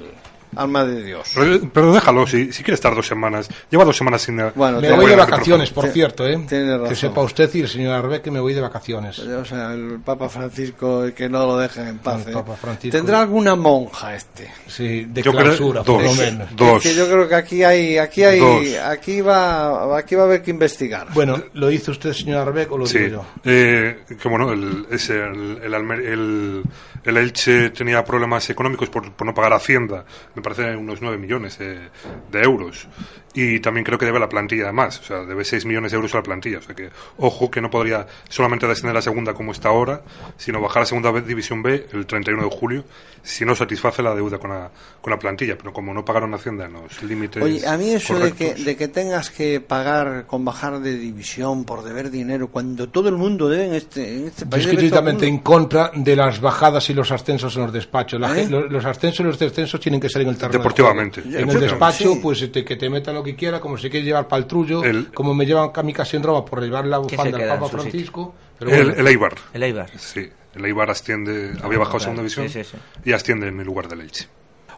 alma 0.56 0.84
de 0.84 1.02
Dios. 1.04 1.30
Pero, 1.34 1.60
pero 1.72 1.92
déjalo, 1.92 2.26
si, 2.26 2.52
si 2.52 2.62
quiere 2.62 2.74
estar 2.74 2.94
dos 2.94 3.06
semanas. 3.06 3.48
Lleva 3.70 3.84
dos 3.84 3.96
semanas 3.96 4.22
sin. 4.22 4.36
Bueno, 4.54 4.80
me 4.80 4.92
voy 4.92 5.06
de 5.10 5.16
vacaciones, 5.16 5.70
por 5.70 5.88
cierto, 5.88 6.26
¿eh? 6.26 6.38
tiene 6.48 6.72
razón. 6.72 6.88
Que 6.88 6.94
sepa 6.96 7.20
usted 7.22 7.50
y 7.54 7.60
el 7.60 7.68
señor 7.68 7.94
Arbe 7.94 8.20
que 8.20 8.30
me 8.30 8.40
voy 8.40 8.54
de 8.54 8.60
vacaciones. 8.60 9.18
O 9.18 9.44
sea, 9.44 9.72
el 9.72 10.00
Papa 10.04 10.28
Francisco 10.28 11.04
que 11.14 11.28
no 11.28 11.46
lo 11.46 11.56
dejen 11.58 11.86
en 11.88 11.98
paz. 11.98 12.22
El 12.26 12.30
¿eh? 12.30 12.34
Papa 12.34 12.56
Francisco. 12.56 12.96
¿Tendrá 12.96 13.20
alguna 13.20 13.54
monja 13.54 14.14
este? 14.14 14.50
Sí, 14.66 15.04
de 15.08 15.22
Yo 15.22 15.32
creo- 15.32 15.44
clausura, 15.44 15.82
por 15.82 16.02
dos. 16.02 16.16
lo 16.16 16.22
menos. 16.22 16.48
Dos. 16.56 16.84
Es 16.84 16.92
que 16.92 16.98
yo 16.98 17.06
creo 17.06 17.28
que 17.28 17.34
aquí 17.34 17.62
hay, 17.64 17.98
aquí 17.98 18.24
hay, 18.24 18.40
Dos. 18.40 18.64
aquí 18.84 19.20
va, 19.20 19.96
aquí 19.98 20.14
va 20.14 20.22
a 20.22 20.26
haber 20.26 20.42
que 20.42 20.50
investigar. 20.50 21.08
Bueno, 21.14 21.42
¿lo 21.54 21.68
dice 21.68 21.90
usted, 21.90 22.12
señor 22.12 22.48
Arbeck, 22.48 22.70
o 22.72 22.78
lo 22.78 22.86
Sí, 22.86 22.98
digo 22.98 23.24
yo? 23.44 23.50
eh, 23.50 24.00
que 24.20 24.28
bueno, 24.28 24.52
el, 24.52 24.86
ese, 24.90 25.14
el, 25.14 25.58
el- 25.64 26.62
el 27.04 27.16
Elche 27.16 27.70
tenía 27.70 28.04
problemas 28.04 28.48
económicos 28.50 28.90
por, 28.90 29.12
por 29.12 29.26
no 29.26 29.34
pagar 29.34 29.52
Hacienda, 29.52 30.04
me 30.34 30.42
parece 30.42 30.76
unos 30.76 31.00
9 31.00 31.18
millones 31.18 31.58
de, 31.58 31.88
de 32.30 32.42
euros. 32.42 32.88
Y 33.32 33.60
también 33.60 33.84
creo 33.84 33.96
que 33.96 34.06
debe 34.06 34.18
la 34.18 34.28
plantilla 34.28 34.64
además, 34.64 34.98
o 34.98 35.04
sea, 35.04 35.18
debe 35.24 35.44
6 35.44 35.64
millones 35.64 35.92
de 35.92 35.96
euros 35.96 36.12
a 36.14 36.16
la 36.18 36.22
plantilla. 36.24 36.58
O 36.58 36.62
sea 36.62 36.74
que, 36.74 36.90
ojo, 37.18 37.48
que 37.48 37.60
no 37.60 37.70
podría 37.70 38.04
solamente 38.28 38.66
descender 38.66 38.90
a 38.90 38.94
la 38.94 39.02
segunda 39.02 39.34
como 39.34 39.52
está 39.52 39.68
ahora, 39.68 40.02
sino 40.36 40.60
bajar 40.60 40.82
a 40.82 40.86
segunda 40.86 41.12
división 41.20 41.62
B 41.62 41.86
el 41.92 42.06
31 42.06 42.42
de 42.42 42.50
julio, 42.50 42.84
si 43.22 43.44
no 43.44 43.54
satisface 43.54 44.02
la 44.02 44.16
deuda 44.16 44.38
con 44.38 44.50
la, 44.50 44.68
con 45.00 45.12
la 45.12 45.18
plantilla. 45.20 45.56
Pero 45.56 45.72
como 45.72 45.94
no 45.94 46.04
pagaron 46.04 46.34
Hacienda 46.34 46.64
en 46.66 46.72
los 46.72 47.00
límites. 47.04 47.40
Oye, 47.40 47.64
a 47.68 47.76
mí 47.76 47.90
eso 47.90 48.18
de 48.18 48.32
que, 48.32 48.46
correctos, 48.46 48.64
de 48.64 48.76
que 48.76 48.88
tengas 48.88 49.30
que 49.30 49.60
pagar 49.60 50.26
con 50.26 50.44
bajar 50.44 50.80
de 50.80 50.98
división 50.98 51.64
por 51.64 51.84
deber 51.84 52.10
dinero, 52.10 52.48
cuando 52.48 52.88
todo 52.88 53.10
el 53.10 53.14
mundo 53.14 53.48
debe 53.48 53.66
en 53.66 53.74
este, 53.74 54.16
en 54.16 54.26
este 54.26 54.44
Yo 54.44 54.50
país. 54.50 54.64
estoy 54.64 54.76
directamente 54.78 55.28
en 55.28 55.38
contra 55.38 55.92
de 55.94 56.16
las 56.16 56.40
bajadas 56.40 56.90
y 56.90 56.94
los 56.94 57.12
ascensos 57.12 57.54
en 57.54 57.62
los 57.62 57.72
despachos. 57.72 58.20
La 58.20 58.36
¿Eh? 58.36 58.48
los, 58.50 58.68
los 58.72 58.84
ascensos 58.84 59.20
y 59.20 59.22
los 59.22 59.38
descensos 59.38 59.78
tienen 59.80 60.00
que 60.00 60.08
ser 60.08 60.22
en 60.22 60.28
el 60.30 60.34
terreno. 60.36 60.52
de 60.54 60.58
Deportivamente. 60.58 61.22
juego. 61.22 61.38
En 61.38 61.50
el 61.50 61.60
despacho, 61.60 62.12
Sí. 62.14 62.20
pues 62.20 62.42
este, 62.42 62.64
que 62.64 62.74
te 62.74 62.90
meta 62.90 63.12
lo 63.20 63.24
que 63.24 63.36
quiera, 63.36 63.60
como 63.60 63.78
se 63.78 63.88
quiere 63.90 64.04
llevar 64.04 64.26
para 64.28 64.40
el 64.42 64.46
trullo, 64.48 64.82
El- 64.84 65.12
como 65.12 65.32
me 65.34 65.46
llevan 65.46 65.70
a 65.74 65.82
mí 65.82 65.92
casi 65.92 66.16
en 66.16 66.22
Roma 66.22 66.44
por 66.44 66.62
llevar 66.62 66.86
la 66.86 66.98
bufanda 66.98 67.38
al 67.52 67.58
Papa? 67.60 67.68
Francisco. 67.68 68.34
Pero 68.58 68.70
el, 68.72 68.84
bueno, 68.86 69.00
el 69.00 69.06
Eibar. 69.06 69.34
El 69.54 69.62
Eibar. 69.62 69.90
Sí, 69.98 70.28
el 70.54 70.64
Eibar 70.64 70.90
asciende, 70.90 71.52
había 71.62 71.78
bajado 71.78 71.96
a 71.98 72.00
segunda 72.00 72.22
división 72.22 72.48
Sí, 72.48 72.64
sí, 72.64 72.70
sí. 72.72 72.76
y 73.08 73.12
asciende 73.12 73.48
en 73.48 73.58
el 73.60 73.66
lugar 73.66 73.88
del 73.88 74.00
Elche. 74.02 74.26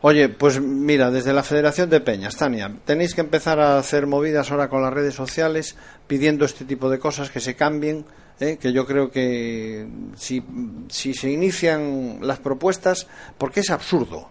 Oye, 0.05 0.29
pues 0.29 0.61
mira, 0.61 1.11
desde 1.13 1.33
la 1.33 1.45
Federación 1.45 1.89
de 1.89 2.01
Peñas, 2.01 2.37
Tania, 2.37 2.73
tenéis 2.85 3.15
que 3.15 3.21
empezar 3.21 3.61
a 3.61 3.79
hacer 3.79 4.07
movidas 4.09 4.51
ahora 4.51 4.69
con 4.69 4.83
las 4.83 4.93
redes 4.93 5.15
sociales 5.15 5.77
pidiendo 6.09 6.45
este 6.45 6.65
tipo 6.65 6.91
de 6.91 6.99
cosas 6.99 7.31
que 7.31 7.39
se 7.39 7.55
cambien, 7.55 8.05
¿eh? 8.41 8.59
que 8.61 8.73
yo 8.73 8.85
creo 8.85 9.13
que 9.13 9.87
si, 10.17 10.43
si 10.89 11.15
se 11.15 11.31
inician 11.31 12.19
las 12.21 12.41
propuestas, 12.41 13.07
porque 13.39 13.61
es 13.61 13.71
absurdo 13.71 14.29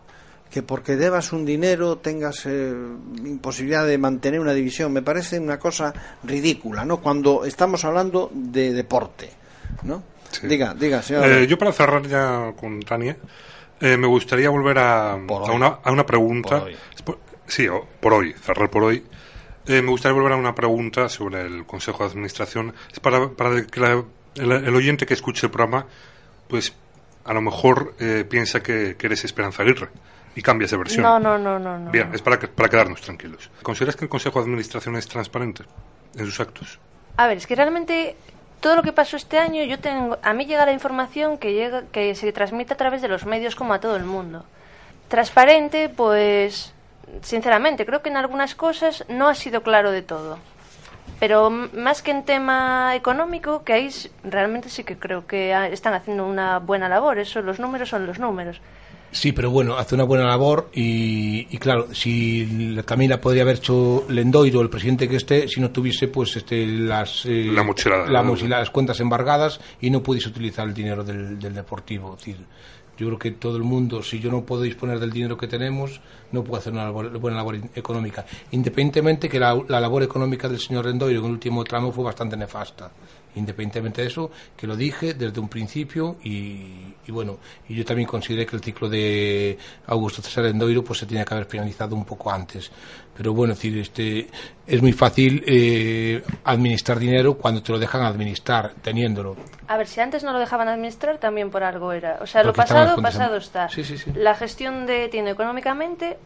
que 0.52 0.62
porque 0.62 0.98
debas 0.98 1.32
un 1.32 1.46
dinero 1.46 1.98
tengas 2.00 2.46
eh, 2.46 2.74
imposibilidad 3.24 3.88
de 3.88 3.98
mantener 3.98 4.40
una 4.42 4.54
división. 4.54 4.92
Me 4.92 5.02
parece 5.02 5.40
una 5.40 5.58
cosa 5.58 5.94
ridícula, 6.24 6.84
¿no? 6.86 6.98
Cuando 6.98 7.46
estamos 7.46 7.86
hablando 7.86 8.30
de 8.34 8.74
deporte, 8.74 9.32
¿no? 9.84 10.04
Sí. 10.30 10.48
Diga, 10.48 10.74
diga, 10.74 11.02
señor. 11.02 11.26
Eh, 11.26 11.48
yo 11.48 11.58
para 11.58 11.72
cerrar 11.72 12.06
ya 12.08 12.54
con 12.60 12.82
Tania, 12.82 13.18
eh, 13.80 13.98
me 13.98 14.08
gustaría 14.08 14.50
volver 14.50 14.78
a, 14.80 15.14
a, 15.14 15.16
una, 15.16 15.80
a 15.84 15.92
una 15.92 16.06
pregunta. 16.06 16.66
Por 17.06 17.18
sí, 17.48 17.68
por 18.00 18.14
hoy, 18.14 18.34
cerrar 18.34 18.70
por 18.70 18.84
hoy. 18.84 19.04
Eh, 19.68 19.82
me 19.82 19.90
gustaría 19.90 20.14
volver 20.16 20.34
a 20.34 20.36
una 20.38 20.54
pregunta 20.56 21.08
sobre 21.10 21.42
el 21.42 21.66
Consejo 21.66 22.04
de 22.04 22.10
Administración. 22.12 22.74
Es 22.92 23.00
para, 23.00 23.30
para 23.30 23.66
que 23.66 23.80
la- 23.80 24.04
el, 24.36 24.52
el 24.52 24.76
oyente 24.76 25.06
que 25.06 25.14
escuche 25.14 25.46
el 25.48 25.52
programa, 25.52 25.86
pues 26.48 26.74
a 27.24 27.34
lo 27.34 27.42
mejor 27.42 27.94
eh, 28.00 28.26
piensa 28.28 28.62
que, 28.64 28.96
que 28.98 29.08
eres 29.08 29.24
Esperanza 29.26 29.64
Aguirre 29.64 29.90
y 30.36 30.42
cambia 30.42 30.66
esa 30.66 30.78
versión. 30.78 31.04
No, 31.04 31.20
no, 31.20 31.38
no, 31.38 31.60
no. 31.60 31.78
no. 31.78 31.92
Bien, 31.92 32.10
es 32.14 32.22
para, 32.22 32.40
que- 32.40 32.48
para 32.48 32.70
quedarnos 32.70 33.02
tranquilos. 33.02 33.50
¿Consideras 33.64 33.96
que 33.96 34.06
el 34.06 34.10
Consejo 34.10 34.40
de 34.40 34.46
Administración 34.46 34.96
es 34.96 35.08
transparente 35.08 35.64
en 36.16 36.26
sus 36.26 36.40
actos? 36.40 36.80
A 37.18 37.28
ver, 37.28 37.38
es 37.38 37.48
que 37.48 37.56
realmente 37.56 38.16
todo 38.62 38.76
lo 38.76 38.84
que 38.84 38.94
pasó 38.94 39.18
este 39.18 39.38
año, 39.40 39.64
yo 39.64 39.80
tengo, 39.80 40.18
a 40.22 40.34
mí 40.34 40.46
llega 40.46 40.66
la 40.66 40.72
información 40.72 41.38
que 41.38 41.54
llega, 41.54 41.84
que 41.92 42.16
se 42.16 42.32
transmite 42.32 42.74
a 42.74 42.78
través 42.78 43.02
de 43.02 43.08
los 43.08 43.26
medios 43.26 43.56
como 43.56 43.74
a 43.74 43.80
todo 43.80 43.96
el 43.96 44.04
mundo. 44.06 44.46
Transparente, 45.10 45.90
pues, 45.90 46.74
sinceramente, 47.22 47.86
creo 47.86 48.02
que 48.02 48.10
en 48.10 48.18
algunas 48.18 48.56
cosas 48.56 49.04
no 49.10 49.28
ha 49.28 49.36
sido 49.36 49.62
claro 49.64 49.92
de 49.92 50.02
todo. 50.02 50.40
Pero 51.20 51.50
más 51.50 52.02
que 52.02 52.12
en 52.12 52.24
tema 52.24 52.96
económico, 52.96 53.64
que 53.64 53.74
ahí 53.74 53.90
realmente 54.24 54.70
sí 54.70 54.84
que 54.84 54.98
creo 54.98 55.28
que 55.28 55.54
están 55.72 55.94
haciendo 55.94 56.26
una 56.26 56.58
buena 56.60 56.88
labor. 56.90 57.20
Eso, 57.20 57.42
los 57.42 57.60
números 57.60 57.90
son 57.90 58.08
los 58.08 58.18
números. 58.20 58.62
Sí, 59.14 59.34
pero 59.34 59.52
bueno, 59.52 59.76
hace 59.78 59.96
una 59.96 60.06
buena 60.06 60.26
labor 60.26 60.70
y, 60.74 61.46
y 61.54 61.58
claro, 61.58 61.94
si 61.94 62.78
también 62.86 63.12
la 63.12 63.20
podría 63.20 63.44
haber 63.44 63.58
hecho 63.58 64.06
Lendoiro, 64.08 64.62
el 64.62 64.70
presidente 64.70 65.10
que 65.10 65.18
esté, 65.18 65.50
si 65.50 65.60
no 65.60 65.70
tuviese 65.70 66.08
pues 66.08 66.38
este 66.38 66.66
las 66.66 67.26
eh, 67.26 67.46
La 68.10 68.22
las 68.50 68.70
cuentas 68.70 69.02
embargadas 69.02 69.60
y 69.82 69.90
no 69.90 70.02
pudiese 70.02 70.30
utilizar 70.30 70.66
el 70.66 70.74
dinero 70.74 71.04
del, 71.04 71.38
del 71.38 71.54
deportivo. 71.54 72.14
Es 72.14 72.20
decir, 72.26 72.38
yo 72.98 73.08
creo 73.08 73.20
que 73.20 73.32
todo 73.32 73.58
el 73.58 73.64
mundo, 73.64 74.02
si 74.02 74.20
yo 74.20 74.32
no 74.32 74.46
puedo 74.46 74.62
disponer 74.62 74.98
del 75.00 75.12
dinero 75.12 75.36
que 75.36 75.48
tenemos, 75.48 76.00
no 76.32 76.44
puedo 76.44 76.60
hacer 76.60 76.72
una 76.72 76.86
labor- 76.86 77.18
buena 77.20 77.36
labor 77.38 77.58
económica. 77.76 78.26
Independientemente 78.52 79.28
que 79.28 79.40
la, 79.42 79.62
la 79.68 79.82
labor 79.82 80.04
económica 80.04 80.48
del 80.48 80.60
señor 80.60 80.86
Lendoiro 80.86 81.20
en 81.20 81.26
el 81.26 81.32
último 81.32 81.66
tramo 81.66 81.92
fue 81.92 82.06
bastante 82.06 82.38
nefasta. 82.38 82.92
Independientemente 83.36 84.02
de 84.02 84.08
eso, 84.08 84.30
que 84.58 84.68
lo 84.68 84.76
dije 84.76 85.14
desde 85.14 85.40
un 85.40 85.48
principio 85.48 86.18
y, 86.24 86.96
y 87.08 87.12
bueno, 87.12 87.38
y 87.70 87.76
yo 87.76 87.86
también 87.86 88.08
consideré 88.08 88.46
que 88.46 88.56
el 88.58 88.62
ciclo 88.62 88.90
de 88.90 89.58
Augusto 89.88 90.22
César 90.22 90.44
Lendoiro 90.44 90.84
pues 90.84 91.00
se 91.00 91.06
tenía 91.06 91.24
que 91.24 91.34
haber 91.34 91.46
finalizado 91.48 91.96
un 91.96 92.04
poco 92.06 92.30
antes. 92.32 92.72
Pero 93.16 93.34
bueno, 93.34 93.54
es 93.54 93.60
decir, 93.60 93.78
este, 93.78 94.28
es 94.66 94.82
muy 94.82 94.94
fácil 94.94 95.44
eh, 95.46 96.24
administrar 96.46 96.98
dinero 97.00 97.36
cuando 97.36 97.62
te 97.62 97.72
lo 97.72 97.80
dejan 97.80 98.02
administrar, 98.04 98.74
teniéndolo. 98.82 99.36
A 99.68 99.78
ver, 99.78 99.88
si 99.88 100.00
antes 100.02 100.24
no 100.24 100.34
lo 100.34 100.40
dejaban 100.40 100.68
administrar, 100.68 101.18
también 101.18 101.52
por 101.52 101.64
algo 101.64 101.92
era. 101.94 102.18
O 102.22 102.26
sea, 102.28 102.42
lo 102.42 102.48
Porque 102.54 102.62
pasado, 102.62 103.02
pasado 103.02 103.38
está. 103.38 103.70
Sí, 103.70 103.84
sí, 103.84 103.98
sí. 103.98 104.12
La 104.16 104.36
gestión 104.36 104.86
de 104.86 105.08
Tino 105.10 105.30
económicamente, 105.30 106.18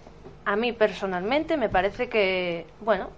a 0.45 0.55
mí 0.55 0.73
personalmente 0.73 1.57
me 1.57 1.69
parece 1.69 2.07
que, 2.07 2.65
bueno, 2.81 3.09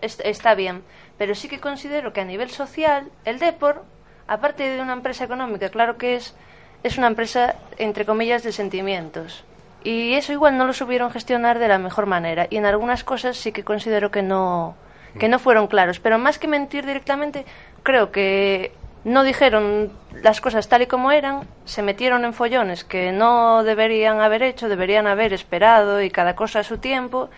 est- 0.00 0.20
está 0.24 0.54
bien. 0.54 0.82
Pero 1.18 1.34
sí 1.34 1.48
que 1.48 1.60
considero 1.60 2.12
que 2.12 2.20
a 2.20 2.24
nivel 2.24 2.50
social, 2.50 3.10
el 3.24 3.38
Depor, 3.38 3.84
aparte 4.26 4.68
de 4.68 4.80
una 4.80 4.92
empresa 4.92 5.24
económica, 5.24 5.70
claro 5.70 5.96
que 5.96 6.16
es, 6.16 6.34
es 6.82 6.98
una 6.98 7.06
empresa, 7.06 7.56
entre 7.78 8.04
comillas, 8.04 8.42
de 8.42 8.52
sentimientos. 8.52 9.44
Y 9.82 10.14
eso 10.14 10.32
igual 10.32 10.58
no 10.58 10.66
lo 10.66 10.72
supieron 10.72 11.10
gestionar 11.10 11.58
de 11.58 11.68
la 11.68 11.78
mejor 11.78 12.06
manera. 12.06 12.48
Y 12.50 12.56
en 12.56 12.66
algunas 12.66 13.04
cosas 13.04 13.36
sí 13.36 13.52
que 13.52 13.62
considero 13.62 14.10
que 14.10 14.22
no, 14.22 14.74
que 15.18 15.28
no 15.28 15.38
fueron 15.38 15.68
claros. 15.68 16.00
Pero 16.00 16.18
más 16.18 16.38
que 16.38 16.48
mentir 16.48 16.84
directamente, 16.84 17.46
creo 17.82 18.10
que 18.10 18.72
no 19.04 19.22
dijeron 19.22 19.92
las 20.22 20.40
cosas 20.40 20.68
tal 20.68 20.82
y 20.82 20.86
como 20.86 21.12
eran, 21.12 21.46
se 21.64 21.82
metieron 21.82 22.24
en 22.24 22.32
follones 22.32 22.82
que 22.82 23.12
no 23.12 23.62
deberían 23.62 24.20
haber 24.20 24.42
hecho, 24.42 24.68
deberían 24.68 25.06
haber 25.06 25.32
esperado 25.32 26.02
y 26.02 26.10
cada 26.10 26.34
cosa 26.34 26.60
a 26.60 26.64
su 26.64 26.78
tiempo. 26.78 27.30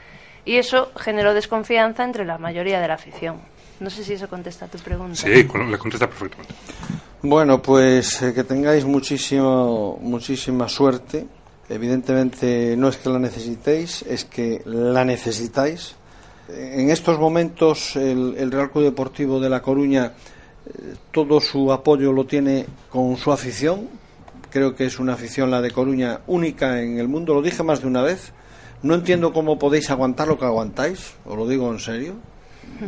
Y 0.46 0.56
eso 0.56 0.90
generó 0.96 1.34
desconfianza 1.34 2.04
entre 2.04 2.24
la 2.24 2.38
mayoría 2.38 2.80
de 2.80 2.88
la 2.88 2.94
afición. 2.94 3.42
No 3.80 3.90
sé 3.90 4.02
si 4.02 4.14
eso 4.14 4.28
contesta 4.28 4.64
a 4.64 4.68
tu 4.68 4.78
pregunta. 4.78 5.14
Sí, 5.14 5.28
le 5.28 5.78
contesta 5.78 6.08
perfectamente. 6.08 6.54
Bueno, 7.22 7.60
pues 7.60 8.22
eh, 8.22 8.32
que 8.32 8.44
tengáis 8.44 8.84
muchísimo, 8.84 9.98
muchísima 10.00 10.68
suerte. 10.68 11.26
Evidentemente 11.68 12.76
no 12.76 12.88
es 12.88 12.96
que 12.96 13.08
la 13.08 13.18
necesitéis, 13.18 14.02
es 14.02 14.24
que 14.24 14.62
la 14.64 15.04
necesitáis. 15.04 15.94
En 16.48 16.90
estos 16.90 17.18
momentos 17.18 17.94
el, 17.96 18.34
el 18.38 18.50
Real 18.50 18.70
Club 18.70 18.84
Deportivo 18.84 19.38
de 19.38 19.50
La 19.50 19.60
Coruña 19.60 20.14
eh, 20.66 20.94
todo 21.10 21.40
su 21.40 21.72
apoyo 21.72 22.12
lo 22.12 22.24
tiene 22.24 22.66
con 22.88 23.16
su 23.16 23.32
afición. 23.32 23.88
Creo 24.50 24.74
que 24.74 24.86
es 24.86 24.98
una 24.98 25.14
afición 25.14 25.50
la 25.50 25.60
de 25.60 25.70
Coruña 25.70 26.20
única 26.26 26.80
en 26.80 26.98
el 26.98 27.08
mundo. 27.08 27.34
Lo 27.34 27.42
dije 27.42 27.62
más 27.62 27.80
de 27.80 27.86
una 27.86 28.02
vez. 28.02 28.32
No 28.82 28.94
entiendo 28.94 29.32
cómo 29.32 29.58
podéis 29.58 29.90
aguantar 29.90 30.28
lo 30.28 30.38
que 30.38 30.44
aguantáis. 30.44 31.14
Os 31.24 31.36
lo 31.36 31.46
digo 31.46 31.70
en 31.70 31.80
serio. 31.80 32.14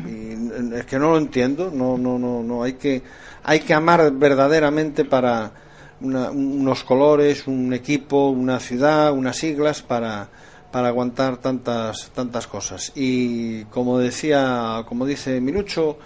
Y 0.07 0.75
es 0.77 0.85
que 0.87 0.99
no 0.99 1.11
lo 1.13 1.19
entiendo. 1.19 1.71
No, 1.73 1.97
no, 1.99 2.19
no, 2.19 2.43
no. 2.43 2.63
Hay 2.63 2.75
que, 2.75 3.03
hay 3.45 3.61
que 3.61 3.75
amar 3.75 4.13
verdaderamente 4.13 5.05
para 5.05 5.53
una- 6.01 6.31
unos 6.31 6.85
colores, 6.85 7.47
un 7.47 7.73
equipo, 7.73 8.29
una 8.31 8.61
ciudad, 8.61 9.13
unas 9.13 9.37
siglas 9.37 9.83
para 9.83 10.29
para 10.71 10.87
aguantar 10.87 11.39
tantas 11.39 12.11
tantas 12.15 12.47
cosas. 12.47 12.93
Y 12.95 13.65
como 13.65 13.99
decía, 13.99 14.85
como 14.87 15.05
dice 15.05 15.41
Minucho, 15.41 15.99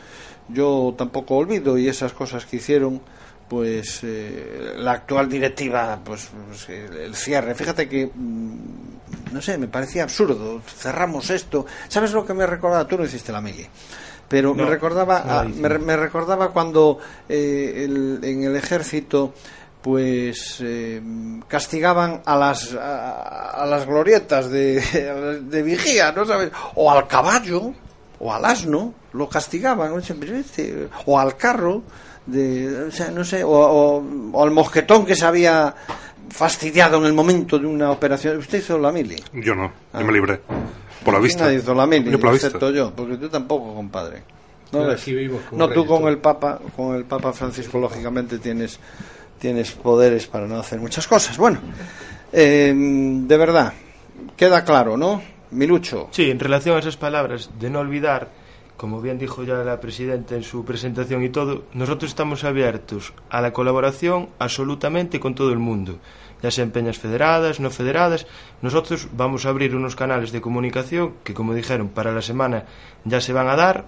yo 0.48 0.94
tampoco 0.96 1.36
olvido 1.36 1.76
y 1.76 1.86
esas 1.88 2.14
cosas 2.14 2.46
que 2.46 2.56
hicieron 2.56 3.02
pues 3.46 4.00
eh, 4.04 4.72
la 4.78 4.92
actual 4.92 5.28
directiva 5.28 6.00
pues, 6.02 6.30
pues, 6.48 6.66
el, 6.70 6.96
el 6.96 7.14
cierre 7.14 7.54
fíjate 7.54 7.86
que 7.90 8.06
mm, 8.06 9.03
no 9.34 9.42
sé 9.42 9.58
me 9.58 9.68
parecía 9.68 10.04
absurdo 10.04 10.62
cerramos 10.66 11.28
esto. 11.30 11.66
Sabes 11.88 12.12
lo 12.12 12.24
que 12.24 12.32
me 12.34 12.46
recordaba 12.46 12.86
tú 12.88 12.96
no 12.96 13.04
hiciste 13.04 13.32
la 13.32 13.40
mili 13.42 13.66
pero 14.26 14.54
me 14.54 14.64
recordaba 14.64 15.22
no 15.26 15.32
a- 15.40 15.44
me, 15.44 15.78
me 15.78 15.96
recordaba 15.96 16.48
cuando 16.48 16.98
eh, 17.28 17.82
el- 17.84 18.20
en 18.22 18.44
el 18.44 18.56
ejército 18.56 19.34
pues 19.82 20.58
eh, 20.62 21.00
castigaban 21.46 22.22
a 22.24 22.36
las 22.36 22.72
a, 22.74 23.50
a 23.62 23.66
las 23.66 23.86
glorietas 23.86 24.48
de, 24.50 24.80
de 25.42 25.62
vigía 25.62 26.10
no 26.12 26.24
sabes 26.24 26.50
o 26.76 26.90
al 26.90 27.06
caballo 27.06 27.72
o 28.18 28.32
al 28.32 28.44
asno 28.46 28.94
lo 29.12 29.28
castigaban 29.28 29.92
este, 30.00 30.88
o 31.06 31.18
al 31.20 31.36
carro 31.36 31.82
de, 32.26 32.86
o 32.88 32.90
sea, 32.90 33.10
no 33.10 33.22
sé 33.22 33.44
o, 33.44 33.50
o- 33.50 34.02
o 34.32 34.42
al 34.42 34.50
mosquetón 34.50 35.04
que 35.04 35.14
se 35.14 35.26
había 35.26 35.74
fastidiado 36.30 36.98
en 36.98 37.04
el 37.04 37.12
momento 37.12 37.58
de 37.58 37.66
una 37.66 37.90
operación 37.90 38.38
usted 38.38 38.58
hizo 38.58 38.78
la 38.78 38.90
mili 38.92 39.16
Yo 39.34 39.54
no, 39.54 39.72
Ah. 39.92 40.00
yo 40.00 40.06
me 40.06 40.12
libré. 40.12 40.40
Por 41.04 41.14
la 41.14 41.20
vista. 41.20 41.44
nadie 41.44 41.58
hizo 41.58 41.74
la 41.74 41.86
mili 41.86 42.10
Yo 42.10 42.18
por 42.18 42.26
la 42.26 42.32
vista. 42.32 42.46
excepto 42.48 42.70
yo 42.70 42.92
porque 42.94 43.16
tú 43.16 43.28
tampoco 43.28 43.74
compadre 43.74 44.22
no, 44.72 44.82
Yo 44.82 44.86
ves? 44.88 45.02
aquí 45.02 45.14
vivo 45.14 45.40
como 45.48 45.58
no 45.66 45.72
tú 45.72 45.86
con 45.86 46.04
el 46.08 46.18
papa 46.18 46.58
con 46.76 46.96
el 46.96 47.04
papa 47.04 47.32
Francisco 47.32 47.78
lógicamente 47.78 48.38
tienes 48.38 48.78
tienes 49.38 49.72
poderes 49.72 50.26
para 50.26 50.46
no 50.46 50.56
hacer 50.58 50.78
muchas 50.80 51.06
cosas 51.06 51.36
bueno 51.36 51.60
eh, 52.32 52.72
de 52.74 53.36
verdad 53.36 53.72
queda 54.36 54.64
claro 54.64 54.96
no 54.96 55.22
Milucho 55.50 56.08
Sí, 56.10 56.30
en 56.30 56.40
relación 56.40 56.76
a 56.76 56.80
esas 56.80 56.96
palabras 56.96 57.50
de 57.60 57.70
no 57.70 57.78
olvidar, 57.80 58.28
como 58.76 59.00
bien 59.00 59.18
dijo 59.18 59.44
ya 59.44 59.54
la 59.58 59.80
presidenta 59.80 60.34
en 60.34 60.42
su 60.42 60.64
presentación 60.64 61.22
y 61.22 61.28
todo, 61.28 61.64
nosotros 61.74 62.10
estamos 62.10 62.44
abiertos 62.44 63.12
a 63.30 63.40
la 63.40 63.52
colaboración 63.52 64.28
absolutamente 64.38 65.20
con 65.20 65.34
todo 65.34 65.52
el 65.52 65.58
mundo, 65.58 65.98
ya 66.42 66.50
sean 66.50 66.70
peñas 66.70 66.98
federadas, 66.98 67.60
no 67.60 67.70
federadas. 67.70 68.26
Nosotros 68.60 69.08
vamos 69.16 69.46
a 69.46 69.50
abrir 69.50 69.74
unos 69.74 69.96
canales 69.96 70.32
de 70.32 70.40
comunicación 70.40 71.14
que, 71.24 71.34
como 71.34 71.54
dijeron, 71.54 71.88
para 71.88 72.12
la 72.12 72.20
semana 72.20 72.66
ya 73.04 73.20
se 73.20 73.32
van 73.32 73.48
a 73.48 73.56
dar 73.56 73.86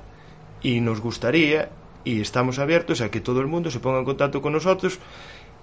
y 0.63 0.81
nos 0.81 1.01
gustaría 1.01 1.71
y 2.05 2.21
estamos 2.21 2.59
abiertos 2.59 3.01
a 3.01 3.11
que 3.11 3.21
todo 3.21 3.41
el 3.41 3.47
mundo 3.47 3.71
se 3.71 3.81
ponga 3.81 3.99
en 3.99 4.05
contacto 4.05 4.41
con 4.41 4.53
nosotros 4.53 4.99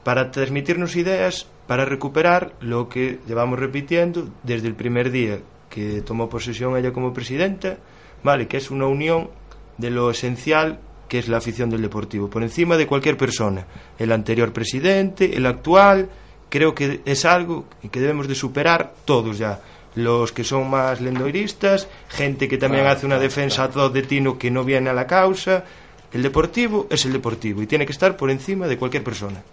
para 0.03 0.31
transmitirnos 0.31 0.95
ideas, 0.95 1.47
para 1.65 1.85
recuperar 1.85 2.53
lo 2.59 2.89
que 2.89 3.19
llevamos 3.25 3.57
repitiendo 3.57 4.29
desde 4.43 4.67
el 4.67 4.75
primer 4.75 5.09
día 5.11 5.39
que 5.69 6.01
tomó 6.01 6.29
posesión 6.29 6.77
ella 6.77 6.93
como 6.93 7.13
presidenta, 7.13 7.77
vale, 8.23 8.47
que 8.47 8.57
es 8.57 8.71
una 8.71 8.87
unión 8.87 9.29
de 9.77 9.89
lo 9.89 10.09
esencial 10.09 10.79
que 11.07 11.19
es 11.19 11.27
la 11.27 11.37
afición 11.37 11.69
del 11.69 11.81
deportivo, 11.81 12.29
por 12.29 12.41
encima 12.41 12.75
de 12.75 12.87
cualquier 12.87 13.17
persona, 13.17 13.67
el 13.99 14.11
anterior 14.11 14.51
presidente, 14.51 15.35
el 15.37 15.45
actual, 15.45 16.09
creo 16.49 16.73
que 16.73 17.01
es 17.05 17.25
algo 17.25 17.65
que 17.91 17.99
debemos 17.99 18.27
de 18.27 18.35
superar 18.35 18.93
todos 19.05 19.37
ya, 19.37 19.61
los 19.95 20.31
que 20.31 20.43
son 20.43 20.69
más 20.69 21.01
lendoiristas, 21.01 21.87
gente 22.09 22.47
que 22.47 22.57
también 22.57 22.87
hace 22.87 23.05
una 23.05 23.19
defensa 23.19 23.65
a 23.65 23.89
de 23.89 24.01
tino 24.01 24.37
que 24.37 24.49
no 24.49 24.63
viene 24.63 24.89
a 24.89 24.93
la 24.93 25.05
causa. 25.05 25.63
El 26.11 26.23
deportivo 26.23 26.87
es 26.89 27.05
el 27.05 27.13
deportivo 27.13 27.61
y 27.61 27.67
tiene 27.67 27.85
que 27.85 27.91
estar 27.91 28.17
por 28.17 28.31
encima 28.31 28.67
de 28.67 28.77
cualquier 28.77 29.03
persona. 29.03 29.43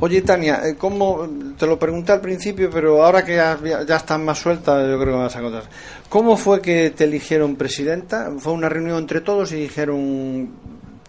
Oye, 0.00 0.22
Tania, 0.22 0.60
eh, 0.64 0.76
¿cómo, 0.76 1.26
te 1.56 1.66
lo 1.66 1.78
pregunté 1.78 2.12
al 2.12 2.20
principio, 2.20 2.68
pero 2.70 3.04
ahora 3.04 3.24
que 3.24 3.36
ya, 3.36 3.58
ya 3.86 3.96
estás 3.96 4.18
más 4.18 4.38
suelta, 4.38 4.80
yo 4.80 4.98
creo 4.98 5.12
que 5.12 5.18
me 5.18 5.22
vas 5.22 5.36
a 5.36 5.40
contar. 5.40 5.62
¿Cómo 6.08 6.36
fue 6.36 6.60
que 6.60 6.90
te 6.90 7.04
eligieron 7.04 7.56
presidenta? 7.56 8.32
¿Fue 8.38 8.52
una 8.52 8.68
reunión 8.68 8.98
entre 8.98 9.20
todos 9.20 9.52
y 9.52 9.56
dijeron 9.56 10.50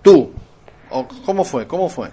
tú? 0.02 0.32
¿O 0.92 1.08
¿Cómo 1.26 1.44
fue? 1.44 1.68
¿Cómo 1.68 1.90
fue? 1.90 2.10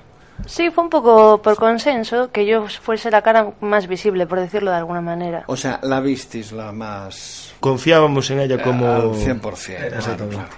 Sí, 0.46 0.70
fue 0.70 0.84
un 0.84 0.90
poco 0.90 1.40
por 1.40 1.56
consenso 1.56 2.30
que 2.32 2.46
yo 2.46 2.66
fuese 2.66 3.10
la 3.10 3.22
cara 3.22 3.52
más 3.60 3.86
visible, 3.86 4.26
por 4.26 4.40
decirlo 4.40 4.70
de 4.70 4.78
alguna 4.78 5.00
manera. 5.00 5.44
O 5.46 5.56
sea, 5.56 5.78
la 5.82 6.00
visteis 6.00 6.52
la 6.52 6.72
más... 6.72 7.54
Confiábamos 7.60 8.28
en 8.30 8.40
ella 8.40 8.62
como... 8.62 8.90
Al 8.90 9.10
100%. 9.12 9.40
claro, 9.40 10.28
claro. 10.28 10.48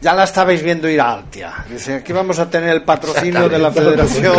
Ya 0.00 0.14
la 0.14 0.24
estabais 0.24 0.62
viendo 0.62 0.88
ir 0.88 1.00
a 1.00 1.12
Altia. 1.12 1.52
Dice, 1.68 1.96
aquí 1.96 2.12
vamos 2.12 2.38
a 2.38 2.48
tener 2.48 2.70
el 2.70 2.82
patrocinio 2.82 3.48
de 3.48 3.58
la 3.58 3.70
federación. 3.70 4.34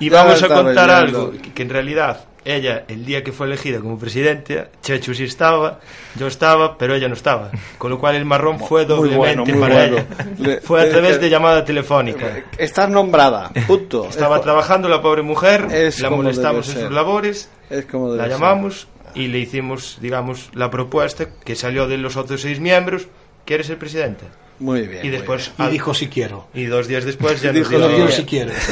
Y 0.00 0.08
vamos 0.08 0.42
a 0.42 0.48
contar 0.48 0.90
algo, 0.90 1.32
que, 1.54 1.62
en 1.62 1.70
realidad 1.70 2.24
ella, 2.44 2.84
el 2.88 3.06
día 3.06 3.24
que 3.24 3.32
fue 3.32 3.46
elegida 3.46 3.80
como 3.80 3.98
presidenta, 3.98 4.68
Chechu 4.82 5.14
sí 5.14 5.24
estaba, 5.24 5.80
yo 6.16 6.26
estaba, 6.26 6.76
pero 6.76 6.94
ella 6.94 7.08
no 7.08 7.14
estaba. 7.14 7.50
Con 7.78 7.90
lo 7.90 7.98
cual 7.98 8.16
el 8.16 8.24
marrón 8.24 8.58
fue 8.58 8.84
doblemente 8.84 9.52
bueno, 9.52 9.60
para 9.60 9.88
bueno. 9.88 10.06
ella. 10.38 10.60
Fue 10.62 10.82
a 10.82 10.90
través 10.90 11.20
de 11.20 11.30
llamada 11.30 11.64
telefónica. 11.64 12.44
Estás 12.58 12.90
nombrada, 12.90 13.50
punto. 13.66 14.08
Estaba 14.08 14.36
Es 14.36 14.42
trabajando 14.42 14.88
la 14.88 15.00
pobre 15.00 15.22
mujer, 15.22 15.68
Es 15.70 16.00
la 16.00 16.10
molestamos 16.10 16.68
en 16.68 16.82
sus 16.82 16.90
labores, 16.90 17.50
la 17.70 17.80
ser. 17.80 18.28
llamamos 18.28 18.88
y 19.14 19.28
le 19.28 19.38
hicimos, 19.38 19.98
digamos, 20.00 20.50
la 20.54 20.70
propuesta 20.70 21.26
que 21.44 21.54
salió 21.56 21.86
de 21.88 21.96
los 21.98 22.16
otros 22.16 22.42
seis 22.42 22.60
miembros, 22.60 23.06
¿quieres 23.44 23.68
ser 23.68 23.78
presidente? 23.78 24.26
Muy 24.58 24.86
bien. 24.86 25.04
Y 25.04 25.10
después... 25.10 25.52
Y 25.58 25.66
dijo 25.68 25.94
si 25.94 26.08
quiero. 26.08 26.48
Y 26.54 26.64
dos 26.64 26.86
días 26.86 27.04
después 27.04 27.40
ya 27.42 27.52
nos 27.52 27.68
Dijo 27.70 27.80
no 27.80 27.88
quiero 27.88 28.10
si 28.10 28.24
quiero. 28.24 28.52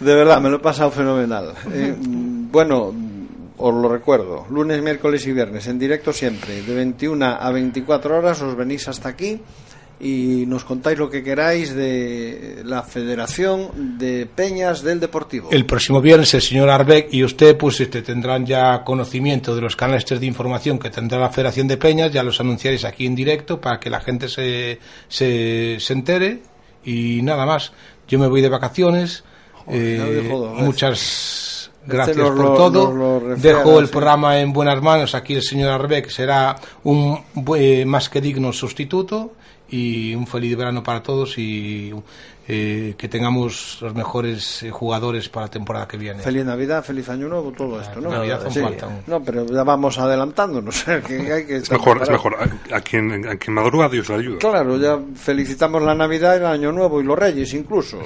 De 0.00 0.14
verdad, 0.14 0.40
me 0.40 0.48
lo 0.48 0.56
he 0.56 0.60
pasado 0.60 0.90
fenomenal. 0.90 1.54
Eh, 1.72 1.94
bueno, 1.98 2.94
os 3.58 3.74
lo 3.74 3.88
recuerdo, 3.88 4.46
lunes, 4.50 4.82
miércoles 4.82 5.26
y 5.26 5.32
viernes, 5.32 5.66
en 5.66 5.78
directo 5.78 6.12
siempre, 6.14 6.62
de 6.62 6.74
21 6.74 7.26
a 7.26 7.50
24 7.50 8.16
horas, 8.16 8.40
os 8.40 8.56
venís 8.56 8.88
hasta 8.88 9.10
aquí 9.10 9.42
y 10.00 10.44
nos 10.46 10.64
contáis 10.64 10.98
lo 10.98 11.10
que 11.10 11.22
queráis 11.22 11.74
de 11.74 12.62
la 12.64 12.82
Federación 12.82 13.98
de 13.98 14.26
Peñas 14.26 14.82
del 14.82 14.98
Deportivo. 14.98 15.50
El 15.52 15.66
próximo 15.66 16.00
viernes 16.00 16.32
el 16.32 16.40
señor 16.42 16.70
Arbeck 16.70 17.08
y 17.12 17.22
usted 17.22 17.56
pues 17.58 17.80
este, 17.80 18.00
tendrán 18.00 18.46
ya 18.46 18.82
conocimiento 18.82 19.54
de 19.54 19.60
los 19.60 19.76
canales 19.76 20.06
de 20.06 20.24
información 20.26 20.78
que 20.78 20.88
tendrá 20.90 21.18
la 21.18 21.28
Federación 21.30 21.68
de 21.68 21.76
Peñas, 21.76 22.12
ya 22.12 22.22
los 22.22 22.40
anunciaréis 22.40 22.84
aquí 22.84 23.04
en 23.06 23.14
directo 23.14 23.60
para 23.60 23.78
que 23.78 23.90
la 23.90 24.00
gente 24.00 24.28
se, 24.28 24.78
se, 25.08 25.76
se 25.78 25.92
entere 25.92 26.42
y 26.84 27.20
nada 27.22 27.44
más. 27.44 27.72
Yo 28.08 28.18
me 28.18 28.26
voy 28.26 28.40
de 28.40 28.48
vacaciones, 28.48 29.22
eh, 29.68 30.28
muchas 30.56 31.70
Este 31.82 31.92
gracias 31.96 32.16
por 32.16 32.36
lo- 32.36 32.54
todo. 32.54 32.92
lo 32.92 33.36
Dejo 33.36 33.78
el 33.78 33.86
sí. 33.86 33.92
programa 33.92 34.40
en 34.40 34.52
buenas 34.52 34.80
manos, 34.82 35.14
aquí 35.14 35.34
el 35.34 35.42
señor 35.42 35.70
Arbeck 35.70 36.08
será 36.08 36.56
un 36.84 37.18
bu- 37.34 37.84
más 37.84 38.08
que 38.08 38.20
digno 38.20 38.52
sustituto 38.52 39.34
y 39.70 40.14
un 40.14 40.26
feliz 40.26 40.56
verano 40.56 40.82
para 40.82 41.02
todos 41.02 41.38
y 41.38 41.92
eh, 42.48 42.94
que 42.98 43.08
tengamos 43.08 43.78
los 43.80 43.94
mejores 43.94 44.64
eh, 44.64 44.70
jugadores 44.72 45.28
para 45.28 45.46
la 45.46 45.50
temporada 45.52 45.86
que 45.86 45.96
viene. 45.96 46.20
Feliz 46.20 46.44
Navidad, 46.44 46.82
feliz 46.84 47.08
Año 47.08 47.28
Nuevo, 47.28 47.52
todo 47.52 47.80
esto, 47.80 48.00
¿no? 48.00 48.10
Navidad 48.10 48.42
aún 48.42 48.52
Sí. 48.52 48.60
falta 48.60 48.86
aún. 48.86 48.96
No, 49.06 49.22
pero 49.22 49.46
ya 49.46 49.62
vamos 49.62 49.96
adelantándonos. 49.98 50.82
que 51.06 51.32
hay 51.32 51.46
que 51.46 51.56
Es 51.58 51.70
mejor, 51.70 52.02
es 52.02 52.10
mejor. 52.10 52.34
A, 52.72 52.76
a 52.76 52.80
quien, 52.80 53.28
a 53.28 53.36
quien 53.36 53.54
madruga, 53.54 53.88
Dios 53.88 54.08
le 54.08 54.16
ayuda. 54.16 54.38
Claro, 54.38 54.76
ya 54.78 54.98
felicitamos 55.14 55.80
la 55.82 55.94
Navidad, 55.94 56.36
el 56.38 56.46
Año 56.46 56.72
Nuevo 56.72 57.00
y 57.00 57.04
los 57.04 57.16
Reyes 57.16 57.54
incluso. 57.54 58.00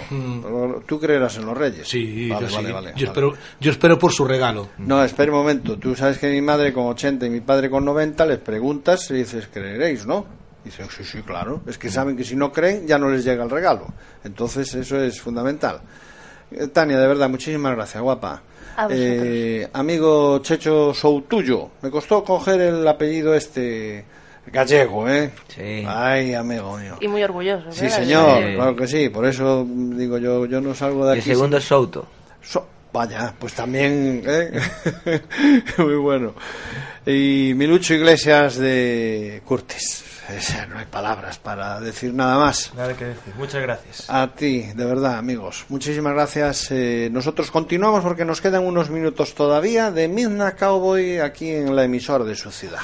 Tú 0.86 1.00
creerás 1.00 1.38
en 1.38 1.46
los 1.46 1.56
Reyes. 1.56 1.86
Mm. 1.86 1.90
Sí, 1.90 2.28
Vale, 2.28 2.46
yo, 2.48 2.54
vale, 2.56 2.66
sí. 2.68 2.72
vale, 2.72 2.88
yo, 2.88 2.92
vale. 2.92 3.04
espero, 3.04 3.34
yo 3.60 3.70
espero 3.70 3.98
por 3.98 4.12
su 4.12 4.26
regalo. 4.26 4.68
No, 4.78 5.02
espera 5.02 5.32
un 5.32 5.38
momento. 5.38 5.78
Tú 5.78 5.94
sabes 5.96 6.18
que 6.18 6.30
mi 6.30 6.42
madre 6.42 6.72
con 6.74 6.84
80 6.86 7.24
y 7.24 7.30
mi 7.30 7.40
padre 7.40 7.70
con 7.70 7.82
90 7.86 8.26
les 8.26 8.38
preguntas 8.40 9.10
y 9.10 9.14
dices, 9.14 9.48
¿creeréis, 9.50 10.04
no? 10.04 10.43
Dicen, 10.64 10.86
sí, 10.96 11.04
sí, 11.04 11.22
claro. 11.22 11.60
Es 11.66 11.76
que 11.76 11.90
saben 11.90 12.16
que 12.16 12.24
si 12.24 12.34
no 12.36 12.50
creen 12.52 12.86
ya 12.86 12.98
no 12.98 13.10
les 13.10 13.24
llega 13.24 13.44
el 13.44 13.50
regalo. 13.50 13.86
Entonces 14.24 14.74
eso 14.74 14.98
es 15.00 15.20
fundamental. 15.20 15.80
Eh, 16.50 16.68
Tania, 16.68 16.98
de 16.98 17.06
verdad, 17.06 17.28
muchísimas 17.28 17.74
gracias, 17.74 18.02
guapa. 18.02 18.42
A. 18.76 18.88
Eh, 18.90 19.68
amigo 19.72 20.38
Checho 20.40 20.92
Soutuyo, 20.94 21.70
me 21.82 21.90
costó 21.90 22.24
coger 22.24 22.60
el 22.60 22.88
apellido 22.88 23.34
este 23.34 24.04
gallego, 24.46 25.08
¿eh? 25.08 25.30
Sí. 25.48 25.84
Ay, 25.86 26.34
amigo 26.34 26.76
mío. 26.76 26.96
Y 27.00 27.08
muy 27.08 27.22
orgulloso. 27.22 27.70
Sí, 27.70 27.82
¿verdad? 27.82 27.96
señor, 27.98 28.38
Sí. 28.42 28.54
claro 28.56 28.76
que 28.76 28.86
sí. 28.86 29.08
Por 29.10 29.26
eso 29.26 29.64
digo 29.68 30.18
yo, 30.18 30.46
yo 30.46 30.60
no 30.60 30.74
salgo 30.74 31.06
de 31.06 31.18
aquí. 31.18 31.30
el 31.30 31.36
segundo 31.36 31.56
es 31.58 31.64
Souto. 31.64 32.06
So- 32.42 32.66
vaya, 32.94 33.34
pues 33.36 33.52
también, 33.54 34.22
¿eh? 34.24 34.52
muy 35.78 35.96
bueno. 35.96 36.32
Y 37.04 37.52
Milucho 37.54 37.92
Iglesias 37.92 38.56
de 38.56 39.42
Curtis. 39.44 40.04
No 40.70 40.78
hay 40.78 40.86
palabras 40.86 41.38
para 41.38 41.80
decir 41.80 42.14
nada 42.14 42.38
más. 42.38 42.72
Nada 42.74 42.96
que 42.96 43.04
decir. 43.04 43.34
Muchas 43.36 43.60
gracias. 43.60 44.08
A 44.08 44.34
ti, 44.34 44.62
de 44.74 44.84
verdad, 44.84 45.18
amigos. 45.18 45.66
Muchísimas 45.68 46.14
gracias. 46.14 46.70
Eh, 46.70 47.10
nosotros 47.12 47.50
continuamos 47.50 48.02
porque 48.02 48.24
nos 48.24 48.40
quedan 48.40 48.64
unos 48.64 48.88
minutos 48.88 49.34
todavía 49.34 49.90
de 49.90 50.08
Midnight 50.08 50.56
Cowboy 50.56 51.18
aquí 51.18 51.50
en 51.50 51.76
la 51.76 51.84
emisora 51.84 52.24
de 52.24 52.36
su 52.36 52.50
ciudad. 52.50 52.80